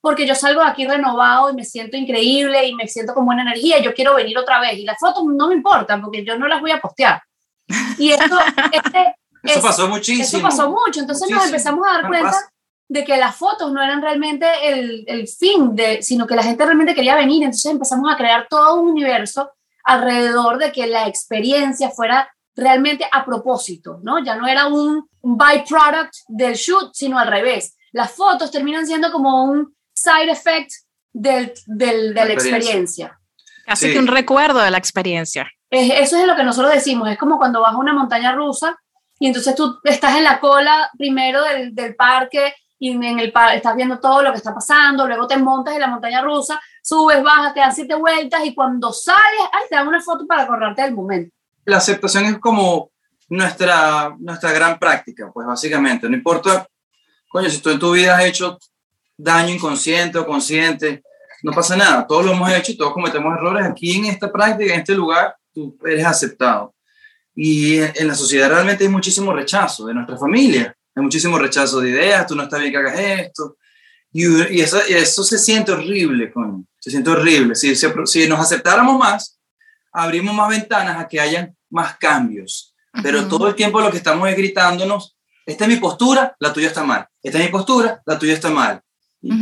porque 0.05 0.27
yo 0.27 0.35
salgo 0.35 0.61
de 0.61 0.67
aquí 0.67 0.85
renovado 0.85 1.49
y 1.49 1.55
me 1.55 1.65
siento 1.65 1.97
increíble 1.97 2.67
y 2.67 2.75
me 2.75 2.87
siento 2.87 3.15
con 3.15 3.25
buena 3.25 3.41
energía 3.41 3.79
y 3.79 3.83
yo 3.83 3.91
quiero 3.91 4.13
venir 4.13 4.37
otra 4.37 4.59
vez. 4.59 4.77
Y 4.77 4.83
las 4.83 4.99
fotos 4.99 5.23
no 5.25 5.47
me 5.47 5.55
importan 5.55 5.99
porque 5.99 6.23
yo 6.23 6.37
no 6.37 6.47
las 6.47 6.61
voy 6.61 6.69
a 6.69 6.79
postear. 6.79 7.23
Y 7.97 8.11
esto, 8.11 8.37
este, 8.71 9.15
eso 9.41 9.61
pasó 9.63 9.87
muchísimo. 9.87 10.23
Eso 10.23 10.41
pasó 10.41 10.69
mucho. 10.69 10.99
Entonces 10.99 11.27
nos 11.27 11.45
empezamos 11.45 11.87
a 11.87 11.93
dar 11.93 12.07
cuenta 12.07 12.37
de 12.87 13.03
que 13.03 13.17
las 13.17 13.35
fotos 13.35 13.71
no 13.71 13.81
eran 13.81 13.99
realmente 13.99 14.45
el, 14.63 15.05
el, 15.07 15.27
fin, 15.27 15.75
de, 15.75 16.03
sino 16.03 16.27
que 16.27 16.35
la 16.35 16.43
gente 16.43 16.63
realmente 16.63 16.93
quería 16.93 17.15
venir. 17.15 17.41
Entonces 17.41 17.71
empezamos 17.71 18.13
a 18.13 18.15
crear 18.15 18.45
todo 18.47 18.75
un 18.75 18.91
universo 18.91 19.53
alrededor 19.83 20.59
de 20.59 20.71
que 20.71 20.85
la 20.85 21.07
experiencia 21.07 21.89
fuera 21.89 22.29
realmente 22.55 23.05
a 23.11 23.25
propósito, 23.25 23.99
¿no? 24.03 24.23
Ya 24.23 24.35
no 24.35 24.47
era 24.47 24.67
un, 24.67 25.07
byproduct 25.21 26.13
del 26.27 26.53
shoot, 26.53 26.91
sino 26.93 27.17
al 27.17 27.27
revés. 27.27 27.75
Las 27.91 28.11
fotos 28.11 28.51
terminan 28.51 28.85
siendo 28.85 29.11
como 29.11 29.43
un 29.43 29.75
side 29.93 30.31
effect 30.31 30.71
del, 31.11 31.51
del, 31.65 32.13
de 32.13 32.25
la, 32.25 32.33
experiencia. 32.33 33.19
Así 33.65 33.91
que 33.91 33.97
un 33.97 34.07
recuerdo 34.07 34.59
de 34.59 34.69
la 34.69 34.77
experiencia. 34.77 35.49
eso 35.71 36.17
es 36.17 36.27
lo 36.27 36.35
que 36.35 36.43
nosotros 36.43 36.73
decimos, 36.73 37.09
es 37.09 37.17
como 37.17 37.37
cuando 37.37 37.61
vas 37.61 37.73
a 37.73 37.77
una 37.77 37.93
montaña 37.93 38.33
rusa 38.33 38.77
y 39.17 39.27
entonces 39.27 39.55
tú 39.55 39.79
estás 39.83 40.15
en 40.17 40.23
la 40.23 40.39
cola 40.39 40.91
primero 40.97 41.43
del, 41.43 41.73
del 41.73 41.95
parque 41.95 42.53
y 42.77 42.91
en 42.91 43.19
el 43.19 43.33
estás 43.53 43.75
viendo 43.75 43.99
todo 43.99 44.21
lo 44.21 44.31
que 44.31 44.37
está 44.37 44.53
pasando, 44.53 45.07
luego 45.07 45.27
te 45.27 45.37
montas 45.37 45.73
en 45.73 45.81
la 45.81 45.87
montaña 45.87 46.21
rusa, 46.21 46.61
subes, 46.83 47.23
bajas, 47.23 47.53
te 47.53 47.61
dan 47.61 47.73
siete 47.73 47.95
vueltas 47.95 48.45
y 48.45 48.53
cuando 48.53 48.91
sales, 48.91 49.41
ay, 49.51 49.63
te 49.69 49.75
dan 49.75 49.87
una 49.87 50.01
foto 50.01 50.27
para 50.27 50.43
acordarte 50.43 50.81
del 50.81 50.93
momento. 50.93 51.34
La 51.65 51.77
aceptación 51.77 52.25
es 52.25 52.37
como 52.39 52.91
nuestra, 53.29 54.15
nuestra 54.19 54.51
gran 54.51 54.77
práctica, 54.79 55.31
pues 55.33 55.47
básicamente, 55.47 56.07
no 56.07 56.15
importa, 56.15 56.67
coño, 57.27 57.49
si 57.49 57.59
tú 57.59 57.71
en 57.71 57.79
tu 57.79 57.91
vida 57.91 58.17
has 58.17 58.25
hecho 58.25 58.57
daño 59.17 59.53
inconsciente 59.53 60.17
o 60.17 60.25
consciente, 60.25 61.03
no 61.43 61.51
pasa 61.51 61.75
nada, 61.75 62.05
todos 62.07 62.25
lo 62.25 62.31
hemos 62.33 62.51
hecho 62.51 62.71
y 62.71 62.77
todos 62.77 62.93
cometemos 62.93 63.35
errores, 63.35 63.65
aquí 63.65 63.97
en 63.97 64.05
esta 64.05 64.31
práctica, 64.31 64.73
en 64.73 64.79
este 64.79 64.93
lugar, 64.93 65.35
tú 65.53 65.77
eres 65.85 66.05
aceptado. 66.05 66.73
Y 67.33 67.77
en 67.77 68.07
la 68.07 68.15
sociedad 68.15 68.49
realmente 68.49 68.83
hay 68.83 68.89
muchísimo 68.89 69.33
rechazo 69.33 69.85
de 69.85 69.93
nuestra 69.93 70.17
familia 70.17 70.75
hay 70.95 71.03
muchísimo 71.03 71.37
rechazo 71.37 71.81
de 71.81 71.89
ideas, 71.89 72.25
tú 72.25 72.35
no 72.35 72.43
estás 72.43 72.59
bien 72.59 72.71
que 72.71 72.77
hagas 72.77 72.99
esto. 72.99 73.57
Y, 74.13 74.25
y, 74.53 74.61
eso, 74.61 74.79
eso, 74.87 75.23
se 75.23 75.37
siente 75.37 75.73
horrible, 75.73 76.31
coño. 76.31 76.63
Se 76.79 76.89
siente 76.89 77.09
horrible. 77.09 77.53
Si, 77.55 77.75
si, 77.75 77.87
si, 78.05 78.29
nos 78.29 78.39
aceptáramos 78.39 78.97
más, 78.97 79.37
abrimos 79.91 80.33
más 80.33 80.49
ventanas 80.49 80.97
a 80.97 81.07
que 81.07 81.19
hayan 81.19 81.54
más 81.69 81.97
cambios. 81.97 82.75
Pero 83.03 83.27
todo 83.27 83.47
el 83.47 83.55
tiempo 83.55 83.81
lo 83.81 83.91
que 83.91 83.97
estamos 83.97 84.29
es 84.29 84.37
gritándonos, 84.37 85.17
esta 85.45 85.65
es 85.65 85.69
mi 85.69 85.77
postura, 85.77 86.35
la 86.39 86.53
tuya 86.53 86.67
está 86.67 86.83
mal. 86.83 87.07
Esta 87.21 87.39
es 87.39 87.45
mi 87.45 87.51
postura, 87.51 88.01
la 88.05 88.17
tuya 88.17 88.33
está 88.33 88.49
mal. 88.49 88.81
Y, 89.21 89.33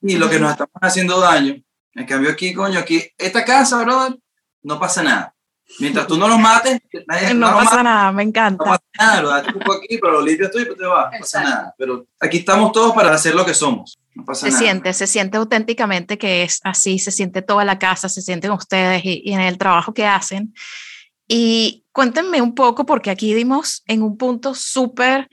y 0.00 0.16
lo 0.16 0.30
que 0.30 0.40
nos 0.40 0.52
estamos 0.52 0.72
haciendo 0.80 1.20
daño, 1.20 1.56
en 1.94 2.06
cambio 2.06 2.30
aquí, 2.30 2.52
coño, 2.52 2.78
aquí, 2.78 3.06
esta 3.18 3.44
casa, 3.44 3.82
brother, 3.82 4.18
no 4.62 4.78
pasa 4.78 5.02
nada. 5.02 5.34
Mientras 5.78 6.06
tú 6.06 6.16
no 6.16 6.28
los 6.28 6.38
mates, 6.38 6.80
nadie, 7.06 7.32
no, 7.34 7.50
no 7.50 7.56
pasa 7.58 7.82
nada, 7.82 8.12
me 8.12 8.22
encanta. 8.22 8.64
No 8.64 8.70
pasa 8.72 8.84
nada, 8.98 9.22
lo 9.22 9.28
das 9.30 9.46
aquí, 9.46 9.98
pero 9.98 10.12
lo 10.12 10.20
limpias 10.22 10.50
tú 10.50 10.58
y 10.58 10.64
te 10.64 10.84
vas, 10.84 11.12
no 11.12 11.18
pasa 11.18 11.42
nada. 11.42 11.74
Pero 11.78 12.06
aquí 12.20 12.38
estamos 12.38 12.72
todos 12.72 12.92
para 12.94 13.14
hacer 13.14 13.34
lo 13.34 13.44
que 13.44 13.54
somos. 13.54 13.98
No 14.14 14.24
pasa 14.24 14.46
se 14.46 14.52
nada. 14.52 14.58
siente, 14.58 14.92
se 14.92 15.06
siente 15.06 15.38
auténticamente 15.38 16.18
que 16.18 16.42
es 16.42 16.60
así, 16.62 16.98
se 16.98 17.10
siente 17.10 17.40
toda 17.40 17.64
la 17.64 17.78
casa, 17.78 18.08
se 18.08 18.20
sienten 18.20 18.50
ustedes 18.50 19.04
y, 19.04 19.22
y 19.24 19.32
en 19.32 19.40
el 19.40 19.56
trabajo 19.56 19.94
que 19.94 20.06
hacen. 20.06 20.54
Y 21.28 21.84
cuéntenme 21.92 22.42
un 22.42 22.54
poco, 22.54 22.86
porque 22.86 23.10
aquí 23.10 23.34
dimos 23.34 23.82
en 23.86 24.02
un 24.02 24.16
punto 24.16 24.54
súper 24.54 25.28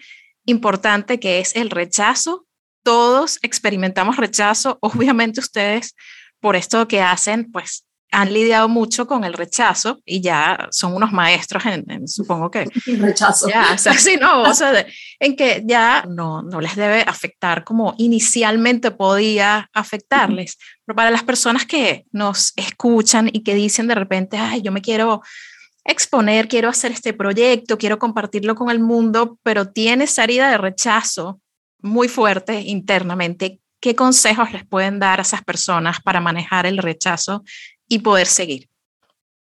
importante 0.45 1.19
que 1.19 1.39
es 1.39 1.55
el 1.55 1.69
rechazo. 1.69 2.45
Todos 2.83 3.39
experimentamos 3.41 4.17
rechazo, 4.17 4.77
obviamente 4.81 5.39
ustedes 5.39 5.95
por 6.39 6.55
esto 6.55 6.87
que 6.87 7.01
hacen, 7.01 7.51
pues 7.51 7.85
han 8.11 8.33
lidiado 8.33 8.67
mucho 8.67 9.05
con 9.05 9.23
el 9.23 9.33
rechazo 9.33 9.99
y 10.03 10.21
ya 10.21 10.67
son 10.71 10.95
unos 10.95 11.11
maestros 11.11 11.63
en, 11.65 12.07
supongo 12.07 12.49
que 12.49 12.65
rechazo. 12.97 13.47
ya, 13.47 13.73
o 13.73 13.77
sea, 13.77 13.93
sí, 13.93 14.17
no, 14.19 14.43
o 14.43 14.53
sea, 14.53 14.85
en 15.19 15.35
que 15.35 15.63
ya 15.65 16.05
no, 16.09 16.41
no 16.41 16.59
les 16.59 16.75
debe 16.75 17.03
afectar 17.05 17.63
como 17.63 17.93
inicialmente 17.97 18.91
podía 18.91 19.69
afectarles, 19.73 20.57
pero 20.85 20.95
para 20.95 21.11
las 21.11 21.23
personas 21.23 21.65
que 21.65 22.05
nos 22.11 22.53
escuchan 22.55 23.29
y 23.31 23.43
que 23.43 23.53
dicen 23.53 23.87
de 23.87 23.95
repente, 23.95 24.37
ay, 24.37 24.61
yo 24.63 24.71
me 24.71 24.81
quiero 24.81 25.21
exponer, 25.83 26.47
quiero 26.47 26.69
hacer 26.69 26.91
este 26.91 27.13
proyecto, 27.13 27.77
quiero 27.77 27.99
compartirlo 27.99 28.55
con 28.55 28.69
el 28.69 28.79
mundo, 28.79 29.37
pero 29.43 29.71
tiene 29.71 30.05
esa 30.05 30.23
herida 30.23 30.49
de 30.49 30.57
rechazo 30.57 31.41
muy 31.81 32.07
fuerte 32.07 32.61
internamente, 32.61 33.59
¿qué 33.79 33.95
consejos 33.95 34.51
les 34.51 34.65
pueden 34.65 34.99
dar 34.99 35.19
a 35.19 35.21
esas 35.21 35.43
personas 35.43 36.01
para 36.01 36.19
manejar 36.19 36.65
el 36.65 36.77
rechazo 36.77 37.43
y 37.87 37.99
poder 37.99 38.27
seguir? 38.27 38.67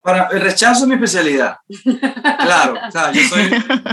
Para, 0.01 0.27
el 0.27 0.41
rechazo 0.41 0.84
es 0.84 0.88
mi 0.88 0.95
especialidad. 0.95 1.57
Claro, 2.39 2.75
o 2.88 2.91
sea, 2.91 3.11
yo 3.11 3.21
soy, 3.27 3.49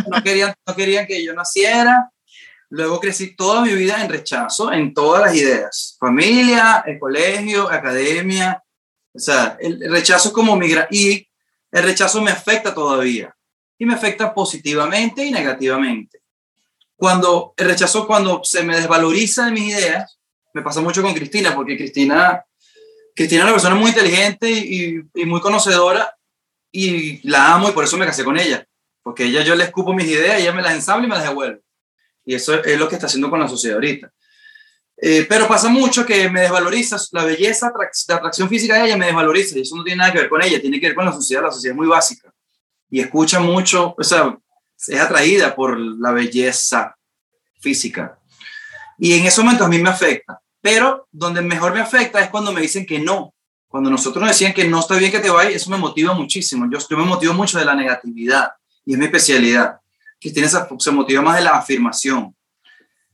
no, 0.09 0.22
querían, 0.22 0.55
no 0.66 0.74
querían 0.76 1.07
que 1.07 1.24
yo 1.24 1.34
naciera, 1.34 2.11
Luego 2.68 2.99
crecí 2.99 3.37
toda 3.37 3.62
mi 3.62 3.72
vida 3.74 4.03
en 4.03 4.11
rechazo 4.11 4.72
en 4.72 4.93
todas 4.93 5.22
las 5.22 5.34
ideas. 5.37 5.97
Familia, 6.01 6.82
el 6.87 6.99
colegio, 6.99 7.70
academia. 7.70 8.62
O 9.14 9.18
sea, 9.18 9.57
el 9.61 9.89
rechazo 9.91 10.32
como 10.32 10.57
migra 10.57 10.89
y 10.91 11.26
el 11.71 11.83
rechazo 11.83 12.21
me 12.21 12.31
afecta 12.31 12.75
todavía. 12.75 13.35
Y 13.79 13.85
me 13.85 13.95
afecta 13.95 14.33
positivamente 14.33 15.25
y 15.25 15.31
negativamente. 15.31 16.21
Cuando 16.97 17.53
el 17.57 17.67
rechazo, 17.67 18.07
cuando 18.07 18.41
se 18.43 18.62
me 18.62 18.77
desvaloriza 18.77 19.51
mis 19.51 19.69
ideas, 19.75 20.19
me 20.55 20.62
pasa 20.62 20.81
mucho 20.81 21.03
con 21.03 21.12
Cristina, 21.12 21.55
porque 21.55 21.77
Cristina, 21.77 22.43
Cristina 23.14 23.43
es 23.43 23.45
una 23.45 23.53
persona 23.53 23.75
muy 23.75 23.91
inteligente 23.91 24.51
y, 24.51 25.03
y 25.14 25.27
muy 25.27 25.41
conocedora 25.43 26.17
y 26.73 27.27
la 27.29 27.55
amo 27.55 27.69
y 27.69 27.73
por 27.73 27.85
eso 27.85 27.99
me 27.99 28.07
casé 28.07 28.25
con 28.25 28.39
ella. 28.39 28.67
Porque 29.03 29.25
ella 29.25 29.43
yo 29.43 29.55
le 29.55 29.64
escupo 29.64 29.93
mis 29.93 30.09
ideas, 30.09 30.41
ella 30.41 30.53
me 30.53 30.62
las 30.62 30.75
ensambla 30.75 31.07
y 31.07 31.11
me 31.11 31.17
las 31.17 31.29
devuelve. 31.29 31.61
Y 32.25 32.35
eso 32.35 32.55
es 32.55 32.79
lo 32.79 32.89
que 32.89 32.97
está 32.97 33.07
haciendo 33.07 33.31
con 33.31 33.39
la 33.39 33.49
sociedad 33.49 33.77
ahorita. 33.77 34.12
Eh, 34.99 35.26
pero 35.28 35.47
pasa 35.47 35.68
mucho 35.68 36.07
que 36.07 36.30
me 36.30 36.40
desvaloriza 36.40 36.97
la 37.12 37.24
belleza, 37.24 37.70
la 38.09 38.14
atracción 38.16 38.49
física 38.49 38.78
de 38.78 38.86
ella 38.86 38.97
me 38.97 39.07
desvaloriza 39.07 39.59
y 39.59 39.62
eso 39.62 39.76
no 39.76 39.84
tiene 39.84 39.99
nada 39.99 40.12
que 40.12 40.20
ver 40.20 40.28
con 40.28 40.42
ella, 40.42 40.61
tiene 40.61 40.80
que 40.80 40.86
ver 40.86 40.94
con 40.94 41.05
la 41.05 41.12
sociedad, 41.12 41.42
la 41.42 41.53
sociedad 41.53 41.74
es 41.74 41.76
muy 41.76 41.86
básica 41.86 42.32
y 42.90 43.01
escucha 43.01 43.40
mucho, 43.40 43.94
o 43.97 44.05
sea, 44.05 44.38
es 44.86 45.01
atraída 45.01 45.55
por 45.55 45.78
la 45.78 46.12
belleza 46.12 46.97
física. 47.61 48.18
Y 48.99 49.14
en 49.14 49.26
ese 49.26 49.42
momento 49.42 49.64
a 49.64 49.68
mí 49.68 49.78
me 49.78 49.90
afecta, 49.90 50.40
pero 50.61 51.09
donde 51.11 51.42
mejor 51.42 51.74
me 51.74 51.80
afecta 51.80 52.20
es 52.20 52.30
cuando 52.30 52.53
me 52.53 52.61
dicen 52.61 52.86
que 52.86 52.99
no. 52.99 53.34
Cuando 53.68 53.90
nosotros 53.90 54.22
nos 54.22 54.30
decían 54.30 54.55
que 54.55 54.66
no 54.66 54.80
está 54.80 54.97
bien 54.97 55.11
que 55.11 55.18
te 55.18 55.28
vayas, 55.28 55.55
eso 55.55 55.70
me 55.70 55.76
motiva 55.76 56.14
muchísimo. 56.14 56.66
Yo, 56.70 56.78
yo 56.78 56.97
me 56.97 57.05
motivo 57.05 57.34
mucho 57.34 57.59
de 57.59 57.64
la 57.64 57.74
negatividad 57.74 58.51
y 58.84 58.92
es 58.92 58.99
mi 58.99 59.07
especialidad. 59.07 59.80
Cristina 60.20 60.49
se 60.49 60.90
motiva 60.92 61.20
más 61.20 61.36
de 61.36 61.44
la 61.44 61.51
afirmación. 61.51 62.36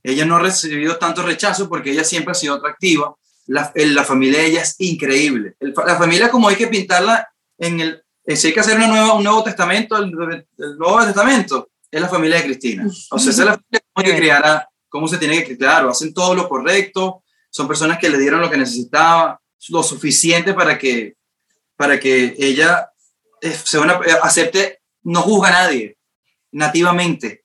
Ella 0.03 0.25
no 0.25 0.35
ha 0.35 0.39
recibido 0.39 0.97
tanto 0.97 1.23
rechazo 1.23 1.69
porque 1.69 1.91
ella 1.91 2.03
siempre 2.03 2.31
ha 2.31 2.35
sido 2.35 2.55
atractiva. 2.55 3.15
La, 3.45 3.71
la 3.75 4.03
familia 4.03 4.39
de 4.39 4.47
ella 4.47 4.61
es 4.61 4.75
increíble. 4.79 5.55
la 5.59 5.97
familia 5.97 6.29
como 6.29 6.49
hay 6.49 6.55
que 6.55 6.67
pintarla 6.67 7.29
en 7.57 7.79
el... 7.79 8.03
Eh, 8.25 8.35
si 8.35 8.47
hay 8.47 8.53
que 8.53 8.59
hacer 8.59 8.77
una 8.77 8.87
nueva, 8.87 9.13
un 9.13 9.23
nuevo 9.23 9.43
testamento, 9.43 9.97
el, 9.97 10.11
nuevo 10.11 11.03
testamento, 11.03 11.69
es 11.91 12.01
la 12.01 12.07
familia 12.07 12.37
de 12.37 12.45
Cristina. 12.45 12.87
O 13.11 13.19
sea, 13.19 13.31
es 13.31 13.37
la 13.37 13.53
familia 13.53 13.81
como 13.91 14.05
que 14.05 14.15
criará, 14.15 14.69
cómo 14.87 15.07
se 15.07 15.17
tiene 15.17 15.43
que 15.43 15.57
criar, 15.57 15.85
hacen 15.87 16.13
todo 16.13 16.33
lo 16.33 16.47
correcto, 16.47 17.23
son 17.49 17.67
personas 17.67 17.99
que 17.99 18.09
le 18.09 18.17
dieron 18.17 18.39
lo 18.39 18.49
que 18.49 18.57
necesitaba, 18.57 19.41
lo 19.69 19.83
suficiente 19.83 20.53
para 20.53 20.77
que, 20.77 21.15
para 21.75 21.99
que 21.99 22.35
ella 22.37 22.89
eh, 23.41 23.51
se 23.51 23.77
una, 23.77 23.99
eh, 24.05 24.15
acepte, 24.21 24.81
no 25.03 25.21
juzga 25.21 25.49
a 25.49 25.63
nadie 25.63 25.97
nativamente. 26.53 27.43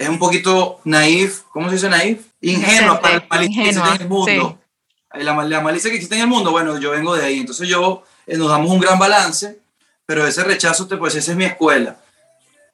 Es 0.00 0.08
un 0.08 0.18
poquito 0.18 0.80
naif, 0.84 1.42
¿cómo 1.52 1.68
se 1.68 1.74
dice 1.74 1.90
naif? 1.90 2.22
Ingenua 2.40 3.02
para 3.02 3.16
la 3.16 3.26
malicia 3.28 3.62
que 3.62 3.68
existe 3.68 3.94
en 3.96 4.00
el 4.00 4.08
mundo. 4.08 4.58
La, 5.12 5.60
malicia 5.60 5.90
que 5.90 5.96
existe 5.96 6.14
en 6.14 6.22
el 6.22 6.26
mundo, 6.26 6.52
bueno, 6.52 6.78
yo 6.78 6.92
vengo 6.92 7.14
de 7.14 7.22
ahí. 7.22 7.40
Entonces 7.40 7.68
yo, 7.68 8.02
eh, 8.26 8.38
nos 8.38 8.48
damos 8.48 8.70
un 8.70 8.80
gran 8.80 8.98
balance, 8.98 9.60
pero 10.06 10.26
ese 10.26 10.42
rechazo, 10.42 10.88
pues 10.88 11.16
esa 11.16 11.32
es 11.32 11.36
mi 11.36 11.44
escuela. 11.44 11.98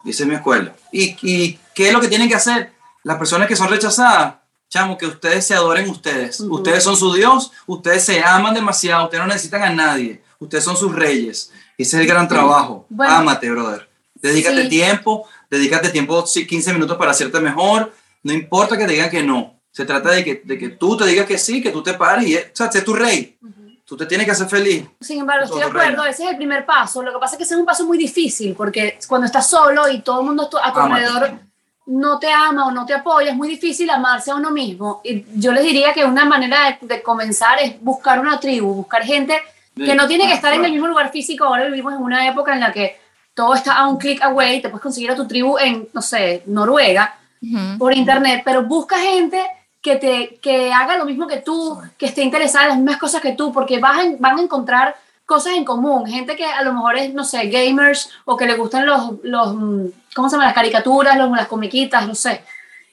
Esa 0.05 0.23
es 0.23 0.29
mi 0.29 0.37
escuela. 0.37 0.73
¿Y, 0.93 1.17
¿Y 1.21 1.59
qué 1.75 1.89
es 1.89 1.93
lo 1.93 2.01
que 2.01 2.07
tienen 2.07 2.29
que 2.29 2.37
hacer? 2.37 2.71
Las 3.03 3.19
personas 3.19 3.49
que 3.49 3.57
son 3.57 3.71
rechazadas, 3.71 4.37
chamo, 4.69 4.97
que 4.97 5.07
ustedes 5.07 5.45
se 5.45 5.55
adoren 5.57 5.91
ustedes. 5.91 6.39
Ustedes 6.39 6.85
son 6.85 6.97
su 6.97 7.13
Dios, 7.13 7.51
ustedes 7.67 8.05
se 8.05 8.23
aman 8.23 8.55
demasiado, 8.55 9.03
ustedes 9.03 9.25
no 9.25 9.33
necesitan 9.33 9.65
a 9.65 9.71
nadie. 9.71 10.23
Ustedes 10.39 10.63
son 10.63 10.77
sus 10.77 10.95
reyes. 10.95 11.51
Ese 11.77 11.97
es 11.97 12.03
el 12.03 12.07
gran 12.07 12.29
trabajo. 12.29 12.87
Ámate, 13.01 13.51
brother. 13.51 13.96
Dedícate 14.27 14.65
tiempo, 14.69 15.27
dedícate 15.51 15.91
tiempo, 15.91 16.25
15 16.25 16.73
minutos 16.73 16.97
para 16.97 17.11
hacerte 17.13 17.41
mejor. 17.41 17.93
No 18.23 18.33
importa 18.33 18.77
que 18.77 18.87
te 18.87 18.93
digan 18.93 19.11
que 19.11 19.23
no. 19.23 19.61
Se 19.71 19.85
trata 19.85 20.11
de 20.11 20.25
que, 20.25 20.43
de 20.45 20.59
que 20.59 20.71
tú 20.71 20.97
te 20.97 21.05
digas 21.07 21.27
que 21.27 21.39
sí, 21.39 21.63
que 21.63 21.71
tú 21.71 21.83
te 21.83 21.95
pares 21.95 22.27
y, 22.27 22.37
o 22.37 22.41
sea, 22.53 22.71
sé 22.73 22.83
tu 22.83 22.95
rey. 22.95 23.39
Tú 23.85 23.97
te 23.97 24.07
tienes 24.07 24.27
que 24.27 24.33
hacer 24.33 24.49
feliz. 24.49 24.85
Sin 25.01 25.21
embargo, 25.21 25.45
estoy 25.45 25.61
de 25.61 25.67
acuerdo, 25.67 26.05
ese 26.05 26.25
es 26.25 26.31
el 26.31 26.37
primer 26.37 26.67
paso. 26.67 27.03
Lo 27.03 27.13
que 27.13 27.19
pasa 27.19 27.35
es 27.35 27.39
que 27.39 27.45
ese 27.45 27.55
es 27.55 27.61
un 27.61 27.67
paso 27.67 27.85
muy 27.85 27.99
difícil 27.99 28.55
porque 28.57 28.99
cuando 29.07 29.27
estás 29.27 29.49
solo 29.49 29.89
y 29.89 30.01
todo 30.01 30.21
el 30.21 30.27
mundo 30.27 30.49
a 30.63 30.73
tu 30.73 30.81
alrededor 30.81 31.39
no 31.87 32.19
te 32.19 32.33
ama 32.33 32.67
o 32.67 32.71
no 32.73 32.85
te 32.85 32.95
apoya, 32.95 33.31
es 33.31 33.37
muy 33.37 33.49
difícil 33.49 33.89
amarse 33.91 34.33
a 34.33 34.35
uno 34.35 34.51
mismo. 34.51 35.01
Y 35.05 35.25
yo 35.35 35.53
les 35.53 35.63
diría 35.63 35.93
que 35.93 36.05
una 36.05 36.25
manera 36.25 36.79
de, 36.81 36.95
de 36.95 37.03
comenzar 37.03 37.61
es 37.61 37.81
buscar 37.81 38.19
una 38.19 38.41
tribu, 38.41 38.75
buscar 38.75 39.05
gente 39.05 39.41
que 39.77 39.95
no 39.95 40.09
tiene 40.09 40.27
que 40.27 40.35
estar 40.35 40.53
en 40.55 40.65
el 40.65 40.73
mismo 40.73 40.89
lugar 40.89 41.13
físico. 41.13 41.45
Ahora 41.45 41.67
vivimos 41.67 41.93
en 41.93 42.03
una 42.03 42.27
época 42.29 42.55
en 42.55 42.61
la 42.61 42.73
que 42.73 42.99
todo 43.37 43.55
está 43.55 43.77
a 43.77 43.87
un 43.87 43.99
clic 43.99 44.23
away, 44.23 44.63
te 44.63 44.71
puedes 44.71 44.83
conseguir 44.83 45.11
a 45.11 45.15
tu 45.15 45.29
tribu 45.29 45.59
en, 45.59 45.87
no 45.93 46.01
sé, 46.01 46.43
Noruega, 46.47 47.19
por 47.79 47.95
internet, 47.95 48.43
pero 48.45 48.63
busca 48.63 48.99
gente 48.99 49.47
que, 49.83 49.97
te, 49.97 50.39
que 50.41 50.73
haga 50.73 50.97
lo 50.97 51.05
mismo 51.05 51.27
que 51.27 51.37
tú, 51.37 51.79
que 51.99 52.07
esté 52.07 52.23
interesada 52.23 52.65
en 52.65 52.69
las 52.71 52.79
mismas 52.79 52.97
cosas 52.97 53.21
que 53.21 53.35
tú, 53.35 53.53
porque 53.53 53.79
van, 53.79 54.17
van 54.19 54.39
a 54.39 54.43
encontrar 54.43 54.97
cosas 55.27 55.53
en 55.53 55.67
común, 55.67 56.07
gente 56.07 56.35
que 56.35 56.47
a 56.47 56.63
lo 56.63 56.73
mejor 56.73 56.97
es, 56.97 57.13
no 57.13 57.25
sé, 57.25 57.47
gamers 57.49 58.11
o 58.25 58.39
que 58.39 58.47
le 58.47 58.55
gustan 58.55 58.87
los, 58.87 59.23
los 59.23 59.49
¿cómo 60.15 60.31
se 60.31 60.37
llama? 60.37 60.47
Las 60.47 60.55
caricaturas, 60.55 61.19
los, 61.19 61.31
las 61.31 61.47
comiquitas, 61.47 62.09
no 62.09 62.15
sé. 62.15 62.43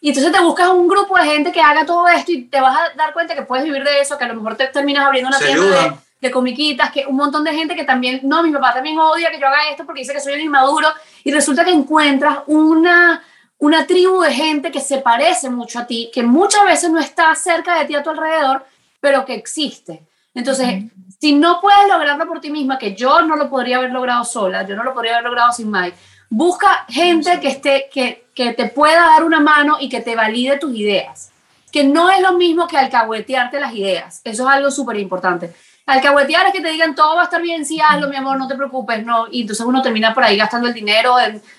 Y 0.02 0.10
entonces 0.10 0.34
te 0.34 0.42
buscas 0.42 0.68
un 0.70 0.90
grupo 0.90 1.18
de 1.18 1.24
gente 1.24 1.54
que 1.54 1.62
haga 1.62 1.86
todo 1.86 2.06
esto 2.10 2.34
y 2.34 2.44
te 2.44 2.60
vas 2.60 2.76
a 2.76 2.94
dar 2.98 3.14
cuenta 3.14 3.34
que 3.34 3.44
puedes 3.44 3.64
vivir 3.64 3.86
de 3.86 4.02
eso, 4.02 4.18
que 4.18 4.26
a 4.26 4.28
lo 4.28 4.36
mejor 4.36 4.58
te 4.58 4.68
terminas 4.68 5.06
abriendo 5.06 5.30
una 5.30 5.40
tienda 5.40 5.64
de 5.66 5.94
comiquitas, 6.32 6.92
que 6.92 7.06
un 7.06 7.16
montón 7.16 7.44
de 7.44 7.54
gente 7.54 7.76
que 7.76 7.84
también, 7.84 8.22
no, 8.24 8.44
mi 8.44 8.52
papá 8.52 8.74
también 8.74 8.98
odia 8.98 9.32
que 9.32 9.40
yo 9.40 9.48
haga 9.48 9.70
esto 9.72 9.86
porque 9.86 10.02
dice 10.02 10.14
que 10.14 10.20
soy 10.20 10.34
un 10.34 10.42
inmaduro, 10.42 10.88
y 11.24 11.32
resulta 11.32 11.66
que 11.66 11.72
encuentras 11.72 12.40
una, 12.48 13.24
una 13.58 13.86
tribu 13.86 14.22
de 14.22 14.34
gente 14.34 14.72
que 14.72 14.80
se 14.80 15.00
parece 15.00 15.50
mucho 15.50 15.80
a 15.80 15.88
ti, 15.88 16.10
que 16.14 16.24
muchas 16.24 16.66
veces 16.66 16.90
no 16.92 17.00
está 17.00 17.34
cerca 17.36 17.80
de 17.80 17.86
ti 17.86 17.96
a 17.96 18.04
tu 18.04 18.10
alrededor, 18.10 18.66
pero 19.00 19.26
que 19.26 19.34
existe. 19.34 20.04
Entonces, 20.34 20.86
si 21.20 21.34
no 21.34 21.60
puedes 21.62 21.88
lograrlo 21.88 22.28
por 22.28 22.42
ti 22.42 22.50
misma, 22.50 22.78
que 22.78 22.96
yo 22.96 23.22
no 23.22 23.36
lo 23.36 23.50
podría 23.50 23.78
haber 23.78 23.92
logrado 23.92 24.24
sola, 24.26 24.66
yo 24.66 24.76
no 24.76 24.84
lo 24.84 24.94
podría 24.94 25.14
haber 25.14 25.26
logrado 25.26 25.52
sin 25.52 25.70
Mike, 25.70 25.98
busca 26.30 26.86
gente 26.90 27.40
que, 27.40 27.50
esté, 27.50 27.90
que, 27.92 28.28
que 28.34 28.54
te 28.54 28.66
pueda 28.68 29.02
dar 29.02 29.24
una 29.24 29.40
mano 29.40 29.78
y 29.80 29.90
que 29.90 30.02
te 30.02 30.16
valide 30.16 30.58
tus 30.58 30.76
ideas. 30.76 31.32
Que 31.72 31.84
no 31.84 32.10
es 32.10 32.22
lo 32.22 32.34
mismo 32.34 32.68
que 32.68 32.78
alcahuetearte 32.78 33.60
las 33.60 33.74
ideas. 33.74 34.22
Eso 34.24 34.44
es 34.44 34.56
algo 34.56 34.70
súper 34.72 34.98
importante 34.98 35.54
alcahuetear 35.86 36.48
es 36.48 36.54
que 36.54 36.62
te 36.62 36.70
digan 36.70 36.96
todo 36.96 37.16
va 37.16 37.22
a 37.22 37.26
estar 37.26 37.42
bien, 37.42 37.66
sí, 37.66 37.80
hazlo, 37.82 38.08
mi 38.08 38.16
amor, 38.16 38.38
no 38.38 38.48
te 38.48 38.56
preocupes, 38.56 39.06
no. 39.06 39.28
Y 39.32 39.42
entonces 39.42 39.66
uno 39.66 39.82
termina 39.82 40.14
por 40.14 40.24
ahí 40.24 40.38
gastando 40.38 40.68
el 40.68 40.74
dinero 40.74 41.16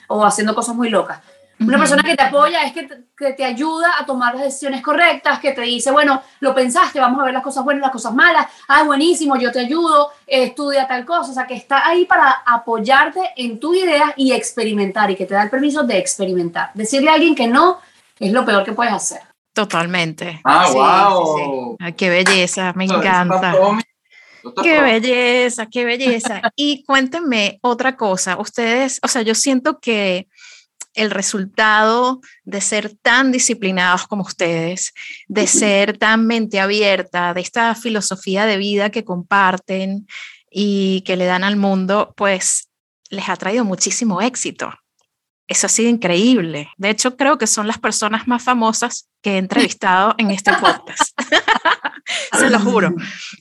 o 0.09 0.25
haciendo 0.25 0.55
cosas 0.55 0.75
muy 0.75 0.89
locas. 0.89 1.20
Una 1.61 1.79
persona 1.79 2.03
que 2.03 2.16
te 2.16 2.22
apoya 2.22 2.62
es 2.64 2.72
que 2.72 2.83
te, 2.83 3.05
que 3.16 3.33
te, 3.33 3.45
ayuda 3.45 3.93
a 3.99 4.05
tomar 4.05 4.35
las 4.35 4.45
decisiones 4.45 4.83
correctas, 4.83 5.39
que 5.39 5.53
te 5.53 5.61
dice, 5.62 5.91
bueno, 5.93 6.20
lo 6.41 6.55
pensaste, 6.55 6.99
vamos 6.99 7.20
a 7.20 7.25
ver 7.25 7.33
las 7.33 7.43
cosas 7.43 7.64
buenas, 7.64 7.83
las 7.83 7.93
cosas 7.93 8.12
malas, 8.12 8.47
ah, 8.68 8.83
buenísimo, 8.83 9.37
yo 9.37 9.53
te 9.53 9.61
ayudo, 9.61 10.11
estudia 10.27 10.87
tal 10.89 11.05
cosa, 11.05 11.31
o 11.31 11.35
sea, 11.35 11.47
que 11.47 11.55
está 11.55 11.87
ahí 11.87 12.07
para 12.07 12.43
apoyarte 12.45 13.20
en 13.37 13.61
tu 13.61 13.72
idea 13.72 14.12
y 14.16 14.33
experimentar 14.33 15.11
y 15.11 15.16
que 15.16 15.27
te 15.27 15.35
da 15.35 15.45
el 15.45 15.51
permiso 15.51 15.85
de 15.85 15.99
experimentar. 15.99 16.70
Decirle 16.75 17.11
a 17.11 17.14
alguien 17.14 17.35
que 17.35 17.47
no 17.47 17.79
es 18.18 18.33
lo 18.33 18.45
peor 18.45 18.64
que 18.64 18.72
puedes 18.72 18.93
hacer. 18.93 19.20
Totalmente. 19.53 20.41
Ah, 20.43 20.68
wow. 20.72 21.77
qué 21.97 22.11
belleza, 22.11 22.72
me 22.75 22.85
encanta. 22.85 23.55
Qué 24.62 24.80
belleza, 24.80 25.66
qué 25.66 25.84
belleza. 25.84 26.42
Y 26.57 26.84
cuéntenme 26.84 27.59
otra 27.62 27.97
cosa, 27.97 28.38
ustedes, 28.38 29.01
o 29.03 29.09
sea, 29.09 29.22
yo 29.22 29.34
siento 29.34 29.80
que 29.80 30.28
el 30.95 31.11
resultado 31.11 32.20
de 32.45 32.61
ser 32.61 32.97
tan 33.03 33.32
disciplinados 33.32 34.07
como 34.07 34.22
ustedes, 34.22 34.92
de 35.26 35.47
ser 35.47 35.99
tan 35.99 36.26
mente 36.26 36.61
abierta, 36.61 37.34
de 37.34 37.40
esta 37.40 37.74
filosofía 37.74 38.47
de 38.47 38.57
vida 38.59 38.90
que 38.90 39.05
comparten 39.05 40.07
y 40.51 41.03
que 41.03 41.16
le 41.16 41.24
dan 41.24 41.42
al 41.42 41.57
mundo, 41.57 42.14
pues 42.16 42.68
les 43.11 43.28
ha 43.28 43.36
traído 43.36 43.64
muchísimo 43.64 44.22
éxito. 44.22 44.72
Eso 45.47 45.66
ha 45.66 45.70
sido 45.70 45.90
increíble. 45.90 46.68
De 46.78 46.90
hecho, 46.90 47.16
creo 47.16 47.36
que 47.36 47.47
son 47.47 47.66
las 47.66 47.78
personas 47.78 48.26
más 48.26 48.42
famosas 48.42 49.09
que 49.22 49.34
he 49.34 49.38
entrevistado 49.38 50.14
en 50.18 50.30
este 50.30 50.53
podcast. 50.55 51.18
Se 52.38 52.51
lo 52.51 52.59
juro. 52.61 52.95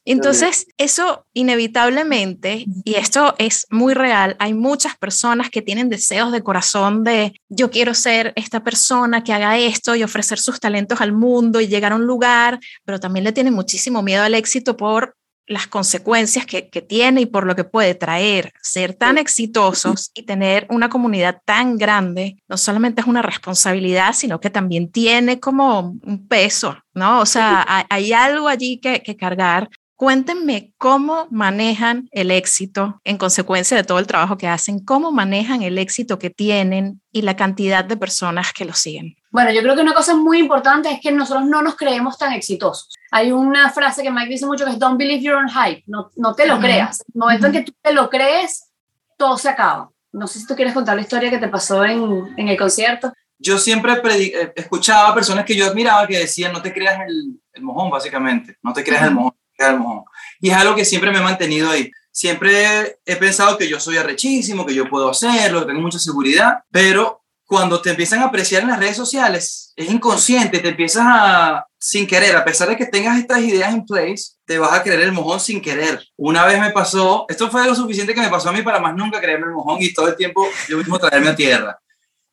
Entonces, 0.05 0.67
eso 0.77 1.25
inevitablemente, 1.33 2.65
y 2.83 2.95
esto 2.95 3.35
es 3.37 3.67
muy 3.69 3.93
real, 3.93 4.35
hay 4.39 4.53
muchas 4.53 4.97
personas 4.97 5.49
que 5.49 5.61
tienen 5.61 5.89
deseos 5.89 6.31
de 6.31 6.43
corazón 6.43 7.03
de 7.03 7.33
yo 7.49 7.71
quiero 7.71 7.93
ser 7.93 8.33
esta 8.35 8.63
persona 8.63 9.23
que 9.23 9.33
haga 9.33 9.57
esto 9.57 9.95
y 9.95 10.03
ofrecer 10.03 10.39
sus 10.39 10.59
talentos 10.59 11.01
al 11.01 11.11
mundo 11.11 11.59
y 11.59 11.67
llegar 11.67 11.91
a 11.91 11.95
un 11.95 12.05
lugar, 12.05 12.59
pero 12.85 12.99
también 12.99 13.25
le 13.25 13.33
tienen 13.33 13.53
muchísimo 13.53 14.01
miedo 14.01 14.23
al 14.23 14.35
éxito 14.35 14.77
por 14.77 15.15
las 15.47 15.67
consecuencias 15.67 16.45
que, 16.45 16.63
tiene 16.63 17.21
y 17.21 17.25
por 17.25 17.45
lo 17.45 17.55
que 17.55 17.63
puede 17.63 17.95
traer. 17.95 18.53
Ser 18.61 18.93
tan 18.93 19.17
exitosos 19.17 20.11
y 20.13 20.23
tener 20.23 20.67
una 20.69 20.89
comunidad 20.89 21.41
tan 21.45 21.77
grande, 21.77 22.37
no 22.47 22.57
solamente 22.57 23.01
es 23.01 23.07
una 23.07 23.21
responsabilidad, 23.21 24.13
sino 24.13 24.39
que 24.39 24.49
también 24.49 24.91
tiene 24.91 25.39
como 25.39 25.97
un 26.03 26.27
peso, 26.27 26.77
¿no? 26.93 27.19
O 27.19 27.25
sea, 27.25 27.85
hay, 27.89 28.13
algo 28.13 28.47
allí 28.47 28.79
que, 28.79 29.01
que 29.01 29.15
cargar. 29.15 29.69
Cuéntenme 29.95 30.73
cómo 30.77 31.27
manejan 31.29 32.09
el 32.11 32.31
éxito 32.31 32.99
en 33.03 33.17
consecuencia 33.17 33.77
de 33.77 33.83
todo 33.83 33.99
el 33.99 34.07
trabajo 34.07 34.37
que 34.37 34.47
hacen, 34.47 34.83
cómo 34.83 35.11
manejan 35.11 35.61
el 35.61 35.77
éxito 35.77 36.19
que 36.19 36.29
tienen 36.29 37.01
y 37.11 37.21
la 37.21 37.35
cantidad 37.35 37.85
de 37.85 37.95
personas 37.95 38.51
que 38.53 38.65
lo 38.65 38.73
siguen. 38.73 39.15
Bueno, 39.31 39.51
yo 39.51 39.61
creo 39.61 39.75
que 39.75 39.81
una 39.81 39.93
cosa 39.93 40.15
muy 40.15 40.39
importante 40.39 40.91
es 40.91 40.99
que 40.99 41.11
nosotros 41.11 41.47
no 41.47 41.61
nos 41.61 41.75
creemos 41.75 42.17
tan 42.17 42.33
exitosos. 42.33 42.89
Hay 43.15 43.31
una 43.31 43.71
frase 43.71 44.01
que 44.01 44.11
Mike 44.11 44.29
dice 44.29 44.45
mucho 44.45 44.65
que 44.65 44.71
es 44.71 44.79
don't 44.79 44.97
believe 44.97 45.21
your 45.21 45.35
own 45.35 45.49
hype, 45.49 45.83
no, 45.87 46.09
no 46.15 46.33
te 46.33 46.47
lo 46.47 46.59
creas. 46.59 47.01
En 47.01 47.13
el 47.13 47.19
momento 47.19 47.47
en 47.47 47.53
que 47.53 47.61
tú 47.61 47.73
te 47.81 47.93
lo 47.93 48.09
crees, 48.09 48.71
todo 49.17 49.37
se 49.37 49.49
acaba. 49.49 49.91
No 50.11 50.25
sé 50.25 50.39
si 50.39 50.47
tú 50.47 50.55
quieres 50.55 50.73
contar 50.73 50.95
la 50.95 51.01
historia 51.01 51.29
que 51.29 51.37
te 51.37 51.47
pasó 51.47 51.85
en, 51.85 52.33
en 52.37 52.47
el 52.47 52.57
concierto. 52.57 53.13
Yo 53.37 53.57
siempre 53.57 53.93
eh, 54.03 54.53
escuchaba 54.55 55.09
a 55.09 55.13
personas 55.13 55.45
que 55.45 55.55
yo 55.55 55.65
admiraba 55.67 56.07
que 56.07 56.17
decían 56.17 56.53
no 56.53 56.61
te 56.61 56.73
creas 56.73 57.01
el, 57.07 57.39
el 57.53 57.61
mojón, 57.61 57.89
básicamente, 57.89 58.57
no 58.63 58.73
te 58.73 58.83
creas 58.83 59.03
el 59.03 59.11
mojón, 59.11 59.33
el 59.57 59.77
mojón. 59.77 60.05
Y 60.39 60.49
es 60.49 60.55
algo 60.55 60.75
que 60.75 60.85
siempre 60.85 61.11
me 61.11 61.19
he 61.19 61.21
mantenido 61.21 61.69
ahí 61.69 61.91
siempre 62.13 62.99
he 63.05 63.15
pensado 63.15 63.57
que 63.57 63.67
yo 63.67 63.79
soy 63.79 63.97
arrechísimo, 63.97 64.65
que 64.65 64.75
yo 64.75 64.87
puedo 64.87 65.09
hacerlo, 65.09 65.61
que 65.61 65.65
tengo 65.65 65.81
mucha 65.81 65.99
seguridad, 65.99 66.59
pero 66.71 67.22
cuando 67.53 67.79
te 67.79 67.91
empiezan 67.91 68.19
a 68.23 68.25
apreciar 68.25 68.63
en 68.63 68.69
las 68.69 68.79
redes 68.79 68.97
sociales, 68.97 69.73
es 69.75 69.87
inconsciente, 69.87 70.57
te 70.57 70.69
empiezas 70.69 71.03
a, 71.05 71.67
sin 71.77 72.07
querer, 72.07 72.35
a 72.35 72.43
pesar 72.43 72.67
de 72.67 72.75
que 72.75 72.87
tengas 72.87 73.19
estas 73.19 73.41
ideas 73.41 73.71
en 73.71 73.85
place, 73.85 74.37
te 74.43 74.57
vas 74.57 74.73
a 74.73 74.81
creer 74.81 75.01
el 75.01 75.11
mojón 75.11 75.39
sin 75.39 75.61
querer. 75.61 76.03
Una 76.17 76.47
vez 76.47 76.59
me 76.59 76.71
pasó, 76.71 77.27
esto 77.29 77.51
fue 77.51 77.63
lo 77.67 77.75
suficiente 77.75 78.15
que 78.15 78.21
me 78.21 78.29
pasó 78.31 78.49
a 78.49 78.53
mí 78.53 78.63
para 78.63 78.79
más 78.79 78.95
nunca 78.95 79.21
creerme 79.21 79.45
el 79.45 79.51
mojón 79.51 79.77
y 79.79 79.93
todo 79.93 80.07
el 80.07 80.15
tiempo 80.15 80.47
yo 80.67 80.79
mismo 80.79 80.97
traerme 80.97 81.29
a 81.29 81.35
tierra. 81.35 81.79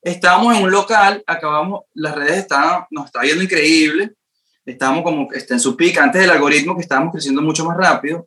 Estábamos 0.00 0.56
en 0.56 0.62
un 0.62 0.70
local, 0.70 1.22
acabamos, 1.26 1.82
las 1.92 2.14
redes 2.14 2.38
estaban, 2.38 2.86
nos 2.90 3.04
estaba 3.04 3.26
yendo 3.26 3.44
increíble, 3.44 4.14
estábamos 4.64 5.02
como 5.02 5.30
está 5.34 5.52
en 5.52 5.60
su 5.60 5.76
pica 5.76 6.02
antes 6.02 6.22
del 6.22 6.30
algoritmo 6.30 6.74
que 6.76 6.80
estábamos 6.80 7.12
creciendo 7.12 7.42
mucho 7.42 7.66
más 7.66 7.76
rápido 7.76 8.26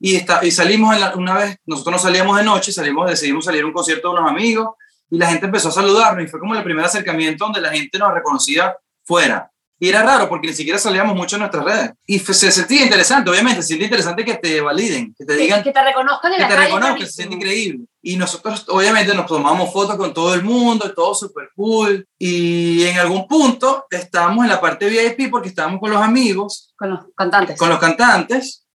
y, 0.00 0.16
está, 0.16 0.44
y 0.44 0.50
salimos 0.50 0.96
una 1.14 1.34
vez, 1.36 1.58
nosotros 1.64 1.92
no 1.92 1.98
salíamos 2.00 2.36
de 2.36 2.42
noche, 2.42 2.72
salimos, 2.72 3.08
decidimos 3.08 3.44
salir 3.44 3.62
a 3.62 3.66
un 3.66 3.72
concierto 3.72 4.08
de 4.08 4.18
unos 4.18 4.28
amigos 4.28 4.70
y 5.10 5.18
la 5.18 5.28
gente 5.28 5.46
empezó 5.46 5.68
a 5.68 5.72
saludarnos 5.72 6.24
y 6.24 6.28
fue 6.28 6.40
como 6.40 6.54
el 6.54 6.62
primer 6.62 6.84
acercamiento 6.84 7.44
donde 7.44 7.60
la 7.60 7.70
gente 7.70 7.98
nos 7.98 8.12
reconocía 8.12 8.76
fuera. 9.04 9.50
Y 9.80 9.88
era 9.88 10.02
raro 10.02 10.28
porque 10.28 10.48
ni 10.48 10.54
siquiera 10.54 10.76
salíamos 10.76 11.14
mucho 11.14 11.36
en 11.36 11.40
nuestras 11.40 11.64
redes. 11.64 11.92
Y 12.04 12.18
se 12.18 12.50
sentía 12.50 12.82
interesante, 12.82 13.30
obviamente, 13.30 13.62
se 13.62 13.68
siente 13.68 13.84
interesante 13.84 14.24
que 14.24 14.34
te 14.34 14.60
validen, 14.60 15.14
que 15.16 15.24
te 15.24 15.36
digan. 15.36 15.62
Que 15.62 15.72
te 15.72 15.84
reconozcan 15.84 16.32
en 16.32 16.38
Que 16.38 16.46
te 16.46 16.56
reconozcan, 16.56 16.98
se 17.06 17.12
siente 17.12 17.36
increíble. 17.36 17.84
Y 18.02 18.16
nosotros, 18.16 18.64
obviamente, 18.68 19.14
nos 19.14 19.26
tomamos 19.26 19.72
fotos 19.72 19.96
con 19.96 20.12
todo 20.12 20.34
el 20.34 20.42
mundo, 20.42 20.92
todo 20.92 21.14
súper 21.14 21.50
cool. 21.54 22.04
Y 22.18 22.82
en 22.86 22.98
algún 22.98 23.28
punto 23.28 23.86
estábamos 23.88 24.44
en 24.44 24.50
la 24.50 24.60
parte 24.60 24.88
VIP 24.88 25.30
porque 25.30 25.50
estábamos 25.50 25.80
con 25.80 25.92
los 25.92 26.02
amigos. 26.02 26.74
Con 26.76 26.90
los 26.90 27.00
cantantes. 27.16 27.56
Con 27.56 27.68
los 27.68 27.78
cantantes. 27.78 28.66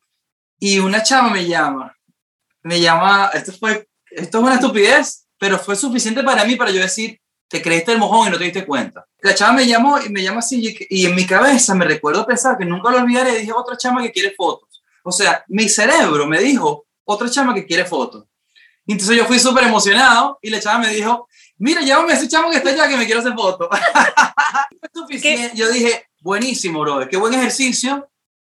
Y 0.58 0.80
una 0.80 1.04
chava 1.04 1.30
me 1.30 1.46
llama, 1.46 1.94
me 2.62 2.80
llama, 2.80 3.30
esto 3.34 3.52
fue, 3.52 3.90
esto 4.10 4.38
es 4.38 4.44
una 4.46 4.54
estupidez, 4.54 5.23
pero 5.44 5.60
fue 5.60 5.76
suficiente 5.76 6.24
para 6.24 6.46
mí 6.46 6.56
para 6.56 6.72
yo 6.72 6.80
decir, 6.80 7.20
te 7.50 7.62
creíste 7.62 7.92
el 7.92 7.98
mojón 7.98 8.30
y 8.30 8.32
no 8.32 8.38
te 8.38 8.46
diste 8.46 8.66
cuenta. 8.66 9.06
La 9.20 9.36
chava 9.36 9.52
me 9.52 9.68
llamó 9.68 10.00
y 10.00 10.08
me 10.08 10.24
llama 10.24 10.40
así 10.40 10.74
y 10.90 11.06
en 11.06 11.14
mi 11.14 11.28
cabeza 11.28 11.76
me 11.76 11.84
recuerdo 11.84 12.26
pensar 12.26 12.58
que 12.58 12.64
nunca 12.64 12.90
lo 12.90 13.00
olvidaré, 13.00 13.40
dije 13.40 13.52
otra 13.52 13.76
chama 13.76 14.02
que 14.02 14.14
quiere 14.14 14.32
fotos. 14.32 14.82
O 15.04 15.12
sea, 15.12 15.44
mi 15.50 15.68
cerebro 15.68 16.26
me 16.28 16.40
dijo, 16.40 16.86
otra 17.04 17.30
chama 17.30 17.54
que 17.54 17.66
quiere 17.66 17.84
fotos. 17.84 18.24
Y 18.86 18.94
entonces 18.94 19.18
yo 19.18 19.26
fui 19.26 19.38
súper 19.38 19.66
emocionado 19.66 20.40
y 20.42 20.50
la 20.50 20.62
chava 20.62 20.80
me 20.80 20.94
dijo, 20.94 21.28
mira, 21.58 21.82
llámame 21.82 22.14
a 22.14 22.16
ese 22.16 22.30
chamo 22.30 22.50
que 22.50 22.56
está 22.56 22.70
allá 22.70 22.88
que 22.88 22.96
me 22.96 23.06
quiere 23.06 23.20
hacer 23.20 23.34
fotos. 23.34 23.68
yo 25.56 25.72
dije, 25.74 26.08
buenísimo, 26.22 26.80
bro, 26.80 27.06
qué 27.10 27.18
buen 27.18 27.34
ejercicio 27.34 28.10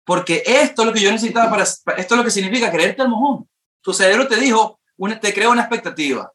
porque 0.06 0.42
esto 0.46 0.84
es 0.84 0.86
lo 0.86 0.94
que 0.94 1.02
yo 1.02 1.12
necesitaba 1.12 1.50
para, 1.50 1.64
esto 1.64 1.84
es 1.98 2.12
lo 2.12 2.24
que 2.24 2.32
significa 2.32 2.72
creerte 2.72 3.02
al 3.02 3.10
mojón. 3.10 3.46
Tu 3.82 3.92
cerebro 3.92 4.26
te 4.26 4.38
dijo, 4.38 4.80
una, 4.96 5.20
te 5.20 5.34
creó 5.34 5.52
una 5.52 5.64
expectativa. 5.64 6.32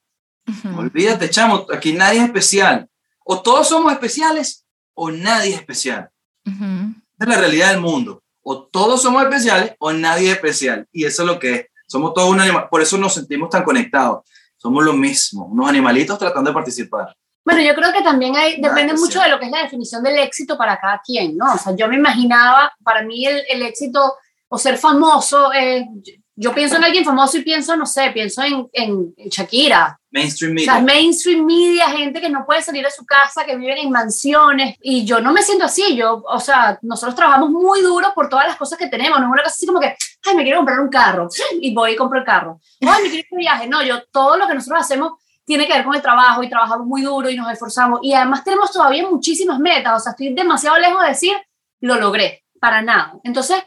Olvídate, 0.77 1.31
chamo, 1.31 1.67
aquí 1.73 1.93
nadie 1.93 2.19
es 2.19 2.25
especial. 2.27 2.89
O 3.25 3.41
todos 3.43 3.69
somos 3.69 3.93
especiales 3.93 4.67
o 4.95 5.11
nadie 5.11 5.51
es 5.51 5.57
especial. 5.57 6.11
es 6.45 7.29
la 7.29 7.37
realidad 7.37 7.71
del 7.71 7.81
mundo. 7.81 8.23
O 8.43 8.65
todos 8.65 9.03
somos 9.03 9.23
especiales 9.23 9.75
o 9.79 9.93
nadie 9.93 10.31
es 10.31 10.37
especial. 10.37 10.87
Y 10.93 11.05
eso 11.05 11.23
es 11.23 11.29
lo 11.29 11.39
que 11.39 11.55
es. 11.55 11.67
Somos 11.87 12.15
todos 12.15 12.31
un 12.31 12.41
animal. 12.41 12.69
Por 12.71 12.83
eso 12.83 12.97
nos 12.99 13.15
sentimos 13.15 13.51
tan 13.51 13.63
conectados. 13.65 14.23
Somos 14.57 14.85
lo 14.85 14.93
mismo, 14.93 15.47
unos 15.47 15.69
animalitos 15.69 16.19
tratando 16.19 16.51
de 16.51 16.55
participar. 16.55 17.17
Bueno, 17.45 17.61
yo 17.61 17.75
creo 17.75 17.93
que 17.93 18.03
también 18.03 18.37
hay, 18.37 18.61
depende 18.61 18.95
mucho 18.95 19.21
de 19.21 19.29
lo 19.29 19.41
que 19.41 19.47
es 19.47 19.51
la 19.51 19.65
definición 19.65 20.03
del 20.05 20.17
éxito 20.21 20.57
para 20.57 20.79
cada 20.79 21.01
quien, 21.05 21.37
¿no? 21.37 21.55
O 21.55 21.59
sea, 21.59 21.75
yo 21.75 21.89
me 21.89 21.97
imaginaba, 21.97 22.73
para 22.85 23.03
mí 23.03 23.27
el, 23.27 23.43
el 23.49 23.63
éxito 23.63 24.15
o 24.49 24.59
ser 24.59 24.79
famoso, 24.79 25.53
eh, 25.53 25.89
yo 26.35 26.55
pienso 26.55 26.77
en 26.77 26.85
alguien 26.85 27.05
famoso 27.05 27.37
y 27.37 27.43
pienso, 27.43 27.77
no 27.77 27.85
sé, 27.85 28.11
pienso 28.11 28.43
en, 28.43 28.69
en, 28.73 29.15
Shakira. 29.29 29.99
Mainstream 30.11 30.55
media. 30.55 30.73
O 30.73 30.75
sea, 30.75 30.83
mainstream 30.83 31.45
media, 31.45 31.89
gente 31.89 32.21
que 32.21 32.29
no 32.29 32.45
puede 32.47 32.63
salir 32.63 32.85
de 32.85 32.91
su 32.91 33.05
casa, 33.05 33.45
que 33.45 33.57
viven 33.57 33.79
en 33.79 33.91
mansiones. 33.91 34.77
Y 34.81 35.05
yo 35.05 35.21
no 35.21 35.33
me 35.33 35.43
siento 35.43 35.65
así. 35.65 35.95
Yo, 35.97 36.23
o 36.27 36.41
sea, 36.41 36.79
nosotros 36.83 37.15
trabajamos 37.15 37.51
muy 37.51 37.83
duro 37.83 38.13
por 38.15 38.29
todas 38.29 38.47
las 38.47 38.57
cosas 38.57 38.79
que 38.79 38.89
tenemos. 38.89 39.19
No 39.21 39.27
es 39.27 39.33
una 39.33 39.43
cosa 39.43 39.55
así 39.55 39.67
como 39.67 39.81
que, 39.81 39.95
ay, 40.25 40.35
me 40.35 40.43
quiero 40.43 40.59
comprar 40.59 40.81
un 40.81 40.89
carro. 40.89 41.29
Y 41.61 41.75
voy 41.75 41.93
y 41.93 41.97
compro 41.97 42.19
el 42.19 42.25
carro. 42.25 42.61
Ay, 42.81 43.03
me 43.03 43.11
quiero 43.11 43.19
ir 43.19 43.27
de 43.31 43.37
viaje. 43.37 43.69
No, 43.69 43.83
yo, 43.83 44.03
todo 44.11 44.37
lo 44.37 44.47
que 44.47 44.55
nosotros 44.55 44.81
hacemos 44.81 45.13
tiene 45.45 45.67
que 45.67 45.75
ver 45.75 45.85
con 45.85 45.95
el 45.95 46.03
trabajo 46.03 46.43
y 46.43 46.49
trabajamos 46.49 46.87
muy 46.87 47.03
duro 47.03 47.29
y 47.29 47.37
nos 47.37 47.51
esforzamos. 47.51 48.01
Y 48.03 48.15
además 48.15 48.45
tenemos 48.45 48.71
todavía 48.73 49.07
muchísimas 49.09 49.59
metas, 49.59 50.01
o 50.01 50.03
sea, 50.03 50.13
estoy 50.13 50.33
demasiado 50.35 50.79
lejos 50.79 51.03
de 51.03 51.09
decir, 51.09 51.33
lo 51.81 51.97
logré, 51.97 52.45
para 52.61 52.81
nada. 52.83 53.15
Entonces, 53.25 53.63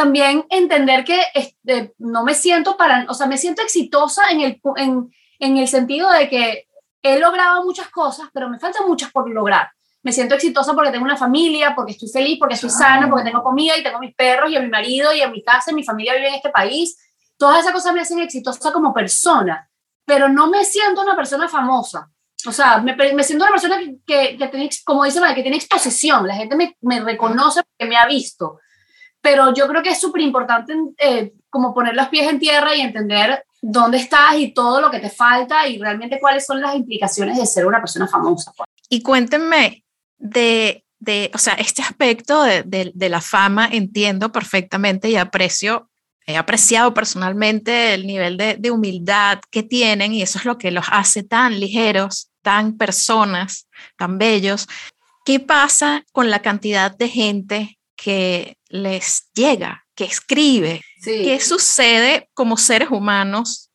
también 0.00 0.46
entender 0.50 1.04
que 1.04 1.20
este, 1.34 1.94
no 1.98 2.24
me 2.24 2.34
siento 2.34 2.76
para, 2.76 3.06
o 3.08 3.14
sea, 3.14 3.26
me 3.26 3.38
siento 3.38 3.62
exitosa 3.62 4.30
en 4.30 4.40
el, 4.40 4.60
en, 4.76 5.12
en 5.38 5.56
el 5.56 5.68
sentido 5.68 6.10
de 6.10 6.28
que 6.28 6.68
he 7.02 7.18
logrado 7.18 7.64
muchas 7.64 7.88
cosas, 7.88 8.28
pero 8.32 8.48
me 8.48 8.58
faltan 8.58 8.86
muchas 8.86 9.10
por 9.10 9.28
lograr. 9.28 9.70
Me 10.02 10.12
siento 10.12 10.34
exitosa 10.34 10.74
porque 10.74 10.90
tengo 10.90 11.04
una 11.04 11.16
familia, 11.16 11.74
porque 11.74 11.92
estoy 11.92 12.08
feliz, 12.08 12.38
porque 12.38 12.54
estoy 12.54 12.70
sana, 12.70 13.08
porque 13.08 13.24
tengo 13.24 13.42
comida 13.42 13.76
y 13.76 13.82
tengo 13.82 13.98
mis 13.98 14.14
perros 14.14 14.50
y 14.50 14.56
a 14.56 14.60
mi 14.60 14.68
marido 14.68 15.12
y 15.12 15.20
a 15.20 15.28
mi 15.28 15.42
casa 15.42 15.70
y 15.70 15.74
mi 15.74 15.84
familia 15.84 16.14
vive 16.14 16.28
en 16.28 16.34
este 16.34 16.50
país. 16.50 16.98
Todas 17.36 17.60
esas 17.60 17.72
cosas 17.72 17.92
me 17.92 18.00
hacen 18.00 18.18
exitosa 18.20 18.72
como 18.72 18.94
persona 18.94 19.70
pero 20.10 20.28
no 20.28 20.48
me 20.48 20.64
siento 20.64 21.02
una 21.02 21.14
persona 21.14 21.48
famosa. 21.48 22.10
O 22.44 22.50
sea, 22.50 22.78
me, 22.78 22.96
me 22.96 23.22
siento 23.22 23.44
una 23.44 23.52
persona 23.52 23.78
que, 23.78 24.36
que, 24.36 24.48
tiene, 24.48 24.68
como 24.84 25.04
dice 25.04 25.20
que 25.36 25.42
tiene 25.42 25.56
exposición. 25.56 26.26
La 26.26 26.34
gente 26.34 26.56
me, 26.56 26.76
me, 26.80 26.98
reconoce 26.98 27.62
porque 27.62 27.88
me 27.88 27.96
ha 27.96 28.06
visto. 28.06 28.58
Pero 29.20 29.52
yo 29.54 29.68
creo 29.68 29.82
que 29.82 29.90
es 29.90 30.00
súper 30.00 30.22
importante 30.22 30.74
eh, 30.98 31.32
como 31.50 31.74
poner 31.74 31.94
los 31.94 32.08
pies 32.08 32.28
en 32.28 32.38
tierra 32.38 32.74
y 32.74 32.80
entender 32.80 33.44
dónde 33.60 33.98
estás 33.98 34.36
y 34.36 34.52
todo 34.52 34.80
lo 34.80 34.90
que 34.90 35.00
te 35.00 35.10
falta 35.10 35.66
y 35.68 35.78
realmente 35.78 36.18
cuáles 36.18 36.46
son 36.46 36.60
las 36.60 36.74
implicaciones 36.74 37.36
de 37.36 37.46
ser 37.46 37.66
una 37.66 37.80
persona 37.80 38.08
famosa. 38.08 38.52
Pues. 38.56 38.68
Y 38.88 39.02
cuéntenme 39.02 39.84
de, 40.16 40.84
de, 40.98 41.30
o 41.34 41.38
sea, 41.38 41.54
este 41.54 41.82
aspecto 41.82 42.42
de, 42.42 42.62
de, 42.62 42.92
de 42.94 43.08
la 43.08 43.20
fama 43.20 43.68
entiendo 43.70 44.32
perfectamente 44.32 45.10
y 45.10 45.16
aprecio 45.16 45.90
he 46.30 46.36
apreciado 46.36 46.94
personalmente 46.94 47.94
el 47.94 48.06
nivel 48.06 48.36
de, 48.36 48.70
humildad 48.70 49.40
que 49.50 49.62
tienen 49.62 50.14
y 50.14 50.22
eso 50.22 50.38
es 50.38 50.44
lo 50.44 50.58
que 50.58 50.70
los 50.70 50.86
hace 50.90 51.22
tan 51.22 51.58
ligeros, 51.58 52.30
tan 52.42 52.76
personas, 52.76 53.68
tan 53.96 54.18
bellos. 54.18 54.68
¿Qué 55.24 55.40
pasa 55.40 56.04
con 56.12 56.30
la 56.30 56.40
cantidad 56.40 56.96
de 56.96 57.08
gente 57.08 57.78
que 57.96 58.56
les 58.70 59.30
llega, 59.34 59.84
que 59.94 60.04
escribe? 60.04 60.82
¿Qué 61.04 61.38
sucede 61.40 62.30
como 62.32 62.56
seres 62.56 62.90
humanos 62.90 63.70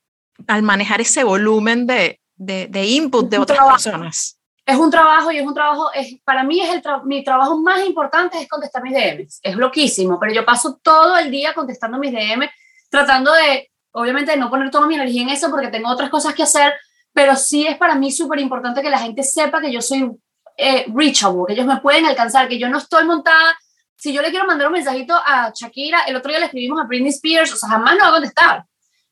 al 0.48 0.64
manejar 0.64 1.02
ese 1.02 1.24
volumen 1.24 1.86
de, 1.86 2.20
de 2.36 2.86
input 2.86 3.30
de 3.30 3.38
otras 3.38 3.60
personas? 3.60 4.40
es 4.66 4.78
un 4.78 4.90
trabajo 4.90 5.32
y 5.32 5.38
es 5.38 5.46
un 5.46 5.54
trabajo, 5.54 5.92
es, 5.94 6.20
para 6.24 6.44
mí 6.44 6.60
es 6.60 6.74
el 6.74 6.82
mi 7.04 7.24
trabajo 7.24 7.58
más 7.58 7.86
importante 7.86 8.42
es 8.42 8.48
contestar 8.48 8.82
mis 8.82 8.94
DMs. 8.94 9.40
Es 9.44 9.56
loquísimo, 9.56 10.20
pero 10.20 10.34
yo 10.34 10.44
paso 10.44 10.80
todo 10.82 11.18
el 11.18 11.30
día 11.30 11.54
contestando 11.54 12.00
mis 12.00 12.12
DMs, 12.12 12.50
tratando 12.90 13.32
de, 13.32 13.70
obviamente, 13.92 14.36
no 14.38 14.50
poner 14.50 14.72
toda 14.72 14.88
mi 14.88 14.96
energía 14.96 15.22
en 15.22 15.30
eso 15.30 15.52
porque 15.52 15.68
tengo 15.68 15.90
otras 15.90 16.10
cosas 16.10 16.34
que 16.34 16.44
hacer, 16.44 16.74
pero 17.14 17.36
sí 17.36 17.68
es 17.68 17.78
para 17.78 17.96
mí 17.96 18.12
súper 18.12 18.40
importante 18.40 18.82
que 18.82 18.90
la 18.90 18.98
gente 18.98 19.22
sepa 19.22 19.62
que 19.62 19.72
yo 19.72 19.82
soy 19.82 20.12
eh, 20.58 20.86
reachable, 20.92 21.44
que 21.48 21.54
ellos 21.54 21.68
me 21.68 21.80
pueden 21.80 22.08
alcanzar, 22.08 22.48
que 22.48 22.58
yo 22.58 22.68
no 22.68 22.80
estoy 22.80 23.06
montada. 23.06 23.56
Si 23.98 24.14
yo 24.14 24.22
le 24.22 24.30
quiero 24.30 24.46
mandar 24.46 24.68
un 24.68 24.74
mensajito 24.74 25.16
a 25.16 25.52
Shakira, 25.54 26.04
el 26.04 26.16
otro 26.16 26.30
día 26.30 26.40
le 26.40 26.46
escribimos 26.46 26.82
a 26.82 26.86
Britney 26.86 27.10
Spears, 27.10 27.54
o 27.54 27.58
sea, 27.58 27.70
jamás 27.70 27.96
no 27.96 28.04
va 28.04 28.10
a 28.10 28.14
contestar. 28.14 28.66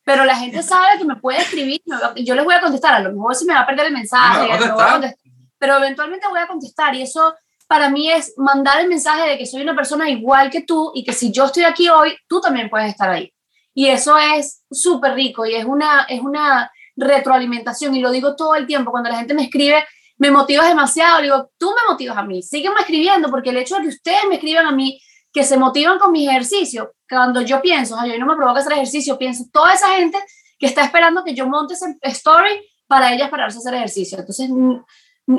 Pero 0.03 0.25
la 0.25 0.35
gente 0.35 0.61
sabe 0.61 0.97
que 0.97 1.05
me 1.05 1.15
puede 1.15 1.39
escribir, 1.39 1.81
yo 2.17 2.35
les 2.35 2.43
voy 2.43 2.53
a 2.53 2.61
contestar, 2.61 2.95
a 2.95 2.99
lo 2.99 3.13
mejor 3.13 3.35
se 3.35 3.45
me 3.45 3.53
va 3.53 3.61
a 3.61 3.65
perder 3.65 3.87
el 3.87 3.93
mensaje, 3.93 4.47
no, 4.67 4.79
a 4.79 4.91
contestar 4.91 5.23
pero 5.63 5.77
eventualmente 5.77 6.27
voy 6.27 6.41
a 6.41 6.47
contestar 6.47 6.93
y 6.93 7.03
eso 7.03 7.33
para 7.69 7.89
mí 7.89 8.11
es 8.11 8.33
mandar 8.35 8.81
el 8.81 8.89
mensaje 8.89 9.29
de 9.29 9.37
que 9.37 9.45
soy 9.45 9.61
una 9.61 9.73
persona 9.73 10.09
igual 10.09 10.49
que 10.49 10.63
tú 10.63 10.91
y 10.93 11.05
que 11.05 11.13
si 11.13 11.31
yo 11.31 11.45
estoy 11.45 11.63
aquí 11.63 11.87
hoy, 11.87 12.17
tú 12.27 12.41
también 12.41 12.69
puedes 12.69 12.89
estar 12.89 13.09
ahí. 13.09 13.33
Y 13.73 13.87
eso 13.87 14.17
es 14.17 14.61
súper 14.69 15.13
rico 15.13 15.45
y 15.45 15.55
es 15.55 15.63
una, 15.63 16.01
es 16.09 16.19
una 16.19 16.69
retroalimentación 16.97 17.95
y 17.95 18.01
lo 18.01 18.11
digo 18.11 18.35
todo 18.35 18.55
el 18.55 18.67
tiempo. 18.67 18.91
Cuando 18.91 19.09
la 19.09 19.15
gente 19.15 19.33
me 19.33 19.43
escribe, 19.43 19.87
me 20.17 20.31
motivas 20.31 20.67
demasiado, 20.67 21.21
digo, 21.21 21.51
tú 21.57 21.71
me 21.71 21.91
motivas 21.91 22.17
a 22.17 22.23
mí, 22.23 22.41
sígueme 22.41 22.79
escribiendo 22.81 23.29
porque 23.29 23.49
el 23.49 23.57
hecho 23.57 23.75
de 23.75 23.83
que 23.83 23.87
ustedes 23.89 24.25
me 24.29 24.35
escriban 24.35 24.65
a 24.65 24.71
mí, 24.71 25.01
que 25.31 25.43
se 25.43 25.57
motivan 25.57 25.97
con 25.99 26.11
mis 26.11 26.29
ejercicios, 26.29 26.89
cuando 27.09 27.41
yo 27.41 27.61
pienso, 27.61 27.97
ay, 27.99 28.17
no 28.19 28.25
me 28.25 28.35
provoca 28.35 28.59
hacer 28.59 28.73
ejercicio, 28.73 29.17
pienso 29.17 29.45
toda 29.51 29.73
esa 29.73 29.89
gente 29.95 30.17
que 30.59 30.67
está 30.67 30.83
esperando 30.83 31.23
que 31.23 31.33
yo 31.33 31.47
monte 31.47 31.73
ese 31.73 31.97
story 32.01 32.69
para 32.87 33.13
ellas 33.13 33.29
pararse 33.29 33.57
a 33.57 33.59
hacer 33.59 33.73
ejercicio. 33.73 34.19
Entonces, 34.19 34.49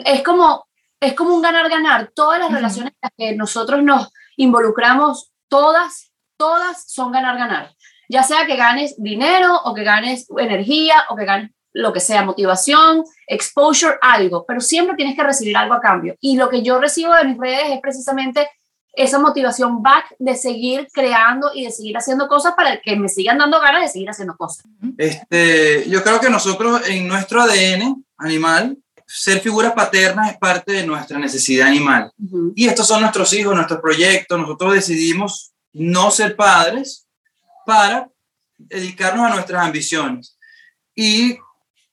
es 0.05 0.23
como 0.23 0.65
es 1.05 1.15
como 1.15 1.35
un 1.35 1.43
ganar-ganar. 1.43 2.11
Todas 2.15 2.41
las 2.41 2.51
relaciones 2.51 2.93
en 2.93 2.99
las 3.03 3.13
que 3.17 3.37
nosotros 3.37 3.83
nos 3.83 4.09
involucramos, 4.37 5.33
todas, 5.49 6.13
todas 6.37 6.91
son 6.91 7.13
ganar-ganar. 7.13 7.75
Ya 8.09 8.23
sea 8.23 8.47
que 8.47 8.57
ganes 8.57 8.95
dinero 8.99 9.55
o 9.65 9.75
que 9.75 9.85
ganes 9.85 10.27
energía 10.37 11.05
o 11.09 11.17
que 11.17 11.25
ganes 11.25 11.51
lo 11.75 11.93
que 11.93 12.01
sea, 12.01 12.25
motivación, 12.25 13.05
exposure, 13.27 13.97
algo, 14.01 14.45
pero 14.47 14.61
siempre 14.61 14.97
tienes 14.97 15.17
que 15.17 15.25
recibir 15.25 15.57
algo 15.57 15.75
a 15.75 15.81
cambio. 15.81 16.17
Y 16.21 16.37
lo 16.37 16.49
que 16.49 16.63
yo 16.63 16.79
recibo 16.79 17.13
de 17.15 17.25
mis 17.25 17.37
redes 17.37 17.65
es 17.73 17.81
precisamente 17.81 18.49
esa 18.97 19.19
motivación 19.19 19.83
back 19.83 20.15
de 20.21 20.37
seguir 20.37 20.87
creando 20.93 21.51
y 21.53 21.65
de 21.65 21.73
seguir 21.73 21.97
haciendo 21.97 22.29
cosas 22.29 22.55
para 22.57 22.81
que 22.81 22.95
me 22.95 23.09
sigan 23.09 23.39
dando 23.39 23.61
ganas 23.61 23.83
de 23.83 23.89
seguir 23.89 24.09
haciendo 24.09 24.37
cosas. 24.37 24.65
Este, 24.97 25.89
yo 25.91 26.03
creo 26.05 26.21
que 26.21 26.31
nosotros 26.31 26.89
en 26.89 27.09
nuestro 27.09 27.43
ADN 27.43 28.05
animal, 28.19 28.79
ser 29.05 29.41
figura 29.41 29.75
paterna 29.75 30.31
es 30.31 30.39
parte 30.39 30.73
de 30.73 30.87
nuestra 30.87 31.19
necesidad 31.19 31.67
animal. 31.67 32.13
Y 32.55 32.69
estos 32.69 32.87
son 32.87 33.01
nuestros 33.01 33.33
hijos, 33.33 33.55
nuestros 33.55 33.81
proyectos. 33.81 34.39
Nosotros 34.39 34.75
decidimos 34.75 35.53
no 35.73 36.13
ser 36.13 36.37
padres 36.37 37.09
para 37.67 38.09
dedicarnos 38.57 39.27
a 39.27 39.35
nuestras 39.35 39.65
ambiciones. 39.65 40.39
Y 40.95 41.37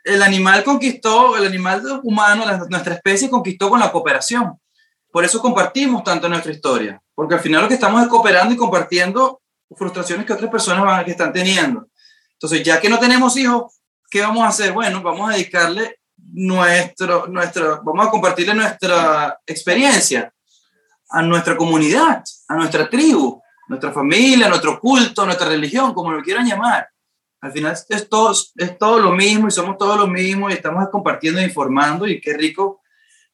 el 0.04 0.22
animal 0.22 0.64
conquistó, 0.64 1.38
el 1.38 1.46
animal 1.46 2.02
humano, 2.04 2.46
nuestra 2.70 2.96
especie 2.96 3.30
conquistó 3.30 3.70
con 3.70 3.80
la 3.80 3.92
cooperación. 3.92 4.60
Por 5.12 5.26
eso 5.26 5.42
compartimos 5.42 6.04
tanto 6.04 6.30
nuestra 6.30 6.52
historia, 6.52 7.02
porque 7.14 7.36
al 7.36 7.42
final 7.42 7.64
lo 7.64 7.68
que 7.68 7.74
estamos 7.74 8.02
es 8.02 8.08
cooperando 8.08 8.54
y 8.54 8.58
compartiendo 8.58 9.42
frustraciones 9.76 10.26
que 10.26 10.34
otras 10.34 10.50
personas 10.50 10.86
van, 10.86 11.06
que 11.06 11.12
están 11.12 11.34
teniendo. 11.34 11.88
Entonces, 12.34 12.64
ya 12.64 12.80
que 12.80 12.90
no 12.90 13.00
tenemos 13.00 13.36
hijos, 13.38 13.74
¿qué 14.10 14.22
vamos 14.22 14.44
a 14.44 14.48
hacer? 14.48 14.72
Bueno, 14.72 15.02
vamos 15.02 15.30
a 15.30 15.34
dedicarle 15.34 16.00
nuestro, 16.34 17.28
nuestro, 17.28 17.82
vamos 17.84 18.08
a 18.08 18.10
compartirle 18.10 18.54
nuestra 18.54 19.38
experiencia 19.46 20.34
a 21.10 21.22
nuestra 21.22 21.58
comunidad, 21.58 22.24
a 22.48 22.56
nuestra 22.56 22.90
tribu, 22.90 23.42
nuestra 23.68 23.92
familia, 23.92 24.48
nuestro 24.48 24.80
culto, 24.80 25.26
nuestra 25.26 25.48
religión, 25.48 25.94
como 25.94 26.12
lo 26.12 26.24
quieran 26.24 26.48
llamar. 26.48 26.90
Al 27.42 27.52
final 27.52 27.76
es 27.90 28.10
todo, 28.10 28.32
es 28.56 28.78
todo 28.78 29.00
lo 29.00 29.12
mismo 29.12 29.48
y 29.48 29.52
somos 29.52 29.78
todos 29.78 29.98
lo 29.98 30.08
mismo 30.08 30.50
y 30.50 30.54
estamos 30.54 30.88
compartiendo 30.90 31.40
e 31.40 31.46
informando 31.46 32.08
y 32.08 32.22
qué 32.22 32.34
rico, 32.34 32.82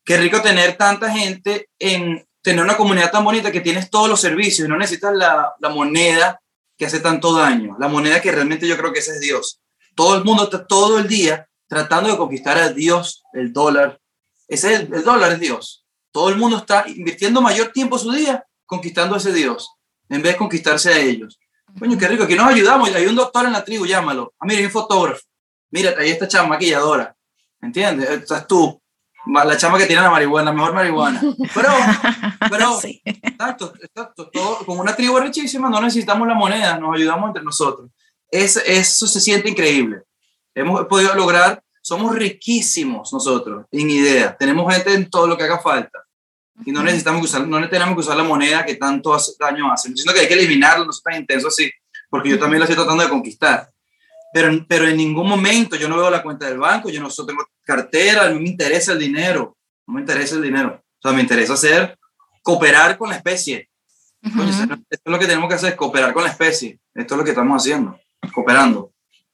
qué 0.03 0.17
rico 0.17 0.41
tener 0.41 0.77
tanta 0.77 1.11
gente 1.11 1.69
en 1.77 2.25
tener 2.41 2.63
una 2.63 2.77
comunidad 2.77 3.11
tan 3.11 3.25
bonita 3.25 3.51
que 3.51 3.59
tienes 3.59 3.89
todos 3.89 4.09
los 4.09 4.21
servicios 4.21 4.65
y 4.65 4.71
no 4.71 4.77
necesitas 4.77 5.13
la, 5.13 5.53
la 5.59 5.69
moneda 5.69 6.39
que 6.77 6.85
hace 6.85 7.01
tanto 7.01 7.33
daño, 7.33 7.75
la 7.79 7.89
moneda 7.89 8.21
que 8.21 8.31
realmente 8.31 8.67
yo 8.67 8.77
creo 8.77 8.93
que 8.93 8.99
ese 8.99 9.11
es 9.11 9.19
Dios. 9.19 9.59
Todo 9.95 10.15
el 10.15 10.23
mundo 10.23 10.43
está 10.43 10.65
todo 10.65 10.99
el 10.99 11.07
día 11.07 11.49
tratando 11.67 12.09
de 12.09 12.17
conquistar 12.17 12.57
a 12.57 12.69
Dios, 12.69 13.23
el 13.33 13.51
dólar. 13.51 13.99
Ese 14.47 14.73
es 14.73 14.79
el, 14.81 15.03
dólar 15.03 15.33
es 15.33 15.39
Dios. 15.39 15.85
Todo 16.11 16.29
el 16.29 16.37
mundo 16.37 16.57
está 16.57 16.85
invirtiendo 16.87 17.41
mayor 17.41 17.71
tiempo 17.73 17.97
su 17.97 18.11
día 18.11 18.45
conquistando 18.65 19.15
a 19.15 19.17
ese 19.17 19.33
Dios, 19.33 19.71
en 20.09 20.21
vez 20.21 20.33
de 20.33 20.37
conquistarse 20.37 20.93
a 20.93 20.99
ellos. 20.99 21.39
Coño, 21.79 21.97
qué 21.97 22.07
rico, 22.07 22.23
aquí 22.23 22.35
nos 22.35 22.47
ayudamos. 22.47 22.93
Hay 22.93 23.05
un 23.05 23.15
doctor 23.15 23.45
en 23.45 23.53
la 23.53 23.63
tribu, 23.63 23.85
llámalo. 23.85 24.33
Ah, 24.39 24.45
mira, 24.45 24.59
hay 24.59 24.65
un 24.65 24.71
fotógrafo. 24.71 25.21
Mira, 25.71 25.93
ahí 25.97 26.09
está 26.09 26.27
chama 26.27 26.49
maquilladora. 26.49 27.15
¿Entiendes? 27.61 28.09
Estás 28.09 28.47
tú. 28.47 28.81
La 29.25 29.57
chama 29.57 29.77
que 29.77 29.85
tiene 29.85 30.01
la 30.01 30.09
marihuana, 30.09 30.53
mejor 30.53 30.73
marihuana. 30.73 31.21
Pero, 31.53 31.69
pero, 32.49 32.79
exacto, 32.83 33.73
exacto. 33.81 34.31
con 34.65 34.79
una 34.79 34.95
tribu 34.95 35.19
richísima 35.19 35.69
no 35.69 35.81
necesitamos 35.81 36.27
la 36.27 36.33
moneda, 36.33 36.79
nos 36.79 36.95
ayudamos 36.95 37.27
entre 37.27 37.43
nosotros. 37.43 37.89
Es, 38.31 38.55
eso 38.65 39.05
se 39.05 39.19
siente 39.19 39.49
increíble. 39.49 40.03
Hemos 40.55 40.85
podido 40.87 41.13
lograr, 41.13 41.61
somos 41.81 42.15
riquísimos 42.15 43.11
nosotros 43.11 43.65
en 43.71 43.89
ideas. 43.89 44.37
Tenemos 44.37 44.73
gente 44.73 44.93
en 44.93 45.09
todo 45.09 45.27
lo 45.27 45.37
que 45.37 45.43
haga 45.43 45.59
falta. 45.59 46.06
Y 46.65 46.71
no 46.71 46.83
necesitamos 46.83 47.23
usar, 47.23 47.47
no 47.47 47.69
tenemos 47.69 47.93
que 47.93 48.01
usar 48.01 48.17
la 48.17 48.23
moneda 48.23 48.65
que 48.65 48.75
tanto 48.75 49.13
hace, 49.13 49.33
daño 49.39 49.71
hace. 49.71 49.93
Siento 49.93 50.13
que 50.13 50.21
hay 50.21 50.27
que 50.27 50.33
eliminarlo, 50.33 50.85
no 50.85 50.91
es 50.91 51.01
tan 51.03 51.15
intenso 51.15 51.47
así, 51.49 51.71
porque 52.09 52.29
yo 52.29 52.39
también 52.39 52.59
lo 52.59 52.65
estoy 52.65 52.75
tratando 52.75 53.03
de 53.03 53.09
conquistar. 53.09 53.69
Pero, 54.33 54.65
pero 54.67 54.87
en 54.87 54.97
ningún 54.97 55.27
momento 55.27 55.75
yo 55.75 55.87
no 55.87 55.97
veo 55.97 56.09
la 56.09 56.23
cuenta 56.23 56.47
del 56.47 56.57
banco, 56.57 56.89
yo 56.89 57.01
no 57.01 57.09
tengo 57.09 57.47
cartera, 57.63 58.29
no 58.29 58.39
me 58.39 58.49
interesa 58.49 58.93
el 58.93 58.99
dinero, 58.99 59.57
no 59.85 59.93
me 59.93 60.01
interesa 60.01 60.35
el 60.35 60.41
dinero. 60.41 60.83
O 60.99 61.01
sea, 61.01 61.11
me 61.11 61.21
interesa 61.21 61.53
hacer, 61.53 61.97
cooperar 62.41 62.97
con 62.97 63.09
la 63.09 63.17
especie. 63.17 63.69
esto 64.21 64.43
es 64.89 65.01
lo 65.05 65.19
que 65.19 65.27
tenemos 65.27 65.47
que 65.47 65.55
hacer, 65.55 65.75
cooperar 65.75 66.13
con 66.13 66.23
la 66.23 66.29
especie. 66.29 66.79
Esto 66.93 67.13
es 67.13 67.17
lo 67.19 67.23
que 67.23 67.31
estamos 67.31 67.61
haciendo, 67.61 67.99
cooperando. 68.33 68.91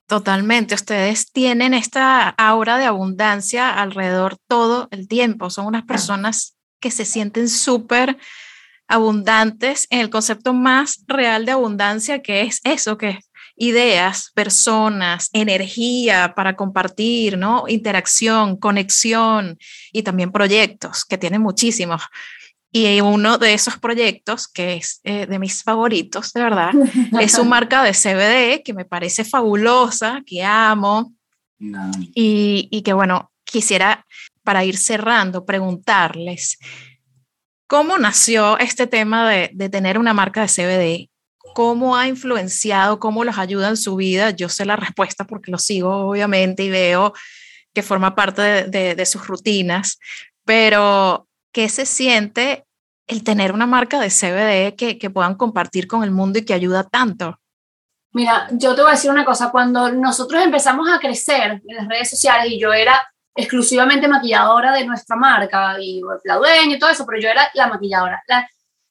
Totalmente, 0.08 0.76
ustedes 0.76 1.32
tienen 1.32 1.74
esta 1.74 2.30
aura 2.30 2.78
de 2.78 2.86
abundancia 2.86 3.74
alrededor 3.74 4.38
todo 4.48 4.90
el 4.92 5.08
tiempo, 5.08 5.50
son 5.50 5.66
unas 5.66 5.86
personas 5.86 6.53
que 6.84 6.92
se 6.92 7.06
sienten 7.06 7.48
súper 7.48 8.18
abundantes 8.90 9.88
en 9.90 10.02
el 10.02 10.10
concepto 10.10 10.54
más 10.54 11.06
real 11.08 11.46
de 11.46 11.54
abundancia, 11.54 12.22
que 12.22 12.42
es 12.42 12.60
eso, 12.66 12.98
que 12.98 13.12
es 13.12 13.30
ideas, 13.56 14.32
personas, 14.36 15.30
energía 15.32 16.34
para 16.36 16.58
compartir, 16.58 17.38
¿no? 17.38 17.64
Interacción, 17.70 18.58
conexión 18.58 19.58
y 19.94 20.04
también 20.04 20.34
proyectos, 20.34 21.06
que 21.06 21.18
tienen 21.18 21.42
muchísimos. 21.42 22.02
Y 22.70 23.00
uno 23.00 23.38
de 23.38 23.54
esos 23.54 23.78
proyectos, 23.78 24.50
que 24.50 24.74
es 24.74 25.00
eh, 25.06 25.26
de 25.26 25.40
mis 25.40 25.64
favoritos, 25.64 26.34
de 26.34 26.42
verdad, 26.42 26.72
es 27.22 27.32
su 27.32 27.46
marca 27.46 27.82
de 27.82 27.94
CBD, 27.94 28.62
que 28.62 28.74
me 28.74 28.84
parece 28.84 29.24
fabulosa, 29.24 30.22
que 30.26 30.44
amo. 30.44 31.14
Y, 32.14 32.68
y, 32.70 32.82
que 32.82 32.92
bueno, 32.92 33.32
quisiera, 33.46 34.06
para 34.44 34.64
ir 34.64 34.78
cerrando, 34.78 35.46
preguntarles, 35.46 36.58
¿cómo 37.68 37.98
nació 37.98 38.58
este 38.60 38.88
tema 38.88 39.30
de, 39.30 39.50
de 39.54 39.70
tener 39.70 39.98
una 39.98 40.14
marca 40.14 40.42
de 40.42 40.48
CBD? 40.48 41.10
¿Cómo 41.54 41.96
ha 41.96 42.08
influenciado, 42.08 43.00
cómo 43.00 43.24
los 43.24 43.38
ayuda 43.38 43.70
en 43.70 43.78
su 43.78 43.96
vida? 43.96 44.32
Yo 44.32 44.50
sé 44.50 44.66
la 44.66 44.76
respuesta 44.76 45.26
porque 45.26 45.52
lo 45.52 45.58
sigo, 45.58 46.08
obviamente, 46.10 46.64
y 46.64 46.70
veo 46.70 47.14
que 47.74 47.82
forma 47.82 48.16
parte 48.16 48.42
de, 48.42 48.64
de, 48.66 48.96
de 48.96 49.06
sus 49.06 49.28
rutinas, 49.28 50.00
pero 50.46 51.28
¿qué 51.52 51.70
se 51.70 51.86
siente 51.86 52.66
el 53.08 53.24
tener 53.24 53.52
una 53.52 53.66
marca 53.66 54.00
de 54.00 54.10
CBD 54.10 54.76
que, 54.76 54.98
que, 54.98 55.10
puedan 55.10 55.36
compartir 55.36 55.88
con 55.88 56.04
el 56.04 56.12
mundo 56.12 56.40
y 56.40 56.46
que 56.46 56.54
ayuda 56.54 56.84
tanto? 56.84 57.40
Mira, 58.12 58.48
yo 58.52 58.76
te 58.76 58.82
voy 58.82 58.92
a 58.92 58.94
decir 58.94 59.10
una 59.10 59.26
cosa, 59.26 59.52
cuando 59.52 59.92
nosotros 59.92 60.44
empezamos 60.44 60.88
a 60.90 61.00
crecer 61.00 61.62
en 61.68 61.76
las 61.76 61.88
redes 61.88 62.10
sociales 62.10 62.52
y 62.52 62.60
yo 62.60 62.72
era 62.72 63.13
exclusivamente 63.36 64.08
maquilladora 64.08 64.72
de 64.74 64.86
nuestra 64.86 65.16
marca 65.16 65.76
y 65.80 66.02
la 66.24 66.36
dueña 66.36 66.76
y 66.76 66.80
todo 66.80 66.90
eso, 66.90 67.06
pero 67.06 67.22
yo 67.22 67.30
era 67.30 67.50
la 67.54 67.68
maquilladora. 67.68 68.24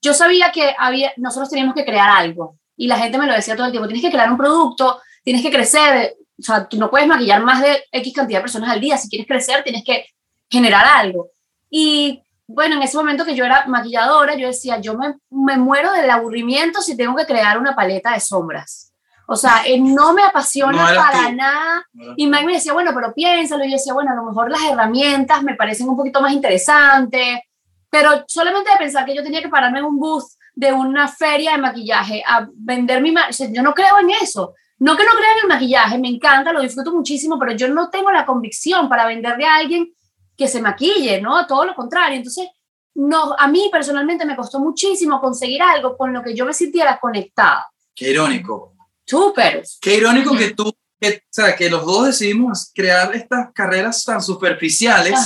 yo 0.01 0.14
sabía 0.14 0.51
que 0.51 0.74
había, 0.78 1.12
nosotros 1.16 1.51
teníamos 1.51 1.74
que 1.74 1.84
crear 1.84 2.11
algo 2.11 2.59
y 2.76 2.86
la 2.88 2.99
gente 2.99 3.18
me 3.18 3.26
lo 3.26 3.34
decía 3.34 3.55
todo 3.55 3.66
el 3.66 3.72
tiempo, 3.72 3.86
tienes 3.86 4.05
que 4.05 4.11
crear 4.11 4.30
un 4.30 4.36
producto, 4.36 5.01
tienes 5.22 5.43
que 5.43 5.51
crecer, 5.51 6.16
o 6.38 6.43
sea, 6.43 6.68
tú 6.68 6.76
no 6.76 6.90
puedes 6.90 7.07
maquillar 7.07 7.43
más 7.43 7.62
de 7.62 7.84
X 7.93 8.12
cantidad 8.12 8.38
de 8.38 8.43
personas 8.43 8.70
al 8.70 8.80
día, 8.80 8.99
si 8.99 9.09
quieres 9.09 9.28
crecer 9.28 9.62
tienes 9.62 9.84
que 9.84 10.07
generar 10.51 10.84
algo. 10.86 11.30
Y 11.70 12.22
bueno, 12.47 12.76
en 12.76 12.82
ese 12.82 12.97
momento 12.97 13.24
que 13.24 13.34
yo 13.34 13.45
era 13.45 13.66
maquilladora, 13.66 14.34
yo 14.34 14.49
decía, 14.49 14.80
yo 14.80 14.97
me, 14.99 15.14
me 15.30 15.57
muero 15.57 15.93
del 15.93 16.11
aburrimiento 16.11 16.82
si 16.82 16.97
tengo 16.97 17.16
que 17.16 17.26
crear 17.26 17.59
una 17.59 17.74
paleta 17.74 18.12
de 18.12 18.20
sombras. 18.20 18.91
O 19.26 19.36
sea, 19.36 19.62
eh, 19.64 19.80
no 19.80 20.12
me 20.12 20.22
apasiona 20.22 20.94
para 20.94 21.32
nada. 21.32 21.86
y 22.16 22.26
Mike 22.26 22.46
me 22.46 22.54
decía, 22.54 22.72
bueno, 22.72 22.92
pero 22.94 23.14
piénsalo. 23.14 23.64
Y 23.64 23.70
yo 23.70 23.76
decía, 23.76 23.94
bueno, 23.94 24.12
a 24.12 24.14
lo 24.14 24.24
mejor 24.24 24.50
las 24.50 24.64
herramientas 24.64 25.42
me 25.42 25.54
parecen 25.54 25.88
un 25.88 25.96
poquito 25.96 26.20
más 26.20 26.32
interesantes. 26.32 27.40
Pero 27.88 28.24
solamente 28.26 28.70
de 28.70 28.78
pensar 28.78 29.04
que 29.04 29.14
yo 29.14 29.22
tenía 29.22 29.42
que 29.42 29.48
pararme 29.48 29.78
en 29.78 29.84
un 29.84 29.98
booth 29.98 30.24
de 30.54 30.72
una 30.72 31.08
feria 31.08 31.52
de 31.52 31.58
maquillaje 31.58 32.22
a 32.26 32.46
vender 32.54 33.00
mi... 33.00 33.14
O 33.14 33.32
sea, 33.32 33.48
yo 33.50 33.62
no 33.62 33.74
creo 33.74 33.98
en 34.00 34.10
eso. 34.10 34.54
No 34.78 34.96
que 34.96 35.04
no 35.04 35.12
crea 35.12 35.32
en 35.32 35.38
el 35.42 35.48
maquillaje, 35.48 35.98
me 35.98 36.08
encanta, 36.08 36.52
lo 36.52 36.60
disfruto 36.60 36.92
muchísimo, 36.92 37.38
pero 37.38 37.52
yo 37.52 37.68
no 37.68 37.88
tengo 37.88 38.10
la 38.10 38.26
convicción 38.26 38.88
para 38.88 39.06
venderle 39.06 39.44
a 39.44 39.54
alguien 39.54 39.92
que 40.36 40.48
se 40.48 40.60
maquille, 40.60 41.20
¿no? 41.20 41.46
Todo 41.46 41.64
lo 41.64 41.74
contrario. 41.74 42.16
Entonces, 42.16 42.48
no, 42.94 43.34
a 43.38 43.46
mí 43.46 43.68
personalmente 43.70 44.24
me 44.24 44.34
costó 44.34 44.58
muchísimo 44.58 45.20
conseguir 45.20 45.62
algo 45.62 45.96
con 45.96 46.12
lo 46.12 46.22
que 46.22 46.34
yo 46.34 46.44
me 46.44 46.52
sintiera 46.52 46.98
conectada. 46.98 47.70
Qué 47.94 48.10
irónico. 48.10 48.71
Súper. 49.07 49.62
Qué 49.80 49.96
irónico 49.96 50.36
que 50.36 50.50
tú, 50.50 50.72
que, 51.00 51.16
o 51.16 51.20
sea, 51.30 51.57
que 51.57 51.68
los 51.68 51.84
dos 51.84 52.07
decidimos 52.07 52.70
crear 52.74 53.14
estas 53.14 53.53
carreras 53.53 54.05
tan 54.05 54.22
superficiales. 54.22 55.18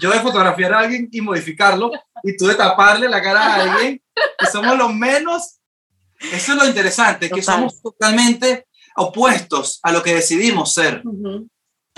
Yo 0.00 0.10
de 0.10 0.20
fotografiar 0.20 0.74
a 0.74 0.80
alguien 0.80 1.08
y 1.10 1.20
modificarlo, 1.20 1.90
y 2.22 2.36
tú 2.36 2.46
de 2.46 2.54
taparle 2.54 3.08
la 3.08 3.22
cara 3.22 3.42
a 3.42 3.54
alguien, 3.62 4.02
que 4.38 4.46
somos 4.46 4.76
los 4.76 4.92
menos. 4.94 5.58
Eso 6.32 6.52
es 6.52 6.58
lo 6.58 6.66
interesante, 6.66 7.30
que 7.30 7.42
somos 7.42 7.80
totalmente 7.80 8.66
opuestos 8.96 9.80
a 9.82 9.92
lo 9.92 10.02
que 10.02 10.14
decidimos 10.14 10.74
ser. 10.74 11.02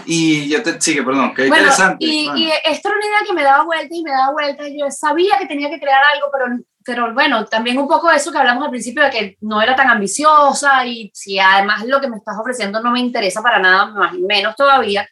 Y 0.05 0.49
yo 0.49 0.63
te 0.63 0.81
sigue, 0.81 1.03
perdón, 1.03 1.33
qué 1.35 1.47
interesante. 1.47 2.05
Y, 2.05 2.29
y, 2.35 2.51
esta 2.65 2.89
era 2.89 2.99
una 2.99 3.07
idea 3.07 3.27
que 3.27 3.33
me 3.35 3.43
daba 3.43 3.65
vueltas 3.65 3.97
y 3.97 4.03
me 4.03 4.11
daba 4.11 4.33
vueltas. 4.33 4.69
Yo 4.77 4.91
sabía 4.91 5.39
que 5.39 5.47
tenía 5.47 5.71
que 5.71 5.79
crear 5.79 6.03
algo, 6.15 6.27
pero, 6.33 6.59
pero 6.85 7.13
bueno, 7.15 7.45
también 7.47 7.79
un 7.79 7.89
poco 7.89 8.11
eso 8.11 8.33
que 8.33 8.39
hablamos 8.39 8.65
al 8.65 8.71
principio, 8.71 9.03
de 9.03 9.11
que 9.11 9.37
no 9.41 9.61
era 9.61 9.75
tan 9.77 9.91
ambiciosa 9.91 10.85
y 10.87 11.11
si 11.15 11.39
además 11.39 11.85
lo 11.87 12.01
que 12.01 12.09
me 12.09 12.17
estás 12.17 12.37
ofreciendo 12.39 12.81
no 12.81 12.91
me 12.91 13.01
interesa 13.01 13.43
para 13.43 13.59
nada, 13.59 13.87
más 13.87 14.15
menos 14.15 14.57
todavía. 14.57 15.07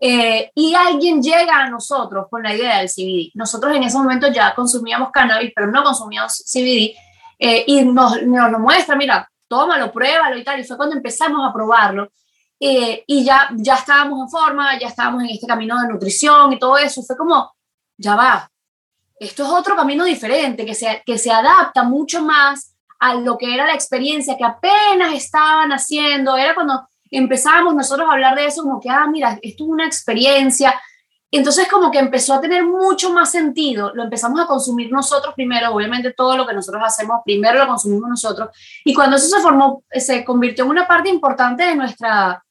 Eh, 0.00 0.50
y 0.56 0.74
alguien 0.74 1.22
llega 1.22 1.62
a 1.62 1.70
nosotros 1.70 2.26
con 2.28 2.42
la 2.42 2.54
idea 2.54 2.78
del 2.78 2.88
CBD. 2.88 3.30
Nosotros 3.34 3.74
en 3.76 3.84
ese 3.84 3.96
momento 3.96 4.28
ya 4.32 4.54
consumíamos 4.54 5.10
cannabis, 5.12 5.52
pero 5.54 5.68
no 5.68 5.84
consumíamos 5.84 6.42
CBD. 6.44 6.94
Eh, 7.38 7.64
y 7.66 7.84
nos, 7.84 8.20
nos 8.22 8.50
lo 8.50 8.58
muestra, 8.58 8.96
mira, 8.96 9.30
tómalo, 9.46 9.92
pruébalo 9.92 10.36
y 10.36 10.44
tal. 10.44 10.58
Y 10.58 10.64
fue 10.64 10.76
cuando 10.76 10.96
empezamos 10.96 11.48
a 11.48 11.52
probarlo. 11.52 12.10
Eh, 12.58 13.04
y 13.06 13.24
ya, 13.24 13.50
ya 13.56 13.74
estábamos 13.74 14.20
en 14.20 14.28
forma, 14.28 14.78
ya 14.78 14.88
estábamos 14.88 15.22
en 15.24 15.30
este 15.30 15.46
camino 15.46 15.80
de 15.80 15.88
nutrición 15.88 16.52
y 16.52 16.58
todo 16.58 16.78
eso. 16.78 17.02
Fue 17.02 17.16
como, 17.16 17.52
ya 17.96 18.16
va, 18.16 18.50
esto 19.22 19.44
es 19.44 19.48
otro 19.48 19.76
camino 19.76 20.04
diferente, 20.04 20.66
que 20.66 20.74
se, 20.74 21.02
que 21.06 21.16
se 21.16 21.30
adapta 21.30 21.84
mucho 21.84 22.22
más 22.22 22.74
a 22.98 23.14
lo 23.14 23.38
que 23.38 23.54
era 23.54 23.66
la 23.66 23.74
experiencia 23.74 24.36
que 24.36 24.44
apenas 24.44 25.14
estaban 25.14 25.70
haciendo. 25.72 26.36
Era 26.36 26.54
cuando 26.54 26.88
empezábamos 27.10 27.74
nosotros 27.74 28.08
a 28.08 28.12
hablar 28.12 28.34
de 28.34 28.46
eso 28.46 28.62
como 28.62 28.80
que, 28.80 28.90
ah, 28.90 29.06
mira, 29.06 29.38
esto 29.42 29.64
es 29.64 29.70
una 29.70 29.86
experiencia. 29.86 30.80
Entonces 31.30 31.68
como 31.68 31.90
que 31.90 31.98
empezó 31.98 32.34
a 32.34 32.40
tener 32.40 32.64
mucho 32.64 33.10
más 33.12 33.30
sentido, 33.30 33.92
lo 33.94 34.02
empezamos 34.02 34.38
a 34.40 34.46
consumir 34.46 34.92
nosotros 34.92 35.34
primero, 35.34 35.72
obviamente 35.72 36.12
todo 36.12 36.36
lo 36.36 36.46
que 36.46 36.52
nosotros 36.52 36.82
hacemos 36.84 37.20
primero 37.24 37.58
lo 37.58 37.66
consumimos 37.66 38.10
nosotros, 38.10 38.50
y 38.84 38.92
cuando 38.92 39.16
eso 39.16 39.28
se 39.28 39.40
formó, 39.40 39.82
se 39.90 40.26
convirtió 40.26 40.64
en 40.64 40.70
una 40.70 40.86
parte 40.86 41.08
importante 41.08 41.64
de 41.64 41.74
nuestra, 41.74 42.44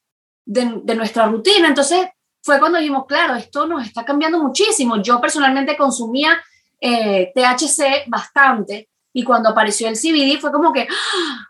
de, 0.43 0.95
nuestra 0.95 1.27
rutina, 1.27 1.67
entonces 1.67 2.07
fue 2.41 2.57
cuando 2.57 2.79
dijimos, 2.79 3.05
claro, 3.07 3.35
esto 3.35 3.67
nos 3.67 3.85
está 3.85 4.03
cambiando 4.03 4.41
muchísimo. 4.41 4.99
Yo 4.99 5.21
personalmente 5.21 5.77
consumía 5.77 6.41
eh, 6.81 7.31
THC 7.33 8.09
bastante, 8.09 8.89
y 9.13 9.23
cuando 9.23 9.49
apareció 9.49 9.87
el 9.87 9.95
CBD 9.95 10.39
fue 10.39 10.51
como 10.51 10.73
que, 10.73 10.87
¡ah! 10.89 11.47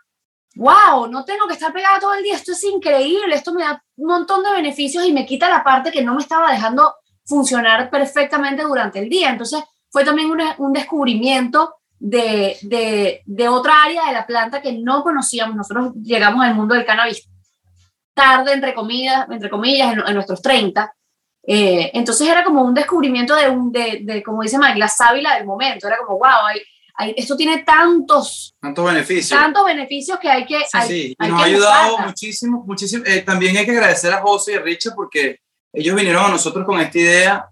wow, 0.54 1.08
no 1.08 1.24
tengo 1.24 1.46
que 1.46 1.54
estar 1.54 1.72
pegada 1.72 1.98
todo 1.98 2.14
el 2.14 2.22
día, 2.22 2.34
esto 2.34 2.52
es 2.52 2.62
increíble, 2.64 3.34
esto 3.34 3.52
me 3.52 3.62
da 3.62 3.82
un 3.96 4.06
montón 4.06 4.44
de 4.44 4.52
beneficios 4.52 5.04
y 5.04 5.12
me 5.12 5.26
quita 5.26 5.48
la 5.48 5.64
parte 5.64 5.90
que 5.90 6.02
no 6.02 6.14
me 6.14 6.22
estaba 6.22 6.52
dejando 6.52 6.94
funcionar 7.24 7.90
perfectamente 7.90 8.62
durante 8.62 8.98
el 8.98 9.08
día. 9.08 9.30
Entonces 9.30 9.62
fue 9.90 10.04
también 10.04 10.30
un, 10.30 10.72
descubrimiento 10.72 11.76
de, 11.98 12.58
de, 13.24 13.48
otra 13.48 13.84
área 13.84 14.06
de 14.06 14.12
la 14.12 14.26
planta 14.26 14.60
que 14.60 14.72
no 14.72 15.02
conocíamos. 15.02 15.56
Nosotros 15.56 15.92
llegamos 16.02 16.44
al 16.44 16.54
mundo 16.54 16.74
del 16.74 16.84
cannabis 16.84 17.28
tarde, 18.14 18.52
entre 18.52 18.74
comillas, 18.74 19.26
entre 19.30 19.50
comillas 19.50 19.92
en, 19.92 20.14
nuestros 20.14 20.42
30. 20.42 20.94
Eh, 21.44 21.90
entonces 21.94 22.28
era 22.28 22.44
como 22.44 22.62
un 22.62 22.74
descubrimiento 22.74 23.34
de, 23.34 23.48
un, 23.48 23.72
de, 23.72 24.00
de 24.02 24.22
como 24.22 24.42
dice 24.42 24.58
Mike, 24.58 24.78
la 24.78 24.88
sábila 24.88 25.36
del 25.36 25.46
momento. 25.46 25.86
Era 25.86 25.98
como, 25.98 26.18
wow, 26.18 26.46
hay, 26.48 26.62
esto 27.16 27.36
tiene 27.36 27.64
tantos, 27.64 28.54
tantos 28.60 28.84
beneficios. 28.84 29.40
Tantos 29.40 29.64
beneficios 29.64 30.18
que 30.18 30.28
hay 30.28 30.44
que... 30.44 30.60
Sí, 30.70 30.86
sí. 30.88 31.16
nos 31.18 31.40
ha 31.40 31.44
ayudado 31.44 31.98
muchísimo, 31.98 32.64
muchísimo. 32.66 33.04
Eh, 33.06 33.22
también 33.22 33.56
hay 33.56 33.64
que 33.64 33.72
agradecer 33.72 34.12
a 34.12 34.20
José 34.20 34.52
y 34.52 34.54
a 34.56 34.60
Richard 34.60 34.94
porque 34.94 35.40
ellos 35.72 35.96
vinieron 35.96 36.24
a 36.24 36.28
nosotros 36.28 36.64
con 36.64 36.80
esta 36.80 36.98
idea 36.98 37.48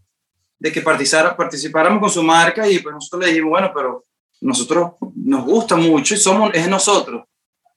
de 0.58 0.70
que 0.70 0.82
participáramos 0.82 2.00
con 2.00 2.10
su 2.10 2.22
marca 2.22 2.68
y 2.68 2.78
pues 2.80 2.94
nosotros 2.94 3.22
le 3.22 3.28
dijimos, 3.28 3.50
bueno, 3.50 3.72
pero 3.74 4.04
nosotros 4.42 4.92
nos 5.16 5.44
gusta 5.44 5.76
mucho 5.76 6.14
y 6.14 6.18
somos, 6.18 6.50
es 6.54 6.68
nosotros. 6.68 7.24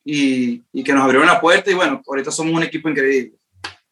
Y, 0.06 0.62
y 0.74 0.84
que 0.84 0.92
nos 0.92 1.04
abrieron 1.04 1.28
la 1.28 1.40
puerta 1.40 1.72
y 1.72 1.76
bueno, 1.76 2.02
ahorita 2.06 2.30
somos 2.30 2.54
un 2.54 2.64
equipo 2.64 2.90
increíble. 2.90 3.38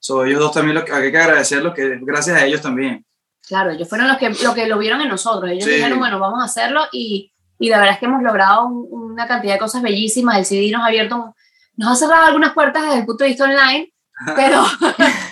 So, 0.02 0.26
ellos 0.26 0.40
dos 0.40 0.52
también 0.52 0.76
lo, 0.76 0.82
hay 0.82 1.12
que 1.12 1.18
agradecerlos, 1.18 1.74
que 1.74 2.00
gracias 2.02 2.36
a 2.36 2.46
ellos 2.46 2.62
también. 2.62 3.06
Claro, 3.48 3.72
ellos 3.72 3.88
fueron 3.88 4.10
los 4.10 4.18
que, 4.18 4.30
lo 4.30 4.54
que 4.54 4.68
lo 4.68 4.78
vieron 4.78 5.00
en 5.00 5.08
nosotros. 5.08 5.50
Ellos 5.50 5.66
dijeron, 5.66 6.00
bueno, 6.00 6.20
vamos 6.20 6.42
a 6.42 6.46
hacerlo 6.46 6.82
y 6.92 7.32
y 7.62 7.70
la 7.70 7.78
verdad 7.78 7.94
es 7.94 8.00
que 8.00 8.08
hemos 8.08 8.24
logrado 8.24 8.66
una 8.66 9.28
cantidad 9.28 9.54
de 9.54 9.60
cosas 9.60 9.84
bellísimas. 9.84 10.36
El 10.36 10.46
CD 10.46 10.72
nos 10.72 10.82
ha 10.82 10.88
abierto, 10.88 11.36
nos 11.78 11.92
ha 11.92 11.96
cerrado 11.96 12.26
algunas 12.26 12.54
puertas 12.54 12.82
desde 12.82 13.00
el 13.00 13.06
punto 13.06 13.24
de 13.24 13.30
vista 13.30 13.44
online, 13.44 13.94
pero, 14.36 14.66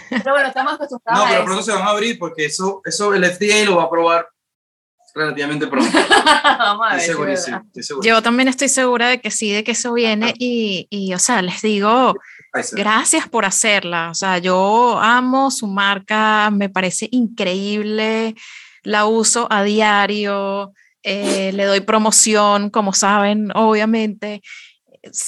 pero 0.10 0.34
bueno, 0.34 0.48
estamos 0.48 0.74
acostumbrados. 0.74 1.26
No, 1.26 1.32
pero 1.32 1.46
pronto 1.46 1.64
se 1.64 1.72
van 1.72 1.82
a 1.82 1.90
abrir 1.90 2.20
porque 2.20 2.46
eso, 2.46 2.82
eso 2.86 3.16
el 3.16 3.26
FDA 3.26 3.66
lo 3.66 3.78
va 3.78 3.86
a 3.86 3.90
probar 3.90 4.28
relativamente 5.16 5.66
pronto. 5.66 5.90
Vamos 6.44 6.88
a 6.88 6.96
ver. 6.98 7.30
Estoy 7.32 7.84
seguro. 7.84 8.08
Yo 8.08 8.22
también 8.22 8.48
estoy 8.48 8.70
segura 8.70 9.08
de 9.08 9.20
que 9.20 9.32
sí, 9.32 9.52
de 9.52 9.64
que 9.64 9.72
eso 9.72 9.92
viene 9.94 10.36
y, 10.38 10.86
y 10.92 11.16
o 11.16 11.20
sea, 11.20 11.42
les 11.42 11.64
digo, 11.64 12.14
gracias 12.72 13.28
por 13.28 13.46
hacerla. 13.46 14.10
O 14.12 14.14
sea, 14.14 14.38
yo 14.38 15.00
amo 15.00 15.52
su 15.52 15.68
marca, 15.68 16.50
me 16.52 16.70
parece 16.70 17.08
increíble, 17.12 18.36
la 18.84 19.06
uso 19.06 19.48
a 19.50 19.64
diario. 19.64 20.74
Eh, 21.04 21.52
le 21.54 21.64
doy 21.64 21.80
promoción, 21.80 22.70
como 22.70 22.94
saben, 22.94 23.52
obviamente. 23.56 24.42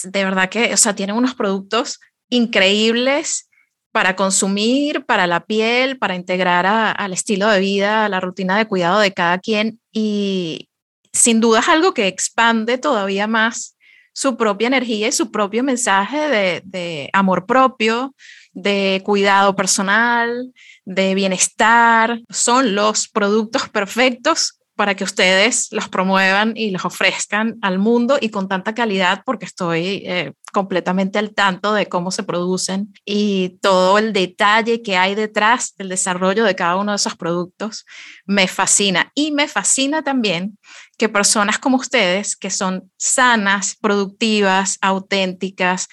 De 0.04 0.24
verdad 0.26 0.50
que, 0.50 0.74
o 0.74 0.78
sea, 0.78 0.96
tienen 0.96 1.16
unos 1.16 1.34
productos 1.36 2.00
increíbles 2.30 3.50
para 3.92 4.16
consumir, 4.16 5.06
para 5.06 5.28
la 5.28 5.46
piel, 5.46 5.98
para 5.98 6.16
integrar 6.16 6.66
al 6.66 7.14
estilo 7.14 7.48
de 7.48 7.60
vida, 7.60 8.06
a 8.06 8.10
la 8.10 8.20
rutina 8.20 8.58
de 8.58 8.68
cuidado 8.68 9.00
de 9.00 9.14
cada 9.14 9.38
quien 9.40 9.80
y 9.92 10.70
sin 11.14 11.42
duda 11.42 11.60
es 11.60 11.68
algo 11.68 11.94
que 11.94 12.08
expande 12.08 12.78
todavía 12.78 13.28
más 13.28 13.76
su 14.14 14.38
propia 14.38 14.68
energía 14.68 15.08
y 15.08 15.12
su 15.12 15.32
propio 15.32 15.64
mensaje 15.64 16.62
de, 16.64 17.10
amor 17.14 17.46
propio, 17.46 18.14
de 18.54 19.02
cuidado 19.04 19.56
personal, 19.56 20.52
de 20.86 21.16
bienestar. 21.16 22.20
Son 22.30 22.76
los 22.76 23.08
productos 23.08 23.70
perfectos 23.70 24.58
para 24.76 24.96
que 24.96 25.04
ustedes 25.04 25.68
los 25.72 25.90
promuevan 25.90 26.54
y 26.56 26.72
los 26.72 26.86
ofrezcan 26.86 27.58
al 27.62 27.78
mundo 27.78 28.18
y 28.20 28.30
con 28.30 28.48
tanta 28.48 28.74
calidad 28.74 29.22
porque 29.26 29.46
estoy 29.46 30.04
eh, 30.06 30.34
completamente 30.52 31.20
al 31.20 31.36
tanto 31.36 31.74
de 31.74 31.88
cómo 31.88 32.10
se 32.10 32.24
producen 32.24 32.92
y 33.06 33.60
todo 33.62 34.00
el 34.00 34.12
detalle 34.12 34.82
que 34.82 34.98
hay 34.98 35.14
detrás 35.14 35.76
del 35.78 35.90
desarrollo 35.90 36.46
de 36.46 36.56
cada 36.56 36.78
uno 36.78 36.94
de 36.94 36.96
esos 36.96 37.16
productos 37.16 37.86
me 38.26 38.48
fascina 38.48 39.12
y 39.14 39.32
me 39.32 39.48
fascina 39.48 40.04
también 40.04 40.58
que 41.02 41.10
personas 41.10 41.58
como 41.58 41.78
ustedes 41.78 42.36
que 42.36 42.52
son 42.52 42.92
sanas, 42.96 43.76
productivas, 43.82 44.78
auténticas, 44.82 45.88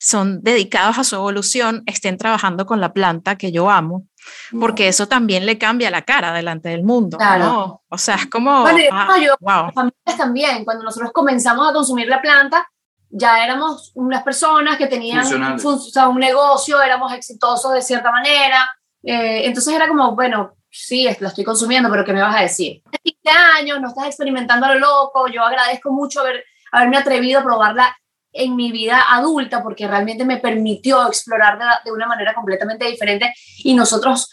son 0.00 0.42
dedicados 0.42 0.96
a 0.96 1.04
su 1.04 1.16
evolución, 1.16 1.82
estén 1.84 2.16
trabajando 2.16 2.64
con 2.64 2.80
la 2.80 2.94
planta 2.94 3.36
que 3.36 3.52
yo 3.52 3.68
amo 3.68 4.06
porque 4.58 4.88
eso 4.88 5.06
también 5.06 5.44
le 5.44 5.58
cambia 5.58 5.90
la 5.90 6.00
cara 6.00 6.32
delante 6.32 6.70
del 6.70 6.82
mundo. 6.82 7.18
Claro. 7.18 7.82
O 7.90 7.98
sea, 7.98 8.14
es 8.14 8.26
como... 8.26 8.62
Bueno, 8.62 8.78
ah, 8.90 9.18
yo, 9.20 9.34
familias 9.74 10.16
también, 10.16 10.64
cuando 10.64 10.82
nosotros 10.82 11.12
comenzamos 11.12 11.68
a 11.68 11.74
consumir 11.74 12.08
la 12.08 12.22
planta, 12.22 12.66
ya 13.10 13.44
éramos 13.44 13.92
unas 13.96 14.22
personas 14.22 14.78
que 14.78 14.86
tenían 14.86 15.26
un 15.26 16.18
negocio, 16.18 16.80
éramos 16.80 17.12
exitosos 17.12 17.70
de 17.74 17.82
cierta 17.82 18.10
manera, 18.10 18.66
eh, 19.02 19.42
entonces 19.44 19.74
era 19.74 19.86
como, 19.86 20.14
bueno, 20.14 20.54
sí, 20.74 21.08
lo 21.20 21.28
estoy 21.28 21.44
consumiendo, 21.44 21.88
pero 21.88 22.04
¿qué 22.04 22.12
me 22.12 22.20
vas 22.20 22.36
a 22.36 22.42
decir? 22.42 22.82
15 23.02 23.38
años, 23.58 23.80
no 23.80 23.88
estás 23.88 24.06
experimentando 24.06 24.66
a 24.66 24.74
lo 24.74 24.80
loco, 24.80 25.28
yo 25.28 25.42
agradezco 25.42 25.92
mucho 25.92 26.20
haber, 26.20 26.44
haberme 26.72 26.96
atrevido 26.96 27.40
a 27.40 27.44
probarla 27.44 27.96
en 28.32 28.56
mi 28.56 28.72
vida 28.72 29.04
adulta 29.08 29.62
porque 29.62 29.86
realmente 29.86 30.24
me 30.24 30.38
permitió 30.38 31.06
explorar 31.06 31.58
de, 31.84 31.92
una 31.92 32.06
manera 32.06 32.34
completamente 32.34 32.86
diferente 32.86 33.32
y 33.58 33.74
nosotros 33.74 34.28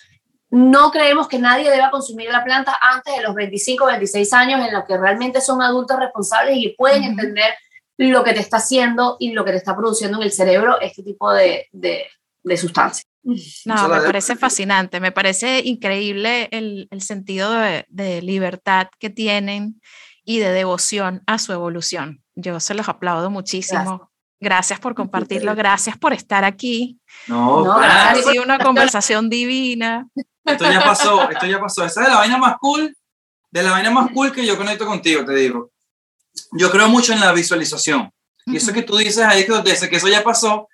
no 0.49 0.89
creemos 0.89 1.27
que 1.27 1.37
nadie 1.37 1.69
deba 1.69 1.91
consumir 1.91 2.29
la 2.31 2.43
planta 2.43 2.75
antes 2.81 3.15
de 3.15 3.21
los 3.21 3.35
25, 3.35 3.85
26 3.85 4.33
años 4.33 4.67
en 4.67 4.73
los 4.73 4.85
que 4.85 4.97
realmente 4.97 5.39
son 5.39 5.61
adultos 5.61 5.99
responsables 5.99 6.57
y 6.57 6.75
pueden 6.75 7.03
entender 7.03 7.53
lo 7.97 8.23
que 8.23 8.33
te 8.33 8.39
está 8.39 8.57
haciendo 8.57 9.17
y 9.19 9.31
lo 9.31 9.45
que 9.45 9.51
te 9.51 9.57
está 9.57 9.75
produciendo 9.75 10.17
en 10.17 10.23
el 10.23 10.31
cerebro 10.31 10.81
este 10.81 11.03
tipo 11.03 11.31
de, 11.31 11.67
de, 11.71 12.07
de 12.43 12.57
sustancias. 12.57 13.10
No, 13.65 13.87
me 13.87 14.01
parece 14.01 14.35
fascinante, 14.35 14.99
me 14.99 15.11
parece 15.11 15.61
increíble 15.63 16.49
el, 16.51 16.87
el 16.91 17.01
sentido 17.01 17.51
de, 17.51 17.85
de 17.89 18.21
libertad 18.21 18.87
que 18.99 19.09
tienen 19.09 19.79
y 20.23 20.39
de 20.39 20.51
devoción 20.51 21.23
a 21.27 21.37
su 21.37 21.53
evolución. 21.53 22.23
Yo 22.35 22.59
se 22.59 22.73
los 22.73 22.89
aplaudo 22.89 23.29
muchísimo. 23.29 24.09
Gracias, 24.39 24.79
por 24.79 24.95
compartirlo, 24.95 25.53
gracias 25.55 25.97
por 25.99 26.13
estar 26.13 26.43
aquí. 26.43 26.99
No, 27.27 27.63
no 27.63 27.73
ha 27.73 28.15
sido 28.15 28.43
una 28.43 28.57
conversación 28.57 29.29
divina. 29.29 30.07
Esto 30.43 30.71
ya 30.71 30.83
pasó, 30.83 31.29
esto 31.29 31.45
ya 31.45 31.59
pasó. 31.59 31.85
Esa 31.85 32.01
es 32.01 32.09
la 32.09 32.15
vaina 32.15 32.37
más 32.37 32.55
cool, 32.59 32.95
de 33.51 33.63
la 33.63 33.71
vaina 33.71 33.91
más 33.91 34.09
cool 34.11 34.31
que 34.31 34.43
yo 34.43 34.57
conecto 34.57 34.87
contigo, 34.87 35.23
te 35.23 35.35
digo. 35.35 35.71
Yo 36.53 36.71
creo 36.71 36.89
mucho 36.89 37.13
en 37.13 37.19
la 37.19 37.33
visualización. 37.33 38.11
Y 38.47 38.57
eso 38.57 38.73
que 38.73 38.81
tú 38.81 38.97
dices 38.97 39.19
ahí, 39.19 39.45
que, 39.45 39.89
que 39.89 39.95
eso 39.95 40.07
ya 40.07 40.23
pasó, 40.23 40.67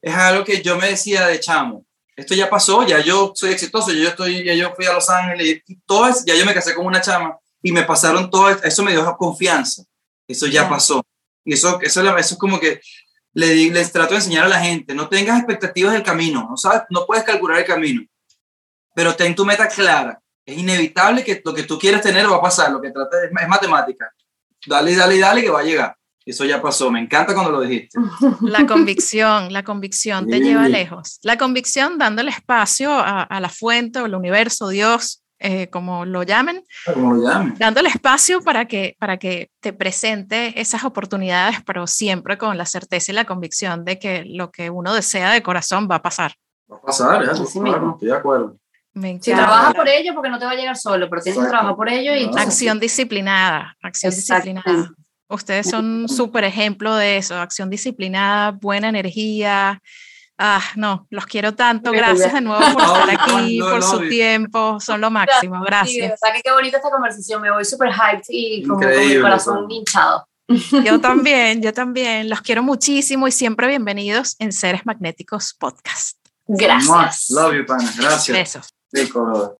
es 0.00 0.14
algo 0.14 0.42
que 0.42 0.62
yo 0.62 0.78
me 0.78 0.88
decía 0.88 1.26
de 1.26 1.40
chamo. 1.40 1.84
Esto 2.20 2.34
ya 2.34 2.50
pasó, 2.50 2.86
ya 2.86 3.00
yo 3.00 3.32
soy 3.34 3.52
exitoso, 3.52 3.92
ya 3.92 4.02
yo, 4.02 4.08
estoy, 4.10 4.44
ya 4.44 4.52
yo 4.52 4.74
fui 4.74 4.84
a 4.84 4.92
Los 4.92 5.08
Ángeles 5.08 5.62
y 5.66 5.76
todo 5.86 6.06
eso, 6.06 6.20
ya 6.26 6.34
yo 6.34 6.44
me 6.44 6.52
casé 6.52 6.74
con 6.74 6.84
una 6.84 7.00
chama 7.00 7.38
y 7.62 7.72
me 7.72 7.82
pasaron 7.82 8.28
todo, 8.28 8.50
eso 8.50 8.82
me 8.82 8.92
dio 8.92 9.16
confianza. 9.16 9.84
Eso 10.28 10.46
ya 10.46 10.68
pasó. 10.68 11.02
Y 11.46 11.54
eso, 11.54 11.80
eso, 11.80 12.02
eso 12.02 12.34
es 12.34 12.38
como 12.38 12.60
que 12.60 12.82
le, 13.32 13.70
les 13.70 13.90
trato 13.90 14.10
de 14.10 14.16
enseñar 14.16 14.44
a 14.44 14.48
la 14.48 14.60
gente, 14.60 14.94
no 14.94 15.08
tengas 15.08 15.38
expectativas 15.38 15.94
del 15.94 16.02
camino, 16.02 16.46
no 16.50 16.58
sabes, 16.58 16.82
no 16.90 17.06
puedes 17.06 17.24
calcular 17.24 17.58
el 17.58 17.64
camino, 17.64 18.02
pero 18.94 19.16
ten 19.16 19.34
tu 19.34 19.46
meta 19.46 19.66
clara. 19.66 20.20
Es 20.44 20.58
inevitable 20.58 21.24
que 21.24 21.40
lo 21.42 21.54
que 21.54 21.62
tú 21.62 21.78
quieres 21.78 22.02
tener 22.02 22.30
va 22.30 22.36
a 22.36 22.42
pasar, 22.42 22.70
lo 22.70 22.82
que 22.82 22.90
trata 22.90 23.16
es, 23.24 23.30
es 23.30 23.48
matemática. 23.48 24.12
Dale, 24.66 24.94
dale, 24.94 25.18
dale 25.18 25.42
que 25.42 25.48
va 25.48 25.60
a 25.60 25.64
llegar. 25.64 25.96
Eso 26.24 26.44
ya 26.44 26.60
pasó, 26.60 26.90
me 26.90 27.00
encanta 27.00 27.34
cuando 27.34 27.50
lo 27.50 27.60
dijiste. 27.62 27.98
La 28.42 28.66
convicción, 28.66 29.52
la 29.52 29.64
convicción 29.64 30.28
te 30.28 30.40
lleva 30.40 30.68
lejos. 30.68 31.18
La 31.22 31.38
convicción 31.38 31.98
dándole 31.98 32.30
espacio 32.30 32.92
a, 32.92 33.22
a 33.22 33.40
la 33.40 33.48
fuente 33.48 34.00
o 34.00 34.06
el 34.06 34.14
universo, 34.14 34.68
Dios, 34.68 35.22
eh, 35.42 35.70
como 35.70 36.04
lo 36.04 36.22
llamen, 36.22 36.62
como 36.84 37.14
lo 37.14 37.26
llamen, 37.26 37.54
dándole 37.58 37.88
espacio 37.88 38.42
para 38.42 38.66
que, 38.66 38.94
para 38.98 39.16
que 39.16 39.50
te 39.60 39.72
presente 39.72 40.60
esas 40.60 40.84
oportunidades, 40.84 41.62
pero 41.64 41.86
siempre 41.86 42.36
con 42.36 42.58
la 42.58 42.66
certeza 42.66 43.10
y 43.10 43.14
la 43.14 43.24
convicción 43.24 43.82
de 43.86 43.98
que 43.98 44.22
lo 44.26 44.50
que 44.50 44.68
uno 44.68 44.92
desea 44.92 45.32
de 45.32 45.42
corazón 45.42 45.88
va 45.90 45.94
a 45.94 46.02
pasar. 46.02 46.34
Va 46.70 46.76
a 46.76 46.82
pasar, 46.82 47.22
es 47.22 47.30
así, 47.30 47.58
claro, 47.58 47.92
estoy 47.94 48.08
de 48.08 48.14
acuerdo. 48.14 48.58
si 48.94 49.32
trabajas 49.32 49.72
por 49.72 49.88
ello, 49.88 50.12
porque 50.12 50.28
no 50.28 50.38
te 50.38 50.44
va 50.44 50.50
a 50.50 50.56
llegar 50.56 50.76
solo, 50.76 51.08
pero 51.08 51.22
tienes 51.22 51.42
que 51.42 51.48
trabajar 51.48 51.74
por 51.74 51.88
ello 51.88 52.14
y... 52.14 52.30
Acción 52.38 52.78
disciplinada, 52.78 53.74
acción 53.80 54.14
disciplinada. 54.14 54.90
Ustedes 55.30 55.70
son 55.70 55.84
un 55.84 56.08
súper 56.08 56.44
ejemplo 56.44 56.94
de 56.94 57.16
eso, 57.16 57.36
acción 57.36 57.70
disciplinada, 57.70 58.50
buena 58.50 58.88
energía, 58.88 59.80
Ah, 60.42 60.62
no, 60.74 61.06
los 61.10 61.26
quiero 61.26 61.54
tanto. 61.54 61.92
Gracias 61.92 62.32
de 62.32 62.40
nuevo 62.40 62.62
por 62.72 62.82
estar 62.82 63.10
aquí, 63.10 63.60
por 63.60 63.82
su 63.82 64.08
tiempo. 64.08 64.80
Son 64.80 64.98
lo 64.98 65.10
máximo. 65.10 65.62
Gracias. 65.62 66.18
Sí, 66.18 66.40
qué 66.42 66.50
bonita 66.50 66.78
esta 66.78 66.88
conversación. 66.90 67.42
Me 67.42 67.50
voy 67.50 67.62
súper 67.62 67.90
hyped 67.92 68.24
y 68.30 68.62
como 68.62 68.80
con 68.80 68.88
mi 68.88 69.20
corazón 69.20 69.70
hinchado. 69.70 70.26
Yo 70.82 70.98
también, 71.02 71.60
yo 71.60 71.74
también. 71.74 72.30
Los 72.30 72.40
quiero 72.40 72.62
muchísimo 72.62 73.28
y 73.28 73.32
siempre 73.32 73.68
bienvenidos 73.68 74.36
en 74.38 74.52
Seres 74.52 74.86
Magnéticos 74.86 75.52
Podcast. 75.52 76.16
Gracias. 76.46 77.26
Love 77.28 77.56
you, 77.56 77.66
pana. 77.66 77.92
Gracias. 77.98 78.64
Besos. 78.90 79.60